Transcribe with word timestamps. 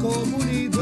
comunidad. 0.00 0.79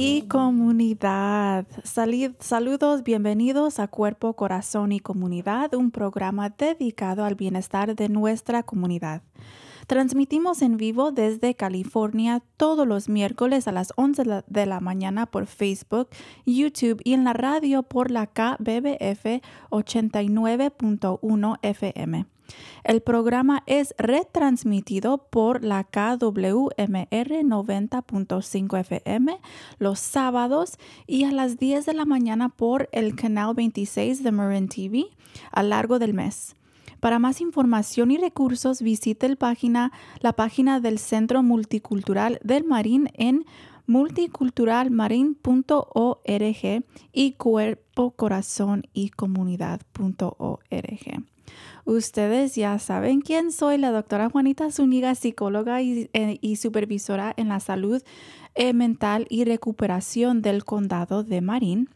Y 0.00 0.22
comunidad. 0.28 1.66
Saludos, 1.82 3.02
bienvenidos 3.02 3.80
a 3.80 3.88
Cuerpo, 3.88 4.34
Corazón 4.34 4.92
y 4.92 5.00
Comunidad, 5.00 5.74
un 5.74 5.90
programa 5.90 6.50
dedicado 6.50 7.24
al 7.24 7.34
bienestar 7.34 7.96
de 7.96 8.08
nuestra 8.08 8.62
comunidad. 8.62 9.22
Transmitimos 9.88 10.62
en 10.62 10.76
vivo 10.76 11.10
desde 11.10 11.56
California 11.56 12.42
todos 12.56 12.86
los 12.86 13.08
miércoles 13.08 13.66
a 13.66 13.72
las 13.72 13.92
11 13.96 14.22
de 14.22 14.28
la- 14.28 14.44
de 14.46 14.66
la 14.66 14.78
mañana 14.78 15.26
por 15.26 15.46
Facebook, 15.46 16.10
YouTube 16.46 17.00
y 17.02 17.14
en 17.14 17.24
la 17.24 17.32
radio 17.32 17.82
por 17.82 18.12
la 18.12 18.26
KBBF 18.28 19.42
89.1 19.70 21.56
FM. 21.62 22.26
El 22.84 23.00
programa 23.00 23.62
es 23.66 23.94
retransmitido 23.98 25.18
por 25.30 25.64
la 25.64 25.84
KWMR 25.84 27.08
90.5 27.10 28.80
FM 28.80 29.38
los 29.78 30.00
sábados 30.00 30.78
y 31.06 31.24
a 31.24 31.32
las 31.32 31.58
10 31.58 31.86
de 31.86 31.94
la 31.94 32.04
mañana 32.04 32.48
por 32.48 32.88
el 32.92 33.14
canal 33.14 33.54
26 33.54 34.22
de 34.22 34.32
Marin 34.32 34.68
TV 34.68 35.06
a 35.50 35.62
largo 35.62 35.98
del 35.98 36.14
mes. 36.14 36.54
Para 37.00 37.18
más 37.18 37.40
información 37.40 38.10
y 38.10 38.18
recursos, 38.18 38.82
visite 38.82 39.26
el 39.26 39.36
página, 39.36 39.92
la 40.20 40.32
página 40.32 40.80
del 40.80 40.98
Centro 40.98 41.42
Multicultural 41.42 42.40
del 42.42 42.64
Marín 42.64 43.10
en 43.14 43.44
multiculturalmarin.org 43.86 46.84
y 47.12 47.32
cuerpo, 47.32 48.10
corazón 48.10 48.82
y 48.92 49.10
comunidad.org. 49.10 51.37
Ustedes 51.88 52.54
ya 52.54 52.78
saben 52.78 53.22
quién 53.22 53.50
soy, 53.50 53.78
la 53.78 53.90
doctora 53.90 54.28
Juanita 54.28 54.70
Zúñiga, 54.70 55.14
psicóloga 55.14 55.80
y, 55.80 56.10
eh, 56.12 56.56
supervisora 56.56 57.32
en 57.38 57.48
la 57.48 57.60
salud 57.60 58.02
eh, 58.54 58.74
mental 58.74 59.26
y 59.30 59.44
recuperación 59.44 60.42
del 60.42 60.66
condado 60.66 61.24
de 61.24 61.40
Marín. 61.40 61.88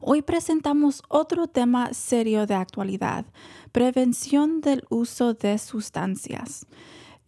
Hoy 0.00 0.22
presentamos 0.22 1.02
otro 1.10 1.46
tema 1.46 1.92
serio 1.92 2.46
de 2.46 2.54
actualidad, 2.54 3.26
prevención 3.70 4.62
del 4.62 4.82
uso 4.88 5.34
de 5.34 5.58
sustancias. 5.58 6.66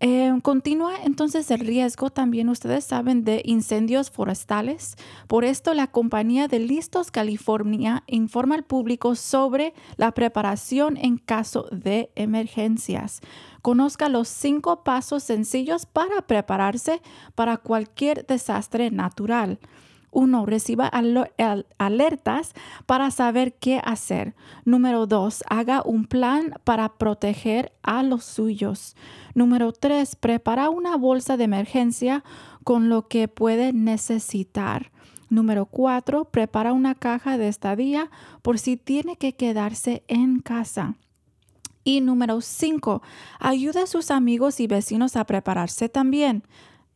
Eh, 0.00 0.32
continúa 0.42 0.94
entonces 1.02 1.50
el 1.50 1.60
riesgo, 1.60 2.10
también 2.10 2.48
ustedes 2.48 2.84
saben, 2.84 3.24
de 3.24 3.42
incendios 3.44 4.10
forestales. 4.10 4.94
Por 5.26 5.44
esto, 5.44 5.74
la 5.74 5.88
compañía 5.88 6.46
de 6.46 6.60
Listos 6.60 7.10
California 7.10 8.04
informa 8.06 8.54
al 8.54 8.64
público 8.64 9.16
sobre 9.16 9.74
la 9.96 10.12
preparación 10.12 10.96
en 10.96 11.18
caso 11.18 11.66
de 11.72 12.10
emergencias. 12.14 13.20
Conozca 13.60 14.08
los 14.08 14.28
cinco 14.28 14.84
pasos 14.84 15.24
sencillos 15.24 15.84
para 15.84 16.22
prepararse 16.22 17.02
para 17.34 17.56
cualquier 17.56 18.24
desastre 18.24 18.92
natural. 18.92 19.58
1. 20.10 20.46
Reciba 20.46 20.90
alertas 21.78 22.54
para 22.86 23.10
saber 23.10 23.54
qué 23.54 23.80
hacer. 23.84 24.34
Número 24.64 25.06
2. 25.06 25.44
Haga 25.48 25.82
un 25.84 26.06
plan 26.06 26.54
para 26.64 26.90
proteger 26.94 27.72
a 27.82 28.02
los 28.02 28.24
suyos. 28.24 28.96
Número 29.34 29.72
3. 29.72 30.16
Prepara 30.16 30.70
una 30.70 30.96
bolsa 30.96 31.36
de 31.36 31.44
emergencia 31.44 32.24
con 32.64 32.88
lo 32.88 33.08
que 33.08 33.28
puede 33.28 33.72
necesitar. 33.72 34.92
Número 35.30 35.66
4. 35.66 36.26
Prepara 36.26 36.72
una 36.72 36.94
caja 36.94 37.38
de 37.38 37.48
estadía 37.48 38.10
por 38.42 38.58
si 38.58 38.76
tiene 38.76 39.16
que 39.16 39.34
quedarse 39.34 40.04
en 40.08 40.40
casa. 40.40 40.96
Y 41.88 42.02
número 42.02 42.42
5, 42.42 43.00
ayude 43.38 43.80
a 43.80 43.86
sus 43.86 44.10
amigos 44.10 44.60
y 44.60 44.66
vecinos 44.66 45.16
a 45.16 45.24
prepararse 45.24 45.88
también. 45.88 46.42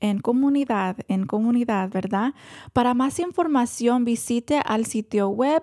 En 0.03 0.19
comunidad, 0.19 0.97
en 1.09 1.27
comunidad, 1.27 1.89
¿verdad? 1.91 2.35
Para 2.73 2.93
más 2.93 3.21
información 3.21 4.05
visite 4.05 4.59
al 4.65 4.85
sitio 4.87 5.29
web 5.29 5.63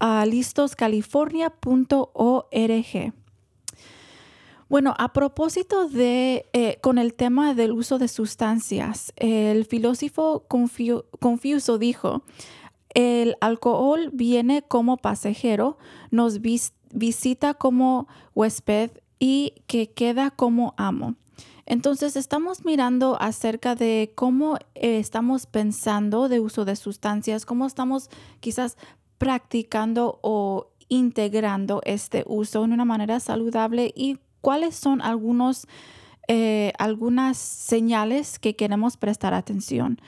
uh, 0.00 0.24
listoscalifornia.org. 0.26 3.12
Bueno, 4.68 4.94
a 4.98 5.12
propósito 5.12 5.88
de, 5.88 6.46
eh, 6.52 6.78
con 6.80 6.98
el 6.98 7.14
tema 7.14 7.54
del 7.54 7.72
uso 7.72 7.98
de 7.98 8.08
sustancias, 8.08 9.12
el 9.16 9.66
filósofo 9.66 10.46
Confu- 10.48 11.04
Confucio 11.20 11.78
dijo, 11.78 12.22
el 12.94 13.36
alcohol 13.40 14.10
viene 14.12 14.62
como 14.62 14.96
pasajero, 14.96 15.78
nos 16.10 16.40
vis- 16.40 16.72
visita 16.92 17.54
como 17.54 18.08
huésped 18.34 18.90
y 19.18 19.54
que 19.66 19.90
queda 19.90 20.30
como 20.30 20.74
amo. 20.76 21.14
Entonces 21.66 22.16
estamos 22.16 22.64
mirando 22.64 23.16
acerca 23.20 23.74
de 23.74 24.12
cómo 24.14 24.56
eh, 24.74 24.98
estamos 24.98 25.46
pensando 25.46 26.28
de 26.28 26.40
uso 26.40 26.64
de 26.64 26.76
sustancias, 26.76 27.46
cómo 27.46 27.66
estamos 27.66 28.10
quizás 28.40 28.76
practicando 29.18 30.18
o 30.22 30.68
integrando 30.88 31.80
este 31.84 32.24
uso 32.26 32.64
en 32.64 32.72
una 32.72 32.84
manera 32.84 33.18
saludable 33.20 33.92
y 33.96 34.18
cuáles 34.42 34.74
son 34.76 35.00
algunos, 35.00 35.66
eh, 36.28 36.72
algunas 36.78 37.38
señales 37.38 38.38
que 38.38 38.54
queremos 38.56 38.98
prestar 38.98 39.32
atención. 39.32 39.98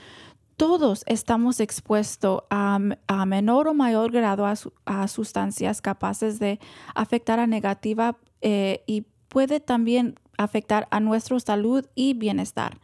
Todos 0.59 1.03
estamos 1.07 1.61
expuestos 1.61 2.43
a, 2.51 2.79
a 3.07 3.27
menor 3.27 3.69
o 3.69 3.75
mayor 3.75 4.11
grado 4.13 4.45
a, 4.47 4.57
su- 4.57 4.73
a 4.85 5.09
sustancias 5.09 5.81
capaces 5.81 6.39
de 6.39 6.61
afectar 6.95 7.41
a 7.41 7.47
negativa 7.47 8.19
eh, 8.43 8.83
y 8.87 9.07
puede 9.29 9.61
también 9.61 10.15
afectar 10.39 10.89
a 10.91 11.01
nuestra 11.01 11.39
salud 11.41 11.87
y 11.95 12.15
bienestar. 12.15 12.79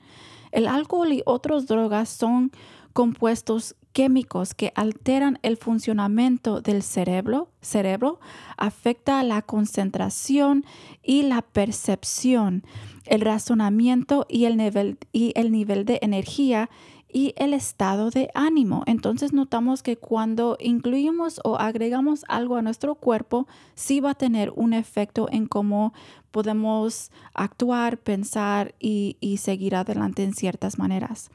El 0.50 0.68
alcohol 0.68 1.12
y 1.12 1.22
otras 1.24 1.66
drogas 1.66 2.08
son 2.08 2.52
compuestos 2.92 3.74
químicos 3.92 4.54
que 4.54 4.72
alteran 4.74 5.38
el 5.42 5.56
funcionamiento 5.56 6.60
del 6.60 6.82
cerebro, 6.82 7.48
cerebro, 7.60 8.20
afecta 8.56 9.22
la 9.22 9.42
concentración 9.42 10.64
y 11.02 11.22
la 11.22 11.42
percepción, 11.42 12.64
el 13.06 13.20
razonamiento 13.20 14.26
y 14.28 14.46
el 14.46 14.56
nivel, 14.56 14.98
y 15.12 15.32
el 15.36 15.52
nivel 15.52 15.84
de 15.84 15.98
energía 16.02 16.70
y 17.12 17.34
el 17.36 17.52
estado 17.52 18.10
de 18.10 18.30
ánimo. 18.34 18.82
Entonces 18.86 19.32
notamos 19.32 19.82
que 19.82 19.96
cuando 19.96 20.56
incluimos 20.58 21.40
o 21.44 21.56
agregamos 21.56 22.24
algo 22.28 22.56
a 22.56 22.62
nuestro 22.62 22.94
cuerpo, 22.94 23.46
sí 23.74 24.00
va 24.00 24.10
a 24.10 24.14
tener 24.14 24.50
un 24.56 24.72
efecto 24.72 25.28
en 25.30 25.46
cómo 25.46 25.92
podemos 26.30 27.10
actuar, 27.34 27.98
pensar 27.98 28.74
y, 28.80 29.16
seguir 29.38 29.76
adelante 29.76 30.24
en 30.24 30.34
ciertas 30.34 30.78
maneras. 30.78 31.30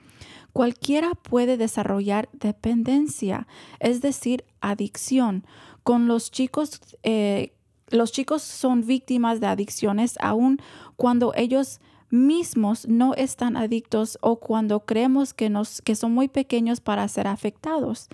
Cualquiera 0.52 1.12
puede 1.14 1.56
desarrollar 1.56 2.30
dependencia, 2.34 3.48
es 3.80 4.02
decir, 4.02 4.44
adicción. 4.60 5.46
Con 5.84 6.08
los 6.08 6.32
chicos, 6.32 6.82
eh, 7.04 7.54
los 7.90 8.12
chicos 8.12 8.42
son 8.42 8.86
víctimas 8.86 9.40
de 9.40 9.48
adicciones 9.48 10.16
aun 10.20 10.60
cuando 10.96 11.34
ellos 11.36 11.80
mismos 12.10 12.88
no 12.88 13.14
están 13.14 13.58
adictos 13.58 14.18
o 14.22 14.40
cuando 14.40 14.86
creemos 14.86 15.34
que, 15.34 15.50
nos, 15.50 15.82
que 15.82 15.96
son 15.96 16.14
muy 16.14 16.28
pequeños 16.28 16.80
para 16.80 17.08
ser 17.08 17.28
afectados. 17.28 18.08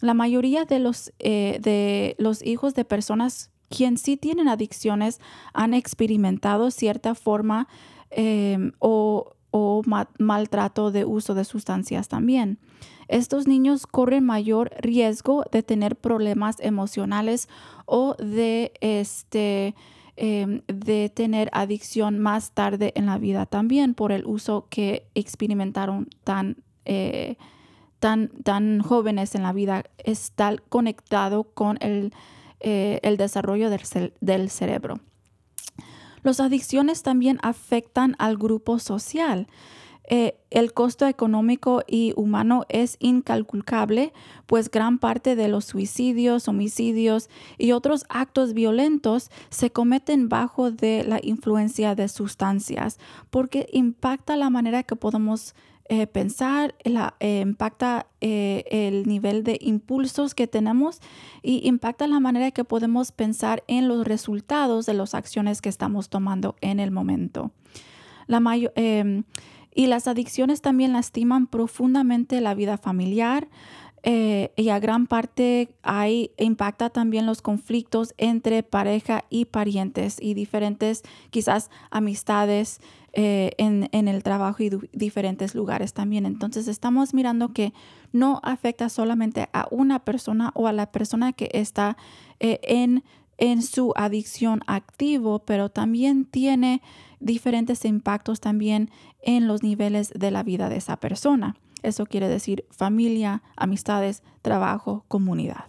La 0.00 0.14
mayoría 0.14 0.64
de 0.64 0.78
los, 0.78 1.12
eh, 1.18 1.58
de 1.60 2.14
los 2.18 2.44
hijos 2.44 2.74
de 2.74 2.84
personas 2.84 3.50
quien 3.68 3.96
sí 3.96 4.16
tienen 4.16 4.48
adicciones 4.48 5.20
han 5.54 5.74
experimentado 5.74 6.70
cierta 6.70 7.14
forma 7.14 7.68
eh, 8.10 8.72
o, 8.78 9.32
o 9.50 9.82
ma- 9.86 10.10
maltrato 10.18 10.90
de 10.90 11.04
uso 11.04 11.34
de 11.34 11.44
sustancias 11.44 12.08
también. 12.08 12.58
Estos 13.08 13.46
niños 13.46 13.86
corren 13.86 14.24
mayor 14.24 14.72
riesgo 14.80 15.44
de 15.52 15.62
tener 15.62 15.96
problemas 15.96 16.56
emocionales 16.60 17.48
o 17.86 18.14
de 18.18 18.72
este 18.80 19.74
em, 20.16 20.62
de 20.66 21.08
tener 21.08 21.48
adicción 21.52 22.18
más 22.18 22.52
tarde 22.52 22.92
en 22.96 23.06
la 23.06 23.18
vida 23.18 23.46
también 23.46 23.94
por 23.94 24.12
el 24.12 24.26
uso 24.26 24.66
que 24.68 25.08
experimentaron 25.14 26.08
tan, 26.24 26.56
eh, 26.84 27.36
tan, 27.98 28.28
tan 28.42 28.80
jóvenes 28.80 29.34
en 29.34 29.42
la 29.42 29.52
vida. 29.52 29.84
Está 29.98 30.56
conectado 30.68 31.44
con 31.44 31.78
el, 31.80 32.12
eh, 32.60 33.00
el 33.02 33.16
desarrollo 33.16 33.70
del, 33.70 34.12
del 34.20 34.50
cerebro. 34.50 35.00
Las 36.22 36.38
adicciones 36.38 37.02
también 37.02 37.38
afectan 37.42 38.14
al 38.18 38.36
grupo 38.36 38.78
social. 38.78 39.48
Eh, 40.08 40.36
el 40.50 40.72
costo 40.74 41.06
económico 41.06 41.82
y 41.86 42.12
humano 42.16 42.64
es 42.68 42.96
incalculable, 43.00 44.12
pues 44.46 44.70
gran 44.70 44.98
parte 44.98 45.36
de 45.36 45.48
los 45.48 45.64
suicidios, 45.64 46.48
homicidios 46.48 47.30
y 47.56 47.72
otros 47.72 48.04
actos 48.08 48.52
violentos 48.52 49.30
se 49.48 49.70
cometen 49.70 50.28
bajo 50.28 50.70
de 50.70 51.04
la 51.04 51.20
influencia 51.22 51.94
de 51.94 52.08
sustancias, 52.08 52.98
porque 53.30 53.68
impacta 53.72 54.36
la 54.36 54.50
manera 54.50 54.82
que 54.82 54.96
podemos 54.96 55.54
eh, 55.88 56.06
pensar, 56.06 56.74
eh, 56.84 57.40
impacta 57.40 58.06
el 58.20 59.06
nivel 59.06 59.42
de 59.44 59.58
impulsos 59.60 60.34
que 60.34 60.46
tenemos 60.46 61.00
y 61.42 61.66
impacta 61.68 62.06
la 62.06 62.18
manera 62.20 62.50
que 62.50 62.64
podemos 62.64 63.12
pensar 63.12 63.62
en 63.66 63.88
los 63.88 64.06
resultados 64.06 64.86
de 64.86 64.94
las 64.94 65.14
acciones 65.14 65.60
que 65.60 65.68
estamos 65.68 66.08
tomando 66.08 66.56
en 66.60 66.80
el 66.80 66.92
momento. 66.92 67.50
La 68.26 68.40
mayo- 68.40 68.72
em, 68.76 69.24
y 69.74 69.86
las 69.86 70.08
adicciones 70.08 70.60
también 70.60 70.92
lastiman 70.92 71.46
profundamente 71.46 72.40
la 72.40 72.54
vida 72.54 72.76
familiar 72.78 73.48
eh, 74.04 74.52
y 74.56 74.70
a 74.70 74.80
gran 74.80 75.06
parte 75.06 75.68
hay, 75.82 76.32
impacta 76.36 76.90
también 76.90 77.24
los 77.24 77.40
conflictos 77.40 78.14
entre 78.18 78.64
pareja 78.64 79.24
y 79.30 79.44
parientes 79.44 80.16
y 80.20 80.34
diferentes 80.34 81.02
quizás 81.30 81.70
amistades 81.90 82.80
eh, 83.12 83.52
en, 83.58 83.88
en 83.92 84.08
el 84.08 84.24
trabajo 84.24 84.62
y 84.62 84.70
diferentes 84.92 85.54
lugares 85.54 85.92
también. 85.92 86.26
Entonces 86.26 86.66
estamos 86.66 87.14
mirando 87.14 87.52
que 87.52 87.72
no 88.10 88.40
afecta 88.42 88.88
solamente 88.88 89.48
a 89.52 89.68
una 89.70 90.00
persona 90.00 90.50
o 90.54 90.66
a 90.66 90.72
la 90.72 90.90
persona 90.90 91.32
que 91.32 91.50
está 91.52 91.96
eh, 92.40 92.58
en, 92.64 93.04
en 93.38 93.62
su 93.62 93.92
adicción 93.96 94.62
activo, 94.66 95.40
pero 95.40 95.68
también 95.68 96.24
tiene 96.24 96.82
diferentes 97.20 97.84
impactos 97.84 98.40
también 98.40 98.90
en 99.22 99.46
los 99.46 99.62
niveles 99.62 100.12
de 100.14 100.30
la 100.30 100.42
vida 100.42 100.68
de 100.68 100.76
esa 100.76 100.96
persona. 100.96 101.56
Eso 101.82 102.06
quiere 102.06 102.28
decir 102.28 102.64
familia, 102.70 103.42
amistades, 103.56 104.22
trabajo, 104.42 105.04
comunidad. 105.08 105.64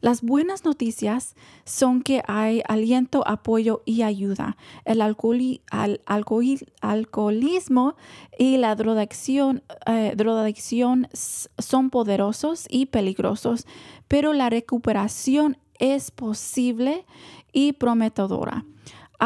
Las 0.00 0.20
buenas 0.20 0.66
noticias 0.66 1.34
son 1.64 2.02
que 2.02 2.22
hay 2.28 2.62
aliento, 2.68 3.26
apoyo 3.26 3.80
y 3.86 4.02
ayuda. 4.02 4.58
El 4.84 5.00
alcoholi- 5.00 5.62
al- 5.70 6.02
alcohol- 6.04 6.66
alcoholismo 6.82 7.96
y 8.38 8.58
la 8.58 8.74
drogadicción, 8.76 9.62
eh, 9.86 10.14
son 11.58 11.88
poderosos 11.88 12.66
y 12.68 12.86
peligrosos, 12.86 13.66
pero 14.06 14.34
la 14.34 14.50
recuperación 14.50 15.56
es 15.78 16.10
posible 16.10 17.06
y 17.54 17.72
prometedora. 17.72 18.66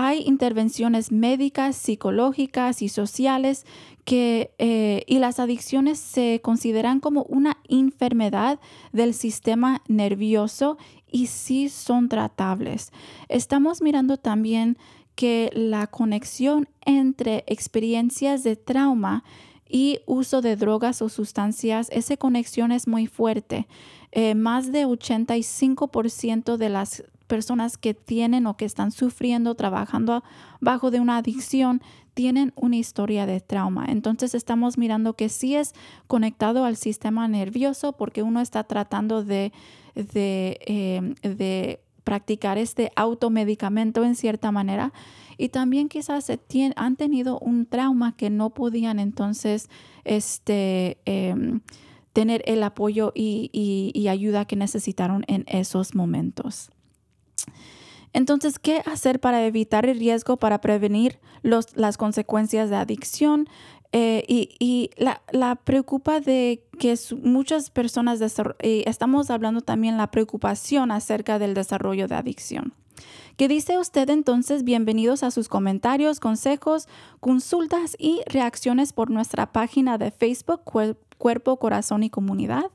Hay 0.01 0.23
intervenciones 0.25 1.11
médicas, 1.11 1.75
psicológicas 1.75 2.83
y 2.83 2.89
sociales 2.89 3.67
que, 4.05 4.53
eh, 4.59 5.03
y 5.09 5.19
las 5.19 5.41
adicciones 5.41 5.99
se 5.99 6.41
consideran 6.41 7.01
como 7.01 7.25
una 7.25 7.59
enfermedad 7.69 8.61
del 8.93 9.13
sistema 9.13 9.83
nervioso 9.89 10.79
y 11.11 11.27
sí 11.27 11.69
son 11.69 12.09
tratables. 12.09 12.93
Estamos 13.29 13.83
mirando 13.83 14.19
también 14.19 14.79
que 15.17 15.51
la 15.53 15.89
conexión 15.89 16.69
entre 16.83 17.43
experiencias 17.49 18.45
de 18.45 18.55
trauma 18.55 19.25
y 19.69 19.99
uso 20.07 20.43
de 20.43 20.55
drogas 20.55 21.03
o 21.03 21.09
sustancias, 21.09 21.89
esa 21.91 22.17
conexión 22.17 22.71
es 22.71 22.87
muy 22.87 23.09
fuerte. 23.09 23.67
Eh, 24.13 24.37
más 24.37 24.71
de 24.71 24.87
85% 24.87 26.57
de 26.57 26.69
las 26.69 27.03
personas 27.29 27.79
que 27.79 27.95
tienen 27.95 28.47
o 28.47 28.57
que 28.57 28.65
están 28.65 28.91
sufriendo, 28.91 29.55
trabajando 29.55 30.25
bajo 30.61 30.91
de 30.91 30.99
una 30.99 31.19
adicción, 31.19 31.81
tienen 32.15 32.53
una 32.57 32.75
historia 32.75 33.27
de 33.27 33.41
trauma. 33.41 33.87
Entonces 33.89 34.35
estamos 34.35 34.77
mirando 34.77 35.15
que 35.15 35.29
sí 35.29 35.55
es 35.55 35.73
conectado 36.09 36.65
al 36.65 36.77
sistema 36.77 37.29
nervioso 37.29 37.93
porque 37.93 38.25
uno 38.25 38.41
está 38.41 38.65
tratando 38.65 39.23
de, 39.23 39.53
de, 39.95 41.15
de 41.23 41.81
practicar 42.03 42.59
este 42.59 42.91
automedicamento 42.97 44.03
en 44.03 44.17
cierta 44.17 44.51
manera 44.51 44.93
y 45.37 45.51
también 45.51 45.89
quizás 45.89 46.33
han 46.75 46.97
tenido 46.97 47.39
un 47.39 47.67
trauma 47.67 48.17
que 48.17 48.31
no 48.31 48.51
podían 48.51 48.99
entonces 48.99 49.71
este, 50.03 50.99
em, 51.05 51.61
tener 52.13 52.43
el 52.47 52.65
apoyo 52.65 53.13
y 53.15 54.09
ayuda 54.09 54.45
que 54.47 54.57
necesitaron 54.57 55.25
en 55.29 55.45
esos 55.47 55.95
momentos. 55.95 56.73
Entonces, 58.13 58.59
¿qué 58.59 58.83
hacer 58.87 59.21
para 59.21 59.45
evitar 59.45 59.87
el 59.87 59.99
riesgo, 59.99 60.37
para 60.37 60.61
prevenir 60.61 61.19
los- 61.43 61.77
las 61.77 61.97
consecuencias 61.97 62.71
de 62.71 62.77
adicción? 62.77 63.49
Eh, 63.93 64.23
y 64.29 64.51
y 64.61 64.91
la, 64.99 65.23
la 65.33 65.57
preocupa 65.57 66.21
de 66.21 66.63
que 66.79 66.95
muchas 67.23 67.71
personas, 67.71 68.21
eh, 68.59 68.83
estamos 68.87 69.31
hablando 69.31 69.63
también 69.63 69.97
la 69.97 70.11
preocupación 70.11 70.91
acerca 70.91 71.39
del 71.39 71.55
desarrollo 71.55 72.07
de 72.07 72.15
adicción. 72.15 72.75
¿Qué 73.39 73.49
dice 73.49 73.79
usted 73.79 74.11
entonces? 74.11 74.65
Bienvenidos 74.65 75.23
a 75.23 75.31
sus 75.31 75.49
comentarios, 75.49 76.21
consejos, 76.21 76.89
consultas 77.21 77.95
y 77.99 78.21
reacciones 78.27 78.93
por 78.93 79.11
nuestra 79.11 79.53
página 79.53 79.97
de 79.97 80.11
Facebook 80.11 80.63
Cuerpo, 81.19 81.59
Corazón 81.59 82.03
y 82.03 82.11
Comunidad. 82.11 82.71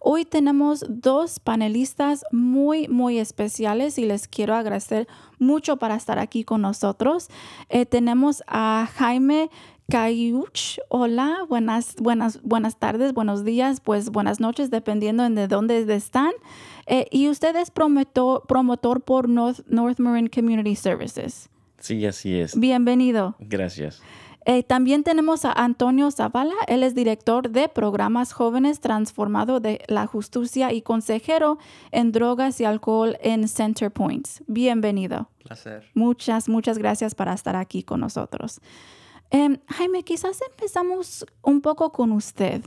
Hoy 0.00 0.24
tenemos 0.24 0.84
dos 0.88 1.40
panelistas 1.40 2.24
muy, 2.30 2.88
muy 2.88 3.18
especiales 3.18 3.98
y 3.98 4.04
les 4.04 4.28
quiero 4.28 4.54
agradecer 4.54 5.08
mucho 5.38 5.78
para 5.78 5.94
estar 5.94 6.18
aquí 6.18 6.44
con 6.44 6.60
nosotros. 6.60 7.28
Eh, 7.68 7.86
tenemos 7.86 8.42
a 8.46 8.88
Jaime 8.96 9.50
Cayuch. 9.88 10.78
Hola, 10.88 11.44
buenas, 11.48 11.96
buenas, 11.96 12.40
buenas 12.42 12.78
tardes, 12.78 13.12
buenos 13.12 13.44
días, 13.44 13.80
pues 13.80 14.10
buenas 14.10 14.40
noches, 14.40 14.70
dependiendo 14.70 15.28
de 15.28 15.46
dónde 15.46 15.80
están. 15.94 16.32
Eh, 16.86 17.06
y 17.10 17.28
usted 17.28 17.54
es 17.56 17.70
promotor, 17.70 18.46
promotor 18.46 19.02
por 19.02 19.28
North, 19.28 19.60
North 19.68 19.98
Marin 19.98 20.28
Community 20.28 20.74
Services. 20.74 21.48
Sí, 21.78 22.06
así 22.06 22.34
es. 22.38 22.58
Bienvenido. 22.58 23.36
Gracias. 23.38 24.02
Eh, 24.46 24.62
también 24.62 25.04
tenemos 25.04 25.44
a 25.44 25.52
Antonio 25.52 26.10
Zavala, 26.10 26.54
él 26.66 26.82
es 26.82 26.94
director 26.94 27.48
de 27.48 27.68
programas 27.68 28.32
jóvenes 28.32 28.80
transformado 28.80 29.58
de 29.58 29.80
la 29.88 30.06
justicia 30.06 30.72
y 30.72 30.82
consejero 30.82 31.58
en 31.92 32.12
drogas 32.12 32.60
y 32.60 32.64
alcohol 32.64 33.16
en 33.22 33.48
Center 33.48 33.90
Points. 33.90 34.42
Bienvenido. 34.46 35.30
Placer. 35.44 35.84
Muchas, 35.94 36.48
muchas 36.48 36.76
gracias 36.76 37.14
para 37.14 37.32
estar 37.32 37.56
aquí 37.56 37.82
con 37.82 38.00
nosotros. 38.00 38.60
Em, 39.30 39.58
Jaime, 39.66 40.02
quizás 40.02 40.38
empezamos 40.50 41.24
un 41.42 41.60
poco 41.60 41.90
con 41.90 42.12
usted. 42.12 42.62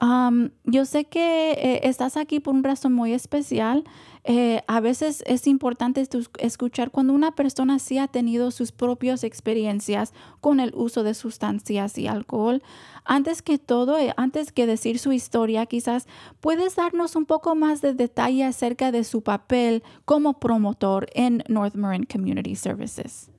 Am, 0.00 0.50
yo 0.64 0.84
sé 0.84 1.04
que 1.04 1.52
eh, 1.52 1.80
estás 1.84 2.16
aquí 2.16 2.40
por 2.40 2.54
un 2.54 2.64
razón 2.64 2.92
muy 2.92 3.12
especial. 3.12 3.84
Eh, 4.24 4.62
a 4.68 4.80
veces 4.80 5.22
es 5.26 5.46
importante 5.46 6.06
escuchar 6.38 6.90
cuando 6.90 7.12
una 7.12 7.34
persona 7.34 7.78
sí 7.78 7.98
ha 7.98 8.08
tenido 8.08 8.50
sus 8.52 8.72
propias 8.72 9.24
experiencias 9.24 10.12
con 10.40 10.60
el 10.60 10.72
uso 10.74 11.02
de 11.02 11.14
sustancias 11.14 11.98
y 11.98 12.06
alcohol. 12.06 12.62
Antes 13.04 13.42
que 13.42 13.58
todo, 13.58 13.98
eh, 13.98 14.14
antes 14.16 14.52
que 14.52 14.66
decir 14.66 14.98
su 14.98 15.12
historia, 15.12 15.66
quizás 15.66 16.06
puedes 16.40 16.76
darnos 16.76 17.16
un 17.16 17.26
poco 17.26 17.54
más 17.54 17.80
de 17.80 17.94
detalle 17.94 18.44
acerca 18.44 18.92
de 18.92 19.04
su 19.04 19.22
papel 19.22 19.82
como 20.04 20.38
promotor 20.38 21.08
en 21.14 21.42
North 21.48 21.74
Marin 21.74 22.04
Community 22.04 22.54
Services. 22.54 23.30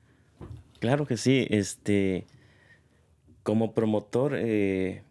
Claro 0.80 1.06
que 1.06 1.16
sí. 1.16 1.48
Este, 1.50 2.28
como 3.44 3.74
promotor, 3.74 4.34
eh, 4.36 5.04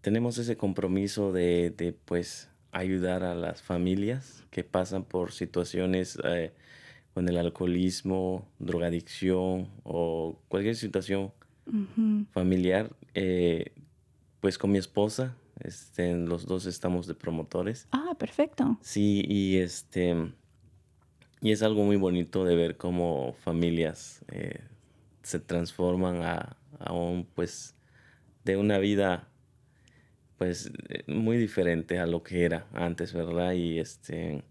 tenemos 0.00 0.38
ese 0.38 0.56
compromiso 0.56 1.32
de, 1.32 1.70
de, 1.70 1.92
pues, 1.92 2.48
ayudar 2.72 3.22
a 3.24 3.34
las 3.34 3.62
familias 3.62 4.44
que 4.50 4.64
pasan 4.64 5.04
por 5.04 5.32
situaciones 5.32 6.18
eh, 6.24 6.52
con 7.14 7.28
el 7.28 7.36
alcoholismo, 7.36 8.46
drogadicción 8.58 9.68
o 9.82 10.38
cualquier 10.48 10.76
situación 10.76 11.32
familiar. 12.32 12.90
eh, 13.14 13.72
pues 14.40 14.56
con 14.56 14.72
mi 14.72 14.78
esposa, 14.78 15.36
este, 15.62 16.14
los 16.14 16.46
dos 16.46 16.66
estamos 16.66 17.06
de 17.06 17.14
promotores. 17.14 17.86
Ah, 17.92 18.14
perfecto. 18.18 18.78
Sí, 18.80 19.22
y 19.28 19.58
este 19.58 20.32
y 21.42 21.52
es 21.52 21.62
algo 21.62 21.84
muy 21.84 21.96
bonito 21.96 22.44
de 22.44 22.54
ver 22.54 22.76
cómo 22.76 23.34
familias 23.44 24.24
eh, 24.28 24.60
se 25.22 25.40
transforman 25.40 26.22
a, 26.22 26.56
a 26.78 26.92
un 26.92 27.26
pues 27.34 27.74
de 28.44 28.56
una 28.56 28.78
vida 28.78 29.29
pues 30.40 30.72
eh, 30.88 31.04
muy 31.06 31.36
diferente 31.36 31.98
a 31.98 32.06
lo 32.06 32.22
que 32.22 32.46
era 32.46 32.66
antes, 32.72 33.12
¿verdad? 33.12 33.52
Y 33.52 33.78
este 33.78 34.42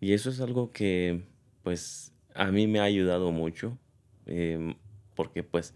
y 0.00 0.12
eso 0.12 0.28
es 0.28 0.40
algo 0.40 0.72
que 0.72 1.22
pues 1.62 2.12
a 2.34 2.46
mí 2.46 2.66
me 2.66 2.80
ha 2.80 2.82
ayudado 2.82 3.30
mucho 3.30 3.78
em, 4.26 4.74
porque 5.14 5.44
pues 5.44 5.72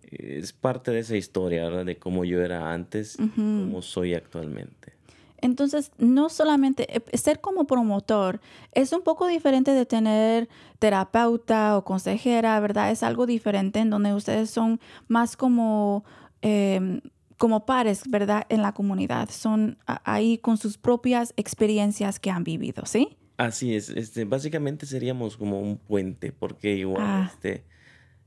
es 0.00 0.54
parte 0.54 0.92
de 0.92 1.00
esa 1.00 1.14
historia, 1.14 1.64
¿verdad? 1.64 1.84
De 1.84 1.98
cómo 1.98 2.24
yo 2.24 2.40
era 2.40 2.72
antes 2.72 3.18
y 3.18 3.24
Ujú. 3.24 3.34
cómo 3.34 3.82
soy 3.82 4.14
actualmente. 4.14 4.94
Entonces, 5.42 5.90
no 5.98 6.30
solamente 6.30 6.86
eh, 6.96 7.18
ser 7.18 7.42
como 7.42 7.66
promotor 7.66 8.40
es 8.72 8.94
un 8.94 9.02
poco 9.02 9.26
diferente 9.26 9.72
de 9.72 9.84
tener 9.84 10.48
terapeuta 10.78 11.76
o 11.76 11.84
consejera, 11.84 12.58
¿verdad? 12.60 12.90
Es 12.92 13.02
algo 13.02 13.26
diferente 13.26 13.80
en 13.80 13.90
donde 13.90 14.14
ustedes 14.14 14.48
son 14.48 14.80
más 15.06 15.36
como, 15.36 16.02
em, 16.40 17.02
como 17.38 17.66
pares, 17.66 18.02
¿verdad? 18.08 18.44
En 18.48 18.62
la 18.62 18.72
comunidad. 18.72 19.28
Son 19.30 19.78
ahí 19.86 20.38
con 20.38 20.56
sus 20.56 20.78
propias 20.78 21.32
experiencias 21.36 22.20
que 22.20 22.30
han 22.30 22.44
vivido, 22.44 22.86
¿sí? 22.86 23.16
Así 23.36 23.74
es, 23.74 23.88
este, 23.90 24.24
básicamente 24.24 24.86
seríamos 24.86 25.36
como 25.36 25.60
un 25.60 25.76
puente, 25.78 26.30
porque 26.32 26.76
igual 26.76 27.02
Ah. 27.04 27.30
este, 27.32 27.64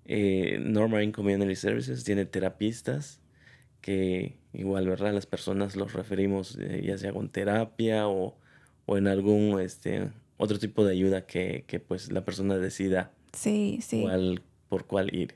eh, 0.05 0.57
North 0.61 0.91
Marine 0.91 1.13
Community 1.13 1.55
Services 1.55 2.03
tiene 2.03 2.25
terapistas 2.25 3.21
que 3.81 4.37
igual, 4.53 4.87
¿verdad? 4.87 5.13
Las 5.13 5.25
personas 5.25 5.75
los 5.77 5.93
referimos 5.93 6.57
eh, 6.59 6.81
ya 6.85 6.97
sea 6.97 7.13
con 7.13 7.29
terapia 7.29 8.07
o, 8.09 8.37
o 8.85 8.97
en 8.97 9.07
algún 9.07 9.59
este, 9.61 10.09
otro 10.37 10.59
tipo 10.59 10.83
de 10.83 10.91
ayuda 10.93 11.25
que, 11.25 11.63
que 11.67 11.79
pues 11.79 12.11
la 12.11 12.25
persona 12.25 12.57
decida 12.57 13.11
Sí, 13.33 13.79
sí. 13.81 14.01
cuál, 14.01 14.41
por 14.67 14.85
cuál 14.87 15.15
ir. 15.15 15.35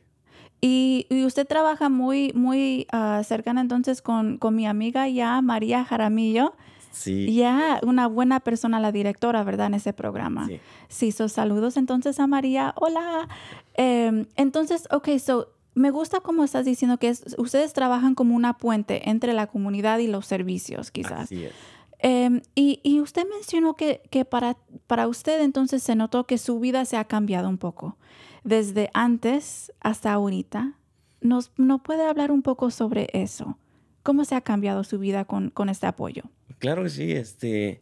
Y, 0.61 1.07
y 1.09 1.25
usted 1.25 1.47
trabaja 1.47 1.89
muy, 1.89 2.31
muy 2.35 2.85
ah, 2.91 3.21
cercana 3.25 3.61
entonces 3.61 4.01
con, 4.01 4.37
con 4.37 4.55
mi 4.55 4.67
amiga 4.67 5.07
ya, 5.09 5.41
María 5.41 5.83
Jaramillo. 5.83 6.53
Sí, 6.91 7.33
Ya 7.33 7.79
una 7.83 8.07
buena 8.07 8.41
persona, 8.41 8.79
la 8.81 8.91
directora, 8.91 9.43
¿verdad? 9.45 9.67
En 9.67 9.75
ese 9.75 9.93
programa. 9.93 10.47
sí. 10.47 10.59
Sí, 10.89 11.11
so 11.13 11.29
saludos 11.29 11.77
entonces 11.77 12.19
a 12.19 12.27
María. 12.27 12.73
Hola. 12.75 13.29
Em, 13.75 14.25
entonces, 14.35 14.87
ok, 14.91 15.07
so 15.17 15.47
me 15.73 15.89
gusta 15.89 16.19
como 16.19 16.43
estás 16.43 16.65
diciendo 16.65 16.97
que 16.97 17.07
es- 17.07 17.33
ustedes 17.37 17.71
trabajan 17.71 18.13
como 18.13 18.35
una 18.35 18.57
puente 18.57 19.09
entre 19.09 19.31
la 19.33 19.47
comunidad 19.47 19.99
y 19.99 20.07
los 20.07 20.25
servicios, 20.25 20.91
quizás. 20.91 21.21
Así 21.21 21.45
es. 21.45 21.53
Em, 21.99 22.41
y, 22.55 22.81
y 22.83 22.99
usted 22.99 23.25
mencionó 23.29 23.75
que, 23.75 24.01
que 24.09 24.25
para, 24.25 24.57
para 24.87 25.07
usted 25.07 25.41
entonces 25.41 25.81
se 25.83 25.95
notó 25.95 26.25
que 26.25 26.37
su 26.37 26.59
vida 26.59 26.83
se 26.83 26.97
ha 26.97 27.05
cambiado 27.05 27.47
un 27.47 27.57
poco, 27.57 27.95
desde 28.43 28.89
antes 28.93 29.71
hasta 29.79 30.13
ahorita. 30.13 30.77
¿Nos 31.21 31.51
no 31.57 31.83
puede 31.83 32.05
hablar 32.05 32.31
un 32.31 32.41
poco 32.41 32.71
sobre 32.71 33.07
eso? 33.13 33.57
¿Cómo 34.03 34.25
se 34.25 34.35
ha 34.35 34.41
cambiado 34.41 34.83
su 34.83 34.97
vida 34.97 35.25
con, 35.25 35.51
con 35.51 35.69
este 35.69 35.85
apoyo? 35.85 36.23
Claro 36.57 36.83
que 36.83 36.89
sí, 36.89 37.11
este, 37.11 37.81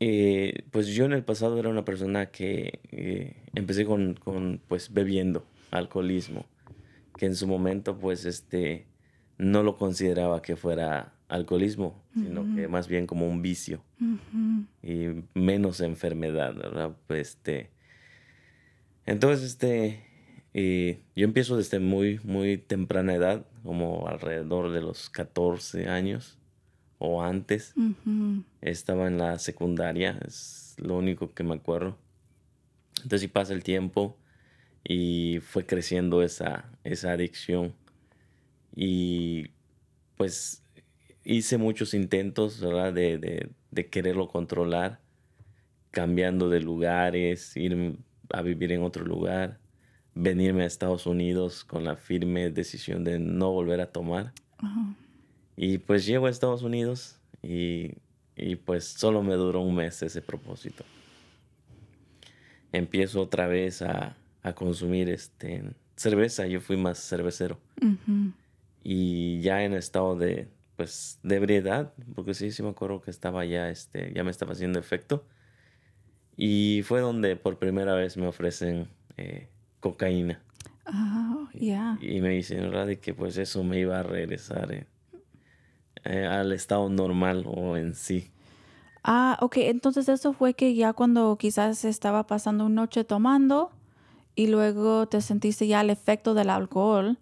eh, 0.00 0.64
pues 0.70 0.88
yo 0.88 1.04
en 1.04 1.12
el 1.12 1.24
pasado 1.24 1.58
era 1.58 1.68
una 1.68 1.84
persona 1.84 2.26
que 2.26 2.80
eh, 2.90 3.42
empecé 3.54 3.84
con, 3.84 4.14
con, 4.14 4.60
pues 4.68 4.92
bebiendo 4.92 5.44
alcoholismo, 5.70 6.46
que 7.16 7.26
en 7.26 7.34
su 7.34 7.46
momento 7.46 7.98
pues 7.98 8.24
este 8.24 8.86
no 9.38 9.62
lo 9.62 9.76
consideraba 9.76 10.42
que 10.42 10.56
fuera 10.56 11.14
alcoholismo, 11.28 12.02
sino 12.14 12.54
que 12.54 12.68
más 12.68 12.88
bien 12.88 13.06
como 13.06 13.28
un 13.28 13.42
vicio 13.42 13.82
y 14.82 15.06
menos 15.34 15.80
enfermedad, 15.80 16.54
¿verdad? 16.54 16.96
Pues 17.06 17.30
este, 17.30 17.70
entonces 19.08 19.44
este, 19.44 20.04
eh, 20.52 21.00
yo 21.16 21.24
empiezo 21.24 21.56
desde 21.56 21.78
muy, 21.78 22.20
muy 22.24 22.58
temprana 22.58 23.14
edad, 23.14 23.46
como 23.62 24.06
alrededor 24.06 24.70
de 24.70 24.82
los 24.82 25.08
14 25.08 25.88
años 25.88 26.38
o 26.98 27.22
antes. 27.22 27.74
Estaba 28.60 29.06
en 29.06 29.18
la 29.18 29.38
secundaria, 29.38 30.18
es 30.26 30.74
lo 30.78 30.96
único 30.96 31.32
que 31.32 31.42
me 31.42 31.54
acuerdo. 31.54 31.96
Entonces 32.96 33.22
sí 33.22 33.28
pasa 33.28 33.54
el 33.54 33.62
tiempo 33.62 34.18
y 34.84 35.38
fue 35.40 35.64
creciendo 35.64 36.22
esa, 36.22 36.70
esa 36.84 37.12
adicción. 37.12 37.74
Y 38.76 39.52
pues 40.16 40.62
hice 41.24 41.56
muchos 41.56 41.94
intentos, 41.94 42.60
¿verdad? 42.60 42.92
De, 42.92 43.16
de, 43.16 43.50
de 43.70 43.86
quererlo 43.88 44.28
controlar, 44.28 45.00
cambiando 45.92 46.48
de 46.48 46.60
lugares, 46.60 47.56
ir 47.56 47.96
a 48.30 48.42
vivir 48.42 48.72
en 48.72 48.82
otro 48.82 49.04
lugar, 49.04 49.58
venirme 50.14 50.64
a 50.64 50.66
Estados 50.66 51.06
Unidos 51.06 51.64
con 51.64 51.84
la 51.84 51.96
firme 51.96 52.50
decisión 52.50 53.04
de 53.04 53.18
no 53.18 53.52
volver 53.52 53.80
a 53.80 53.92
tomar. 53.92 54.32
Y 55.56 55.78
pues 55.78 56.06
llego 56.06 56.26
a 56.26 56.30
Estados 56.30 56.62
Unidos 56.62 57.18
y, 57.42 57.92
y 58.36 58.56
pues 58.56 58.84
solo 58.84 59.22
me 59.22 59.34
duró 59.34 59.60
un 59.60 59.74
mes 59.74 60.02
ese 60.02 60.22
propósito. 60.22 60.84
Empiezo 62.72 63.22
otra 63.22 63.46
vez 63.46 63.82
a, 63.82 64.16
a 64.42 64.52
consumir 64.54 65.08
este, 65.08 65.64
cerveza, 65.96 66.46
yo 66.46 66.60
fui 66.60 66.76
más 66.76 66.98
cervecero. 66.98 67.58
Y 68.82 69.40
ya 69.40 69.64
en 69.64 69.74
estado 69.74 70.16
de, 70.16 70.48
pues, 70.76 71.18
de 71.22 71.36
ebriedad, 71.36 71.92
porque 72.14 72.34
sí, 72.34 72.50
sí 72.52 72.62
me 72.62 72.70
acuerdo 72.70 73.00
que 73.00 73.10
estaba 73.10 73.44
ya, 73.44 73.70
este, 73.70 74.12
ya 74.14 74.24
me 74.24 74.30
estaba 74.30 74.52
haciendo 74.52 74.78
efecto. 74.78 75.24
Y 76.40 76.82
fue 76.84 77.00
donde 77.00 77.34
por 77.34 77.58
primera 77.58 77.94
vez 77.94 78.16
me 78.16 78.28
ofrecen 78.28 78.86
eh, 79.16 79.48
cocaína. 79.80 80.40
Ah, 80.86 81.48
ya. 81.52 81.98
Y 82.00 82.20
me 82.20 82.28
dicen, 82.28 82.60
¿verdad? 82.60 82.86
De 82.86 83.00
que 83.00 83.12
pues 83.12 83.36
eso 83.36 83.64
me 83.64 83.80
iba 83.80 83.98
a 83.98 84.04
regresar 84.04 84.72
eh, 84.72 84.86
eh, 86.04 86.26
al 86.26 86.52
estado 86.52 86.88
normal 86.88 87.42
o 87.44 87.76
en 87.76 87.96
sí. 87.96 88.30
Ah, 89.02 89.36
ok, 89.40 89.56
entonces 89.58 90.08
eso 90.08 90.32
fue 90.32 90.54
que 90.54 90.76
ya 90.76 90.92
cuando 90.92 91.36
quizás 91.38 91.84
estaba 91.84 92.28
pasando 92.28 92.66
una 92.66 92.82
noche 92.82 93.02
tomando 93.02 93.72
y 94.36 94.46
luego 94.46 95.08
te 95.08 95.20
sentiste 95.20 95.66
ya 95.66 95.80
el 95.80 95.90
efecto 95.90 96.34
del 96.34 96.50
alcohol 96.50 97.18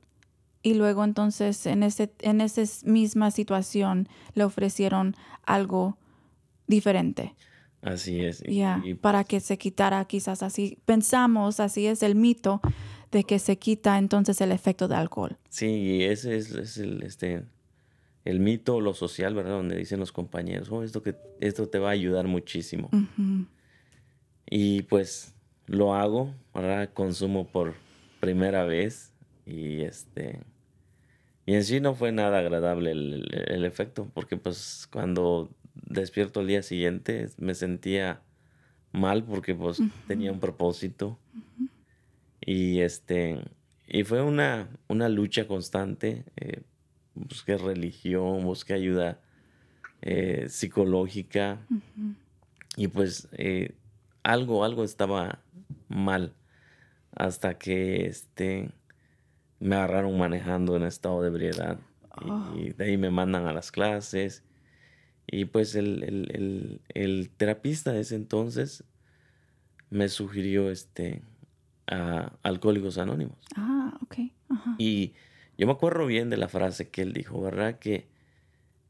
y 0.62 0.74
luego 0.74 1.04
entonces 1.04 1.64
en 1.64 1.82
ese 1.82 2.12
en 2.20 2.42
esa 2.42 2.62
misma 2.84 3.30
situación 3.30 4.08
le 4.34 4.44
ofrecieron 4.44 5.16
algo 5.46 5.96
diferente. 6.66 7.34
Así 7.86 8.20
es. 8.24 8.42
y- 8.46 8.56
Ya, 8.56 8.82
y 8.84 8.94
para 8.94 9.24
que 9.24 9.40
se 9.40 9.56
quitara 9.58 10.04
quizás 10.06 10.42
así. 10.42 10.78
Pensamos, 10.84 11.60
así 11.60 11.86
es 11.86 12.02
el 12.02 12.14
mito 12.16 12.60
de 13.12 13.24
que 13.24 13.38
se 13.38 13.56
quita 13.58 13.96
entonces 13.98 14.40
el 14.40 14.50
efecto 14.52 14.88
del 14.88 14.98
alcohol. 14.98 15.38
Sí, 15.48 15.66
y 15.66 16.02
ese 16.04 16.36
es, 16.36 16.50
es 16.52 16.76
el, 16.78 17.02
este, 17.02 17.44
el 18.24 18.40
mito, 18.40 18.80
lo 18.80 18.92
social, 18.92 19.34
¿verdad? 19.34 19.52
Donde 19.52 19.76
dicen 19.76 20.00
los 20.00 20.10
compañeros, 20.12 20.68
oh, 20.72 20.82
esto, 20.82 21.02
que, 21.02 21.14
esto 21.40 21.68
te 21.68 21.78
va 21.78 21.88
a 21.90 21.92
ayudar 21.92 22.26
muchísimo. 22.26 22.90
Y 24.50 24.82
pues 24.82 25.34
lo 25.66 25.94
hago, 25.94 26.34
¿verdad? 26.54 26.90
Consumo 26.92 27.46
por 27.46 27.74
primera 28.20 28.64
vez 28.64 29.12
y 29.46 29.82
este... 29.82 30.40
Y 31.48 31.54
en 31.54 31.62
sí 31.62 31.78
no 31.80 31.94
fue 31.94 32.10
nada 32.10 32.40
agradable 32.40 32.90
el, 32.90 33.14
el- 33.30 33.44
el 33.52 33.64
efecto, 33.64 34.08
porque 34.12 34.36
pues 34.36 34.88
cuando 34.90 35.48
despierto 35.84 36.40
al 36.40 36.46
día 36.46 36.62
siguiente 36.62 37.28
me 37.38 37.54
sentía 37.54 38.22
mal 38.92 39.24
porque 39.24 39.54
pues 39.54 39.80
tenía 40.06 40.32
un 40.32 40.40
propósito. 40.40 41.18
Y 42.40 42.80
este... 42.80 43.42
Y 43.88 44.02
fue 44.02 44.20
una, 44.20 44.68
una 44.88 45.08
lucha 45.08 45.46
constante. 45.46 46.24
eh, 46.36 46.62
busqué 47.14 47.56
religión, 47.56 48.44
busqué 48.44 48.74
ayuda 48.74 49.20
eh, 50.02 50.46
psicológica. 50.48 51.58
Y 52.76 52.88
pues 52.88 53.28
eh, 53.32 53.74
algo, 54.22 54.64
algo 54.64 54.84
estaba 54.84 55.40
mal. 55.88 56.34
Hasta 57.12 57.58
que 57.58 58.06
este 58.06 58.70
me 59.58 59.76
agarraron 59.76 60.18
manejando 60.18 60.76
en 60.76 60.82
estado 60.82 61.22
de 61.22 61.28
ebriedad. 61.28 61.78
Y, 62.54 62.70
de 62.70 62.84
ahí 62.84 62.96
me 62.96 63.10
mandan 63.10 63.46
a 63.46 63.52
las 63.52 63.70
clases. 63.70 64.42
Y 65.26 65.46
pues 65.46 65.74
el, 65.74 66.02
el, 66.02 66.30
el, 66.32 66.80
el 66.94 67.30
terapista 67.30 67.92
de 67.92 68.00
ese 68.00 68.14
entonces 68.14 68.84
me 69.90 70.08
sugirió 70.08 70.70
este 70.70 71.22
a 71.88 72.32
Alcohólicos 72.42 72.98
Anónimos. 72.98 73.38
Ah, 73.56 73.96
ok. 74.02 74.16
Ajá. 74.48 74.74
Y 74.78 75.14
yo 75.58 75.66
me 75.66 75.72
acuerdo 75.72 76.06
bien 76.06 76.30
de 76.30 76.36
la 76.36 76.48
frase 76.48 76.88
que 76.88 77.02
él 77.02 77.12
dijo, 77.12 77.40
¿verdad? 77.40 77.78
Que, 77.78 78.08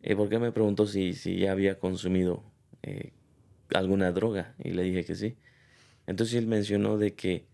eh, 0.02 0.16
porque 0.16 0.38
me 0.38 0.52
preguntó 0.52 0.86
si, 0.86 1.14
si 1.14 1.38
ya 1.38 1.52
había 1.52 1.78
consumido 1.78 2.42
eh, 2.82 3.12
alguna 3.74 4.12
droga 4.12 4.54
y 4.62 4.70
le 4.70 4.82
dije 4.82 5.04
que 5.04 5.14
sí. 5.14 5.36
Entonces 6.06 6.36
él 6.36 6.46
mencionó 6.46 6.98
de 6.98 7.14
que, 7.14 7.46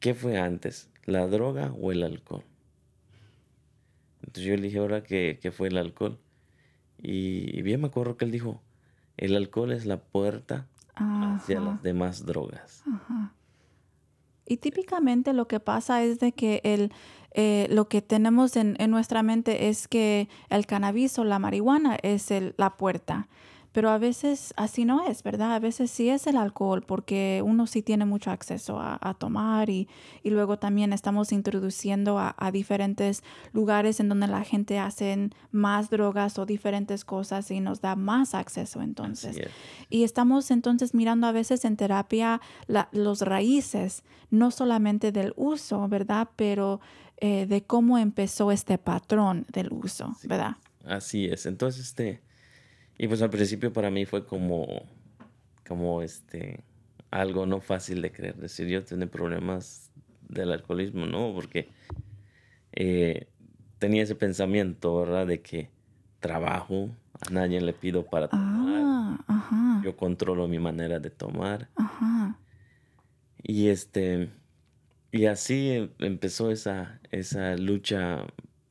¿qué 0.00 0.14
fue 0.14 0.38
antes? 0.38 0.90
¿La 1.04 1.26
droga 1.26 1.72
o 1.80 1.92
el 1.92 2.02
alcohol? 2.02 2.44
Entonces 4.20 4.44
yo 4.44 4.56
le 4.56 4.62
dije 4.62 4.78
ahora 4.78 5.02
que, 5.02 5.38
que 5.40 5.50
fue 5.50 5.68
el 5.68 5.76
alcohol. 5.76 6.18
Y, 7.02 7.60
bien 7.62 7.80
me 7.80 7.88
acuerdo 7.88 8.16
que 8.16 8.24
él 8.24 8.30
dijo, 8.30 8.60
el 9.16 9.34
alcohol 9.36 9.72
es 9.72 9.86
la 9.86 9.96
puerta 9.98 10.66
hacia 10.94 11.60
las 11.60 11.82
demás 11.82 12.24
drogas. 12.24 12.84
Y 14.46 14.56
típicamente 14.58 15.32
lo 15.32 15.48
que 15.48 15.60
pasa 15.60 16.02
es 16.04 16.18
de 16.20 16.32
que 16.32 16.60
el, 16.64 16.92
eh, 17.32 17.66
lo 17.70 17.88
que 17.88 18.02
tenemos 18.02 18.56
en, 18.56 18.76
en 18.78 18.90
nuestra 18.90 19.22
mente 19.22 19.68
es 19.68 19.88
que 19.88 20.28
el 20.50 20.66
cannabis 20.66 21.18
o 21.18 21.24
la 21.24 21.38
marihuana 21.38 21.96
es 22.02 22.30
el- 22.30 22.54
la 22.58 22.76
puerta. 22.76 23.28
Pero 23.72 23.88
a 23.90 23.96
veces 23.98 24.52
así 24.56 24.84
no 24.84 25.06
es, 25.06 25.22
¿verdad? 25.22 25.54
A 25.54 25.58
veces 25.58 25.90
sí 25.90 26.10
es 26.10 26.26
el 26.26 26.36
alcohol 26.36 26.82
porque 26.82 27.42
uno 27.44 27.66
sí 27.66 27.82
tiene 27.82 28.04
mucho 28.04 28.30
acceso 28.30 28.78
a, 28.78 28.98
a 29.00 29.14
tomar 29.14 29.70
y, 29.70 29.88
y 30.22 30.28
luego 30.30 30.58
también 30.58 30.92
estamos 30.92 31.32
introduciendo 31.32 32.18
a, 32.18 32.34
a 32.38 32.50
diferentes 32.52 33.22
lugares 33.52 33.98
en 34.00 34.08
donde 34.10 34.26
la 34.26 34.44
gente 34.44 34.78
hace 34.78 35.30
más 35.52 35.88
drogas 35.88 36.38
o 36.38 36.44
diferentes 36.44 37.04
cosas 37.04 37.50
y 37.50 37.60
nos 37.60 37.80
da 37.80 37.96
más 37.96 38.34
acceso 38.34 38.82
entonces. 38.82 39.36
Es. 39.38 39.48
Y 39.88 40.04
estamos 40.04 40.50
entonces 40.50 40.92
mirando 40.94 41.26
a 41.26 41.32
veces 41.32 41.64
en 41.64 41.76
terapia 41.76 42.40
la- 42.66 42.88
los 42.92 43.22
raíces, 43.22 44.04
no 44.30 44.50
solamente 44.50 45.12
del 45.12 45.32
uso, 45.36 45.88
¿verdad? 45.88 46.28
Pero 46.36 46.80
eh, 47.18 47.46
de 47.46 47.62
cómo 47.62 47.98
empezó 47.98 48.52
este 48.52 48.76
patrón 48.78 49.46
del 49.52 49.72
uso, 49.72 50.14
Sí. 50.20 50.28
¿verdad? 50.28 50.56
Así 50.84 51.26
es. 51.26 51.46
Entonces, 51.46 51.86
este, 51.86 52.20
y 52.98 53.08
pues 53.08 53.22
al 53.22 53.30
principio 53.30 53.72
para 53.72 53.90
mí 53.90 54.04
fue 54.06 54.24
como, 54.26 54.66
como 55.66 56.02
este, 56.02 56.62
algo 57.10 57.46
no 57.46 57.60
fácil 57.60 58.02
de 58.02 58.12
creer. 58.12 58.36
Decir, 58.36 58.68
yo 58.68 58.84
tengo 58.84 59.06
problemas 59.08 59.90
del 60.28 60.52
alcoholismo, 60.52 61.06
¿no? 61.06 61.32
Porque 61.34 61.68
eh, 62.72 63.26
tenía 63.78 64.02
ese 64.02 64.14
pensamiento, 64.14 64.96
¿verdad? 65.00 65.26
De 65.26 65.40
que 65.42 65.70
trabajo, 66.20 66.90
a 67.26 67.30
nadie 67.30 67.60
le 67.60 67.72
pido 67.72 68.04
para 68.06 68.28
tomar, 68.28 68.82
Ah, 68.84 69.24
ajá, 69.26 69.80
yo 69.84 69.96
controlo 69.96 70.46
mi 70.48 70.58
manera 70.58 70.98
de 71.00 71.10
tomar. 71.10 71.68
ajá. 71.76 72.38
Y 73.42 73.68
este, 73.68 74.30
y 75.10 75.26
así 75.26 75.70
em- 75.72 75.90
empezó 75.98 76.50
esa, 76.50 77.00
esa 77.10 77.56
lucha, 77.56 78.24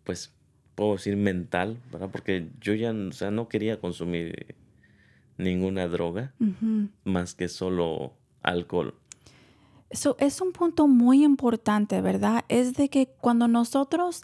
pues, 0.06 0.34
puedo 0.82 0.94
decir 0.94 1.16
mental, 1.16 1.78
¿verdad? 1.92 2.10
Porque 2.12 2.50
yo 2.60 2.74
ya, 2.74 2.92
o 2.92 3.12
sea, 3.12 3.30
no 3.30 3.48
quería 3.48 3.80
consumir 3.80 4.56
ninguna 5.38 5.88
droga 5.88 6.34
más 7.04 7.36
que 7.36 7.50
solo 7.50 8.14
alcohol. 8.42 8.96
Eso 9.92 10.16
es 10.20 10.42
un 10.42 10.54
punto 10.54 10.88
muy 10.88 11.24
importante, 11.24 12.02
¿verdad? 12.02 12.46
Es 12.48 12.74
de 12.74 12.90
que 12.90 13.06
cuando 13.06 13.48
nosotros, 13.48 14.24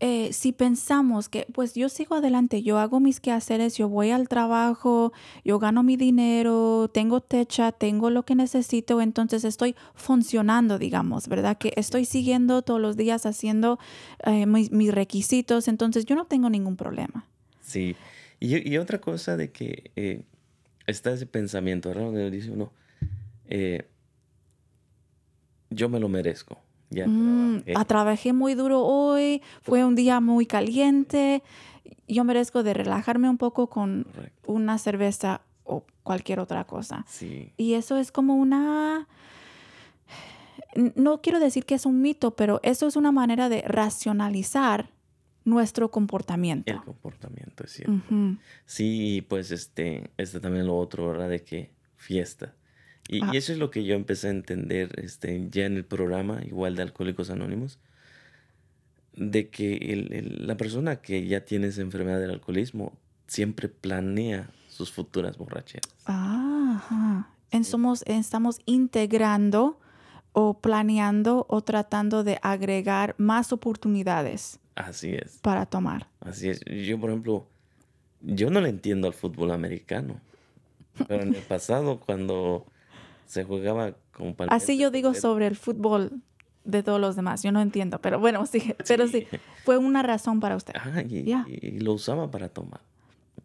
eh, 0.00 0.32
si 0.32 0.52
pensamos 0.52 1.28
que, 1.28 1.46
pues 1.52 1.74
yo 1.74 1.88
sigo 1.88 2.14
adelante, 2.14 2.62
yo 2.62 2.78
hago 2.78 3.00
mis 3.00 3.18
quehaceres, 3.18 3.76
yo 3.76 3.88
voy 3.88 4.10
al 4.10 4.28
trabajo, 4.28 5.12
yo 5.44 5.58
gano 5.58 5.82
mi 5.82 5.96
dinero, 5.96 6.88
tengo 6.92 7.20
techa, 7.20 7.72
tengo 7.72 8.10
lo 8.10 8.24
que 8.24 8.36
necesito, 8.36 9.00
entonces 9.00 9.44
estoy 9.44 9.74
funcionando, 9.94 10.78
digamos, 10.78 11.26
¿verdad? 11.26 11.58
Que 11.58 11.72
estoy 11.76 12.04
siguiendo 12.04 12.62
todos 12.62 12.80
los 12.80 12.96
días 12.96 13.26
haciendo 13.26 13.78
eh, 14.24 14.46
mis, 14.46 14.70
mis 14.70 14.94
requisitos, 14.94 15.66
entonces 15.66 16.04
yo 16.04 16.14
no 16.14 16.26
tengo 16.26 16.48
ningún 16.48 16.76
problema. 16.76 17.26
Sí. 17.60 17.96
Y, 18.40 18.72
y 18.72 18.78
otra 18.78 19.00
cosa 19.00 19.36
de 19.36 19.50
que 19.50 19.90
eh, 19.96 20.22
está 20.86 21.12
ese 21.12 21.26
pensamiento, 21.26 21.88
¿verdad? 21.88 22.04
Donde 22.04 22.30
dice 22.30 22.50
uno, 22.50 22.72
eh, 23.48 23.88
yo 25.70 25.88
me 25.88 25.98
lo 25.98 26.08
merezco. 26.08 26.58
Ya 26.90 27.06
Mm, 27.06 27.62
trabajé. 27.62 27.72
ah, 27.76 27.84
trabajé 27.84 28.32
muy 28.32 28.54
duro 28.54 28.82
hoy, 28.84 29.42
fue 29.62 29.84
un 29.84 29.94
día 29.94 30.20
muy 30.20 30.46
caliente, 30.46 31.42
yo 32.06 32.24
merezco 32.24 32.62
de 32.62 32.72
relajarme 32.74 33.28
un 33.28 33.36
poco 33.38 33.68
con 33.68 34.04
Correcto. 34.14 34.52
una 34.52 34.78
cerveza 34.78 35.42
o 35.64 35.84
cualquier 36.02 36.40
otra 36.40 36.64
cosa. 36.64 37.04
Sí. 37.06 37.52
Y 37.58 37.74
eso 37.74 37.98
es 37.98 38.10
como 38.10 38.36
una... 38.36 39.06
No 40.94 41.20
quiero 41.20 41.40
decir 41.40 41.64
que 41.64 41.74
es 41.74 41.86
un 41.86 42.00
mito, 42.00 42.36
pero 42.36 42.60
eso 42.62 42.86
es 42.86 42.96
una 42.96 43.10
manera 43.12 43.48
de 43.48 43.62
racionalizar 43.62 44.90
nuestro 45.44 45.90
comportamiento. 45.90 46.70
El 46.72 46.82
comportamiento, 46.82 47.64
es 47.64 47.72
cierto. 47.72 48.02
Sí, 48.66 49.24
pues 49.28 49.50
este, 49.50 50.10
este 50.18 50.40
también 50.40 50.66
lo 50.66 50.76
otro, 50.78 51.08
¿verdad? 51.08 51.28
De 51.30 51.42
que 51.42 51.72
fiesta. 51.96 52.54
Y, 53.08 53.22
Ah. 53.24 53.30
y 53.32 53.38
eso 53.38 53.52
es 53.52 53.58
lo 53.58 53.70
que 53.70 53.84
yo 53.84 53.94
empecé 53.94 54.28
a 54.28 54.30
entender 54.30 55.00
este, 55.02 55.48
ya 55.50 55.64
en 55.66 55.76
el 55.76 55.84
programa, 55.84 56.42
igual 56.44 56.76
de 56.76 56.82
Alcohólicos 56.82 57.30
Anónimos, 57.30 57.78
de 59.14 59.48
que 59.48 59.76
el- 59.76 60.12
el- 60.12 60.46
la 60.46 60.56
persona 60.56 60.96
que 60.96 61.26
ya 61.26 61.44
tiene 61.44 61.68
esa 61.68 61.80
enfermedad 61.80 62.20
del 62.20 62.30
alcoholismo 62.30 62.92
siempre 63.26 63.68
planea 63.68 64.50
sus 64.68 64.92
futuras 64.92 65.36
borracheras. 65.38 65.88
Ah, 66.06 66.74
ajá. 66.76 67.30
En 67.50 67.64
somos, 67.64 68.02
estamos 68.06 68.60
integrando 68.66 69.80
o 70.32 70.58
planeando 70.60 71.46
o 71.48 71.62
tratando 71.62 72.22
de 72.22 72.38
agregar 72.42 73.14
más 73.18 73.52
oportunidades 73.52 74.60
Así 74.76 75.14
es, 75.14 75.38
para 75.42 75.66
tomar. 75.66 76.06
así 76.20 76.50
es. 76.50 76.60
Yo, 76.86 77.00
por 77.00 77.10
ejemplo, 77.10 77.46
yo 78.20 78.50
no 78.50 78.60
le 78.60 78.68
entiendo 78.68 79.08
al 79.08 79.14
fútbol 79.14 79.50
americano, 79.50 80.20
pero 81.08 81.22
en 81.22 81.34
el 81.34 81.42
pasado 81.42 81.98
cuando 81.98 82.66
se 83.28 83.44
jugaba 83.44 83.94
con 84.12 84.34
Así 84.48 84.78
yo 84.78 84.90
digo 84.90 85.14
sobre 85.14 85.46
el 85.46 85.54
fútbol 85.54 86.22
de 86.64 86.82
todos 86.82 87.00
los 87.00 87.14
demás. 87.14 87.42
Yo 87.42 87.52
no 87.52 87.60
entiendo, 87.60 88.00
pero 88.00 88.18
bueno, 88.18 88.44
sí, 88.52 88.74
pero 88.86 89.06
sí, 89.06 89.26
fue 89.64 89.76
una 89.78 90.02
razón 90.02 90.40
para 90.40 90.56
usted. 90.56 90.74
Ajá, 90.74 91.02
y, 91.02 91.78
lo 91.78 91.92
usaba 91.92 92.30
para 92.30 92.48
tomar. 92.48 92.80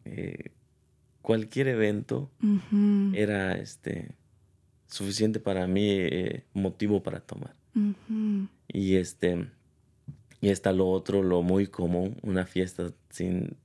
Eh, 0.05 0.51
cualquier 1.21 1.67
evento 1.67 2.31
era 3.13 3.53
este 3.53 4.15
suficiente 4.87 5.39
para 5.39 5.67
mí 5.67 5.87
eh, 5.89 6.45
motivo 6.53 7.03
para 7.03 7.19
tomar. 7.19 7.53
Y 8.67 8.95
este 8.95 9.47
y 10.39 10.49
está 10.49 10.73
lo 10.73 10.89
otro, 10.89 11.23
lo 11.23 11.41
muy 11.41 11.67
común, 11.67 12.17
una 12.21 12.45
fiesta 12.45 12.91
sin, 13.09 13.55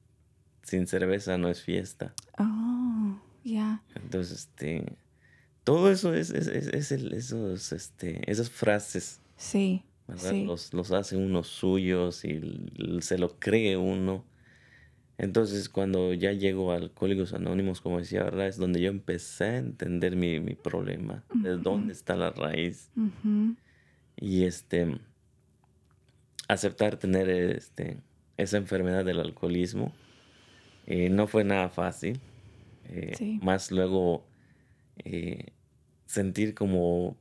sin 0.62 0.86
cerveza 0.86 1.36
no 1.36 1.48
es 1.48 1.60
fiesta. 1.60 2.14
Oh, 2.38 3.18
ya. 3.42 3.82
Entonces, 3.96 4.38
este, 4.38 4.84
todo 5.68 5.90
eso 5.90 6.14
es, 6.14 6.30
es, 6.30 6.46
es- 6.46 6.68
es 6.68 6.92
el- 6.92 7.12
esos, 7.12 7.72
este, 7.72 8.30
esas 8.30 8.48
frases, 8.48 9.20
Sí. 10.30 10.44
Los, 10.46 10.72
los 10.72 10.90
hace 10.92 11.16
uno 11.18 11.42
suyos 11.44 12.24
y 12.24 12.40
se 13.02 13.18
lo 13.18 13.38
cree 13.38 13.76
uno. 13.76 14.24
Entonces, 15.18 15.68
cuando 15.68 16.14
ya 16.14 16.32
llego 16.32 16.72
a 16.72 16.76
Alcohólicos 16.76 17.34
Anónimos, 17.34 17.82
como 17.82 17.98
decía, 17.98 18.22
¿verdad? 18.24 18.46
Es 18.46 18.56
donde 18.56 18.80
yo 18.80 18.88
empecé 18.88 19.44
a 19.44 19.56
entender 19.58 20.16
mi, 20.16 20.40
mi 20.40 20.54
problema, 20.54 21.22
de 21.34 21.56
dónde 21.58 21.92
está 21.92 22.16
la 22.16 22.30
raíz. 22.30 22.90
Y 24.16 24.44
este, 24.44 24.98
aceptar 26.48 26.96
tener 26.96 27.28
este, 27.28 27.98
esa 28.38 28.56
enfermedad 28.56 29.04
del 29.04 29.20
alcoholismo 29.20 29.92
eh, 30.86 31.10
no 31.10 31.26
fue 31.26 31.44
nada 31.44 31.68
fácil. 31.68 32.18
eh, 32.88 33.12
Sí. 33.18 33.38
Más 33.42 33.70
luego 33.70 34.24
eh, 35.04 35.52
sentir 36.08 36.54
como, 36.56 37.18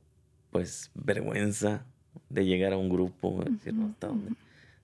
pues, 0.50 0.92
vergüenza 0.96 1.86
de 2.30 2.46
llegar 2.46 2.74
a 2.74 2.78
un 2.78 2.90
grupo, 2.90 3.44
decir, 3.44 3.74
"No, 3.74 3.88
hasta 3.88 4.08
dónde, 4.08 4.32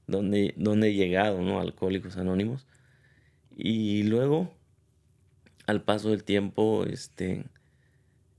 dónde, 0.09 0.55
dónde 0.59 0.89
he 0.91 0.95
llegado, 0.95 1.43
¿no? 1.43 1.61
Alcohólicos 1.61 2.19
Anónimos. 2.19 2.69
Y 3.51 4.05
luego, 4.05 4.51
al 5.67 5.83
paso 5.85 6.11
del 6.11 6.25
tiempo, 6.25 6.85
este, 6.85 7.45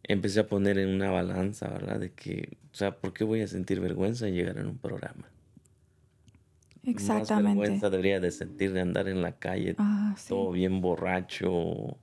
empecé 0.03 0.41
a 0.41 0.47
poner 0.47 0.77
en 0.79 0.89
una 0.89 1.11
balanza, 1.11 1.69
¿verdad? 1.69 1.99
De 1.99 2.13
que, 2.13 2.57
o 2.71 2.75
sea, 2.75 2.99
¿por 3.01 3.13
qué 3.13 3.23
voy 3.25 3.41
a 3.41 3.47
sentir 3.47 3.81
vergüenza 3.81 4.27
en 4.27 4.35
llegar 4.35 4.57
en 4.59 4.67
un 4.67 4.79
programa? 4.79 5.33
Más 6.93 7.33
Exactamente. 7.33 7.33
vergüenza 7.33 7.89
debería 7.89 8.19
de 8.19 8.31
sentir 8.31 8.71
de 8.73 8.81
andar 8.81 9.07
en 9.07 9.21
la 9.21 9.37
calle 9.39 9.77
Ah, 9.77 10.15
sí. 10.17 10.35
todo 10.35 10.51
bien 10.51 10.81
borracho. 10.81 11.99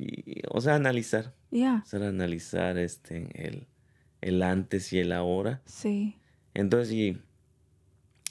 Y, 0.00 0.42
o 0.50 0.60
sea, 0.60 0.76
analizar, 0.76 1.34
Ya, 1.50 1.74
empezar 1.76 2.02
a 2.04 2.08
analizar 2.08 2.78
este, 2.78 3.28
el, 3.46 3.66
el 4.20 4.42
antes 4.42 4.92
y 4.92 4.98
el 5.00 5.10
ahora. 5.12 5.60
sí. 5.66 6.14
Entonces, 6.54 6.92
y, 6.94 7.18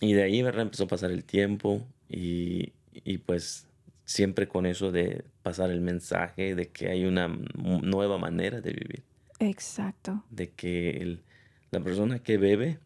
y 0.02 0.14
de 0.14 0.24
ahí, 0.24 0.42
¿verdad? 0.42 0.62
Empezó 0.64 0.86
a 0.86 0.88
pasar 0.88 1.12
el 1.12 1.24
tiempo 1.24 1.86
y, 2.10 2.74
y 2.94 3.18
pues 3.20 3.68
siempre 4.06 4.48
con 4.48 4.66
eso 4.66 4.92
de 4.92 5.26
pasar 5.44 5.70
el 5.72 5.82
mensaje 5.82 6.56
de 6.56 6.70
que 6.70 6.90
hay 6.90 7.06
una 7.06 7.28
nueva 7.58 8.18
manera 8.18 8.62
de 8.62 8.72
vivir, 8.72 9.04
Exacto. 9.40 10.24
de 10.30 10.50
que 10.52 10.92
el- 10.92 11.24
la 11.72 11.82
persona 11.82 12.20
que 12.20 12.38
bebe 12.38 12.80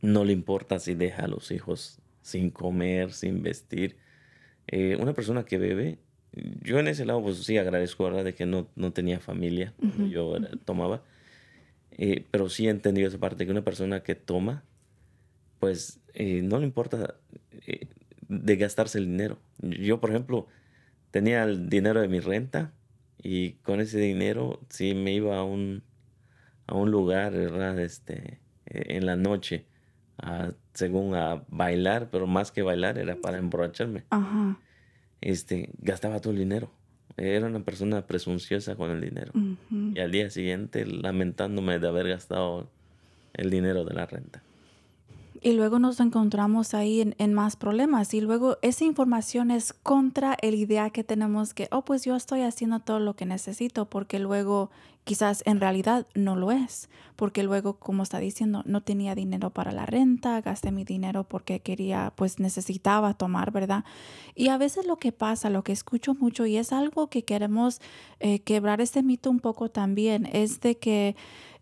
no 0.00 0.24
le 0.24 0.32
importa 0.32 0.78
si 0.80 0.94
deja 0.94 1.24
a 1.24 1.28
los 1.28 1.50
hijos 1.52 2.00
sin 2.22 2.50
comer, 2.50 3.12
sin 3.12 3.42
vestir. 3.42 3.96
Eh, 4.66 4.96
una 5.00 5.12
persona 5.14 5.44
que 5.44 5.58
bebe, 5.58 5.98
yo 6.32 6.78
en 6.78 6.88
ese 6.88 7.04
lado 7.04 7.22
pues 7.22 7.38
sí 7.38 7.56
agradezco, 7.58 8.04
¿verdad? 8.04 8.24
De 8.24 8.34
que 8.34 8.46
no, 8.46 8.68
no 8.76 8.92
tenía 8.92 9.20
familia 9.20 9.72
yo 10.10 10.36
era- 10.36 10.50
tomaba. 10.64 11.02
Eh, 11.90 12.26
pero 12.30 12.48
sí 12.48 12.66
he 12.66 12.70
entendido 12.70 13.08
esa 13.08 13.18
parte, 13.18 13.44
que 13.44 13.50
una 13.52 13.64
persona 13.64 14.02
que 14.02 14.14
toma, 14.14 14.62
pues 15.58 16.00
eh, 16.14 16.42
no 16.42 16.58
le 16.58 16.64
importa 16.66 17.14
eh, 17.66 17.88
de 18.28 18.56
gastarse 18.56 18.98
el 18.98 19.06
dinero. 19.06 19.38
Yo, 19.60 20.00
por 20.00 20.10
ejemplo, 20.10 20.46
tenía 21.10 21.42
el 21.44 21.68
dinero 21.68 22.00
de 22.00 22.08
mi 22.08 22.20
renta 22.20 22.72
y 23.22 23.52
con 23.64 23.80
ese 23.80 23.98
dinero 23.98 24.60
sí 24.68 24.94
me 24.94 25.12
iba 25.12 25.36
a 25.38 25.42
un, 25.44 25.82
a 26.66 26.74
un 26.74 26.90
lugar, 26.90 27.32
¿verdad? 27.32 27.78
Este, 27.80 28.38
eh, 28.66 28.96
en 28.96 29.06
la 29.06 29.16
noche, 29.16 29.64
a- 30.18 30.52
según 30.74 31.14
a 31.16 31.42
bailar, 31.48 32.10
pero 32.10 32.26
más 32.28 32.52
que 32.52 32.62
bailar 32.62 32.98
era 32.98 33.16
para 33.16 33.38
emborracharme. 33.38 34.04
Ajá. 34.10 34.60
Este, 35.20 35.70
gastaba 35.78 36.20
todo 36.20 36.32
el 36.32 36.38
dinero. 36.38 36.70
Era 37.16 37.46
una 37.46 37.60
persona 37.60 38.06
presunciosa 38.06 38.76
con 38.76 38.90
el 38.90 39.00
dinero. 39.00 39.32
Y 39.70 39.98
al 39.98 40.12
día 40.12 40.30
siguiente 40.30 40.86
lamentándome 40.86 41.78
de 41.78 41.88
haber 41.88 42.08
gastado 42.08 42.68
el 43.34 43.50
dinero 43.50 43.84
de 43.84 43.94
la 43.94 44.06
renta. 44.06 44.42
Y 45.40 45.52
luego 45.52 45.78
nos 45.78 46.00
encontramos 46.00 46.74
ahí 46.74 47.00
en, 47.00 47.14
en 47.18 47.34
más 47.34 47.56
problemas. 47.56 48.14
Y 48.14 48.20
luego 48.20 48.58
esa 48.62 48.84
información 48.84 49.50
es 49.50 49.72
contra 49.72 50.36
el 50.42 50.54
idea 50.54 50.90
que 50.90 51.04
tenemos 51.04 51.54
que, 51.54 51.68
oh, 51.70 51.84
pues 51.84 52.04
yo 52.04 52.16
estoy 52.16 52.42
haciendo 52.42 52.80
todo 52.80 53.00
lo 53.00 53.14
que 53.14 53.26
necesito, 53.26 53.88
porque 53.88 54.18
luego 54.18 54.70
quizás 55.08 55.42
en 55.46 55.58
realidad 55.58 56.06
no 56.14 56.36
lo 56.36 56.52
es. 56.52 56.90
Porque 57.16 57.42
luego, 57.42 57.78
como 57.78 58.02
está 58.02 58.18
diciendo, 58.18 58.62
no 58.66 58.82
tenía 58.82 59.14
dinero 59.14 59.48
para 59.50 59.72
la 59.72 59.86
renta, 59.86 60.40
gasté 60.42 60.70
mi 60.70 60.84
dinero 60.84 61.24
porque 61.24 61.60
quería, 61.60 62.12
pues 62.14 62.38
necesitaba 62.38 63.14
tomar, 63.14 63.50
¿verdad? 63.50 63.84
Y 64.34 64.48
a 64.48 64.58
veces 64.58 64.86
lo 64.86 64.96
que 64.96 65.10
pasa, 65.10 65.48
lo 65.48 65.64
que 65.64 65.72
escucho 65.72 66.14
mucho, 66.14 66.44
y 66.44 66.58
es 66.58 66.72
algo 66.74 67.08
que 67.08 67.24
queremos 67.24 67.80
eh, 68.20 68.40
quebrar 68.40 68.82
este 68.82 69.02
mito 69.02 69.30
un 69.30 69.40
poco 69.40 69.70
también, 69.70 70.28
es 70.30 70.60
de 70.60 70.76
que 70.76 71.16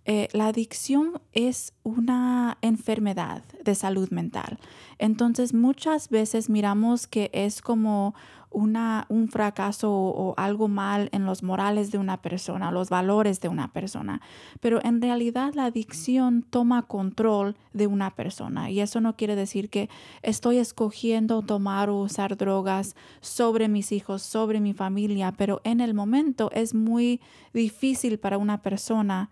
eh, 0.09 0.29
la 0.33 0.47
adicción 0.47 1.21
es 1.33 1.73
una 1.83 2.59
enfermedad 2.63 3.43
de 3.65 3.75
salud 3.75 4.09
mental. 4.11 4.59
Entonces 4.99 5.53
muchas 5.53 6.11
veces 6.11 6.49
miramos 6.49 7.09
que 7.09 7.29
es 7.33 7.61
como 7.61 8.15
una, 8.51 9.07
un 9.09 9.29
fracaso 9.29 9.91
o, 9.91 10.31
o 10.31 10.35
algo 10.37 10.69
mal 10.69 11.09
en 11.11 11.27
los 11.27 11.43
morales 11.43 11.91
de 11.91 11.99
una 11.99 12.23
persona, 12.23 12.71
los 12.71 12.89
valores 12.89 13.41
de 13.41 13.49
una 13.49 13.73
persona. 13.73 14.21
Pero 14.61 14.81
en 14.85 15.03
realidad 15.03 15.55
la 15.55 15.65
adicción 15.65 16.43
toma 16.43 16.83
control 16.83 17.57
de 17.73 17.89
una 17.89 18.15
persona 18.15 18.71
y 18.71 18.81
eso 18.81 19.01
no 19.01 19.17
quiere 19.17 19.35
decir 19.35 19.69
que 19.71 19.91
estoy 20.23 20.59
escogiendo 20.59 21.43
tomar 21.43 21.91
o 21.91 21.99
usar 21.99 22.37
drogas 22.37 22.95
sobre 23.21 23.67
mis 23.67 23.91
hijos, 23.91 24.23
sobre 24.23 24.61
mi 24.61 24.73
familia, 24.73 25.33
pero 25.37 25.61
en 25.65 25.81
el 25.81 25.95
momento 25.95 26.51
es 26.53 26.75
muy 26.75 27.21
difícil 27.53 28.19
para 28.21 28.39
una 28.39 28.63
persona 28.63 29.31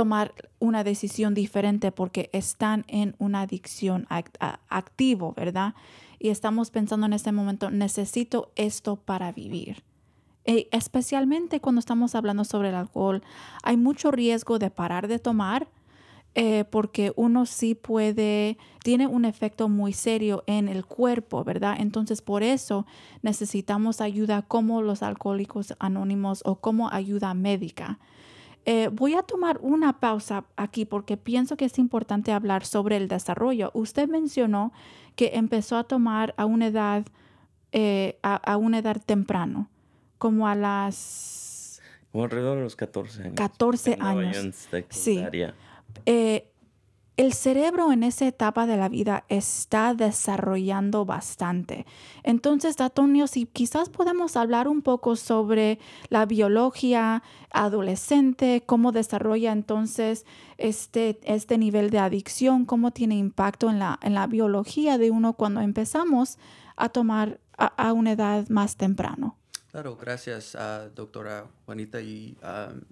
tomar 0.00 0.32
una 0.60 0.82
decisión 0.82 1.34
diferente 1.34 1.92
porque 1.92 2.30
están 2.32 2.86
en 2.88 3.14
una 3.18 3.42
adicción 3.42 4.06
act- 4.08 4.58
activo, 4.70 5.34
¿verdad? 5.36 5.74
Y 6.18 6.30
estamos 6.30 6.70
pensando 6.70 7.04
en 7.04 7.12
este 7.12 7.32
momento, 7.32 7.70
necesito 7.70 8.50
esto 8.56 8.96
para 8.96 9.30
vivir. 9.30 9.84
E 10.46 10.68
especialmente 10.72 11.60
cuando 11.60 11.80
estamos 11.80 12.14
hablando 12.14 12.44
sobre 12.44 12.70
el 12.70 12.76
alcohol, 12.76 13.20
hay 13.62 13.76
mucho 13.76 14.10
riesgo 14.10 14.58
de 14.58 14.70
parar 14.70 15.06
de 15.06 15.18
tomar 15.18 15.68
eh, 16.34 16.64
porque 16.70 17.12
uno 17.16 17.44
sí 17.44 17.74
puede, 17.74 18.56
tiene 18.82 19.06
un 19.06 19.26
efecto 19.26 19.68
muy 19.68 19.92
serio 19.92 20.44
en 20.46 20.70
el 20.70 20.86
cuerpo, 20.86 21.44
¿verdad? 21.44 21.76
Entonces 21.78 22.22
por 22.22 22.42
eso 22.42 22.86
necesitamos 23.20 24.00
ayuda 24.00 24.40
como 24.40 24.80
los 24.80 25.02
alcohólicos 25.02 25.74
anónimos 25.78 26.40
o 26.46 26.54
como 26.54 26.88
ayuda 26.90 27.34
médica. 27.34 27.98
Eh, 28.66 28.88
voy 28.92 29.14
a 29.14 29.22
tomar 29.22 29.58
una 29.62 30.00
pausa 30.00 30.44
aquí 30.56 30.84
porque 30.84 31.16
pienso 31.16 31.56
que 31.56 31.64
es 31.64 31.78
importante 31.78 32.32
hablar 32.32 32.64
sobre 32.64 32.96
el 32.96 33.08
desarrollo. 33.08 33.70
Usted 33.74 34.08
mencionó 34.08 34.72
que 35.16 35.30
empezó 35.34 35.76
a 35.76 35.84
tomar 35.84 36.34
a 36.36 36.44
una 36.44 36.66
edad, 36.66 37.04
eh, 37.72 38.18
a, 38.22 38.36
a 38.36 38.56
una 38.58 38.78
edad 38.78 39.00
temprano, 39.04 39.68
como 40.18 40.46
a 40.46 40.54
las 40.54 41.80
Como 42.12 42.24
alrededor 42.24 42.58
de 42.58 42.64
los 42.64 42.76
14 42.76 43.22
años. 43.22 43.34
14 43.34 43.94
Andaba 43.94 44.22
yo 44.30 44.40
años. 44.40 44.68
Sí. 44.90 45.24
eh, 46.06 46.49
el 47.20 47.34
cerebro 47.34 47.92
en 47.92 48.02
esa 48.02 48.26
etapa 48.26 48.64
de 48.64 48.78
la 48.78 48.88
vida 48.88 49.24
está 49.28 49.92
desarrollando 49.92 51.04
bastante. 51.04 51.84
Entonces, 52.22 52.80
Antonio, 52.80 53.26
si 53.26 53.44
quizás 53.44 53.90
podemos 53.90 54.38
hablar 54.38 54.68
un 54.68 54.80
poco 54.80 55.16
sobre 55.16 55.78
la 56.08 56.24
biología 56.24 57.22
adolescente, 57.52 58.62
cómo 58.64 58.90
desarrolla 58.90 59.52
entonces 59.52 60.24
este, 60.56 61.20
este 61.24 61.58
nivel 61.58 61.90
de 61.90 61.98
adicción, 61.98 62.64
cómo 62.64 62.90
tiene 62.90 63.16
impacto 63.16 63.68
en 63.68 63.78
la, 63.78 63.98
en 64.00 64.14
la 64.14 64.26
biología 64.26 64.96
de 64.96 65.10
uno 65.10 65.34
cuando 65.34 65.60
empezamos 65.60 66.38
a 66.76 66.88
tomar 66.88 67.38
a, 67.58 67.66
a 67.66 67.92
una 67.92 68.12
edad 68.12 68.48
más 68.48 68.76
temprano. 68.76 69.39
Claro, 69.70 69.96
gracias, 69.96 70.56
ah, 70.56 70.88
doctora 70.96 71.46
Juanita, 71.64 72.00
y 72.00 72.36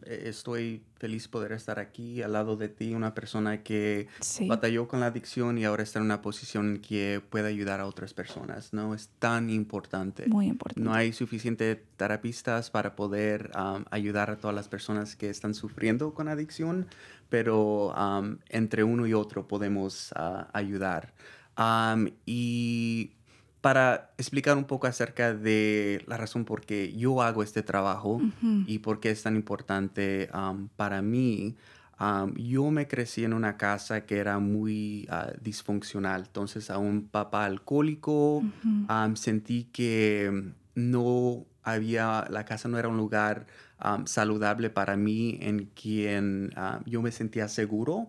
e- 0.06 0.28
estoy 0.28 0.84
feliz 0.94 1.26
poder 1.26 1.50
estar 1.50 1.80
aquí 1.80 2.22
al 2.22 2.32
lado 2.34 2.56
de 2.56 2.68
ti, 2.68 2.94
una 2.94 3.14
persona 3.14 3.64
que 3.64 4.06
Sí. 4.20 4.46
batalló 4.46 4.86
con 4.86 5.00
la 5.00 5.06
adicción 5.06 5.58
y 5.58 5.64
ahora 5.64 5.82
está 5.82 5.98
en 5.98 6.04
una 6.04 6.22
posición 6.22 6.76
en 6.76 6.80
que 6.80 7.20
puede 7.30 7.48
ayudar 7.48 7.80
a 7.80 7.86
otras 7.86 8.14
personas, 8.14 8.72
¿no? 8.72 8.94
Es 8.94 9.08
tan 9.18 9.50
importante. 9.50 10.28
Muy 10.28 10.46
importante. 10.46 10.80
No 10.80 10.94
hay 10.94 11.12
suficientes 11.12 11.78
terapistas 11.96 12.70
para 12.70 12.94
poder 12.94 13.50
am, 13.54 13.84
ayudar 13.90 14.30
a 14.30 14.36
todas 14.38 14.54
las 14.54 14.68
personas 14.68 15.16
que 15.16 15.30
están 15.30 15.54
sufriendo 15.54 16.14
con 16.14 16.28
adicción, 16.28 16.86
pero 17.28 17.92
am, 17.96 18.38
entre 18.50 18.84
uno 18.84 19.04
y 19.08 19.14
otro 19.14 19.48
podemos 19.48 20.12
ah, 20.14 20.48
ayudar. 20.52 21.12
Am, 21.56 22.10
y 22.24 23.14
para 23.60 24.12
explicar 24.18 24.56
un 24.56 24.64
poco 24.64 24.86
acerca 24.86 25.34
de 25.34 26.02
la 26.06 26.16
razón 26.16 26.44
por 26.44 26.64
qué 26.64 26.92
yo 26.96 27.22
hago 27.22 27.42
este 27.42 27.62
trabajo 27.62 28.20
y 28.66 28.78
por 28.78 29.00
qué 29.00 29.10
es 29.10 29.22
tan 29.22 29.36
importante 29.36 30.28
am, 30.32 30.68
para 30.76 31.02
mí, 31.02 31.56
am, 31.96 32.34
yo 32.34 32.70
me 32.70 32.86
crecí 32.86 33.24
en 33.24 33.32
una 33.32 33.56
casa 33.56 34.06
que 34.06 34.18
era 34.18 34.38
muy 34.38 35.06
ah, 35.10 35.32
disfuncional. 35.40 36.24
Entonces, 36.26 36.70
a 36.70 36.78
un 36.78 37.08
papá 37.08 37.46
alcohólico, 37.46 38.42
am, 38.86 39.16
sentí 39.16 39.64
que 39.64 40.52
no 40.74 41.44
había, 41.64 42.26
la 42.30 42.44
casa 42.44 42.68
no 42.68 42.78
era 42.78 42.88
un 42.88 42.96
lugar 42.96 43.46
um, 43.84 44.06
saludable 44.06 44.70
para 44.70 44.96
mí 44.96 45.38
en 45.40 45.70
quien 45.74 46.52
uh, 46.56 46.82
yo 46.88 47.02
me 47.02 47.12
sentía 47.12 47.48
seguro. 47.48 48.08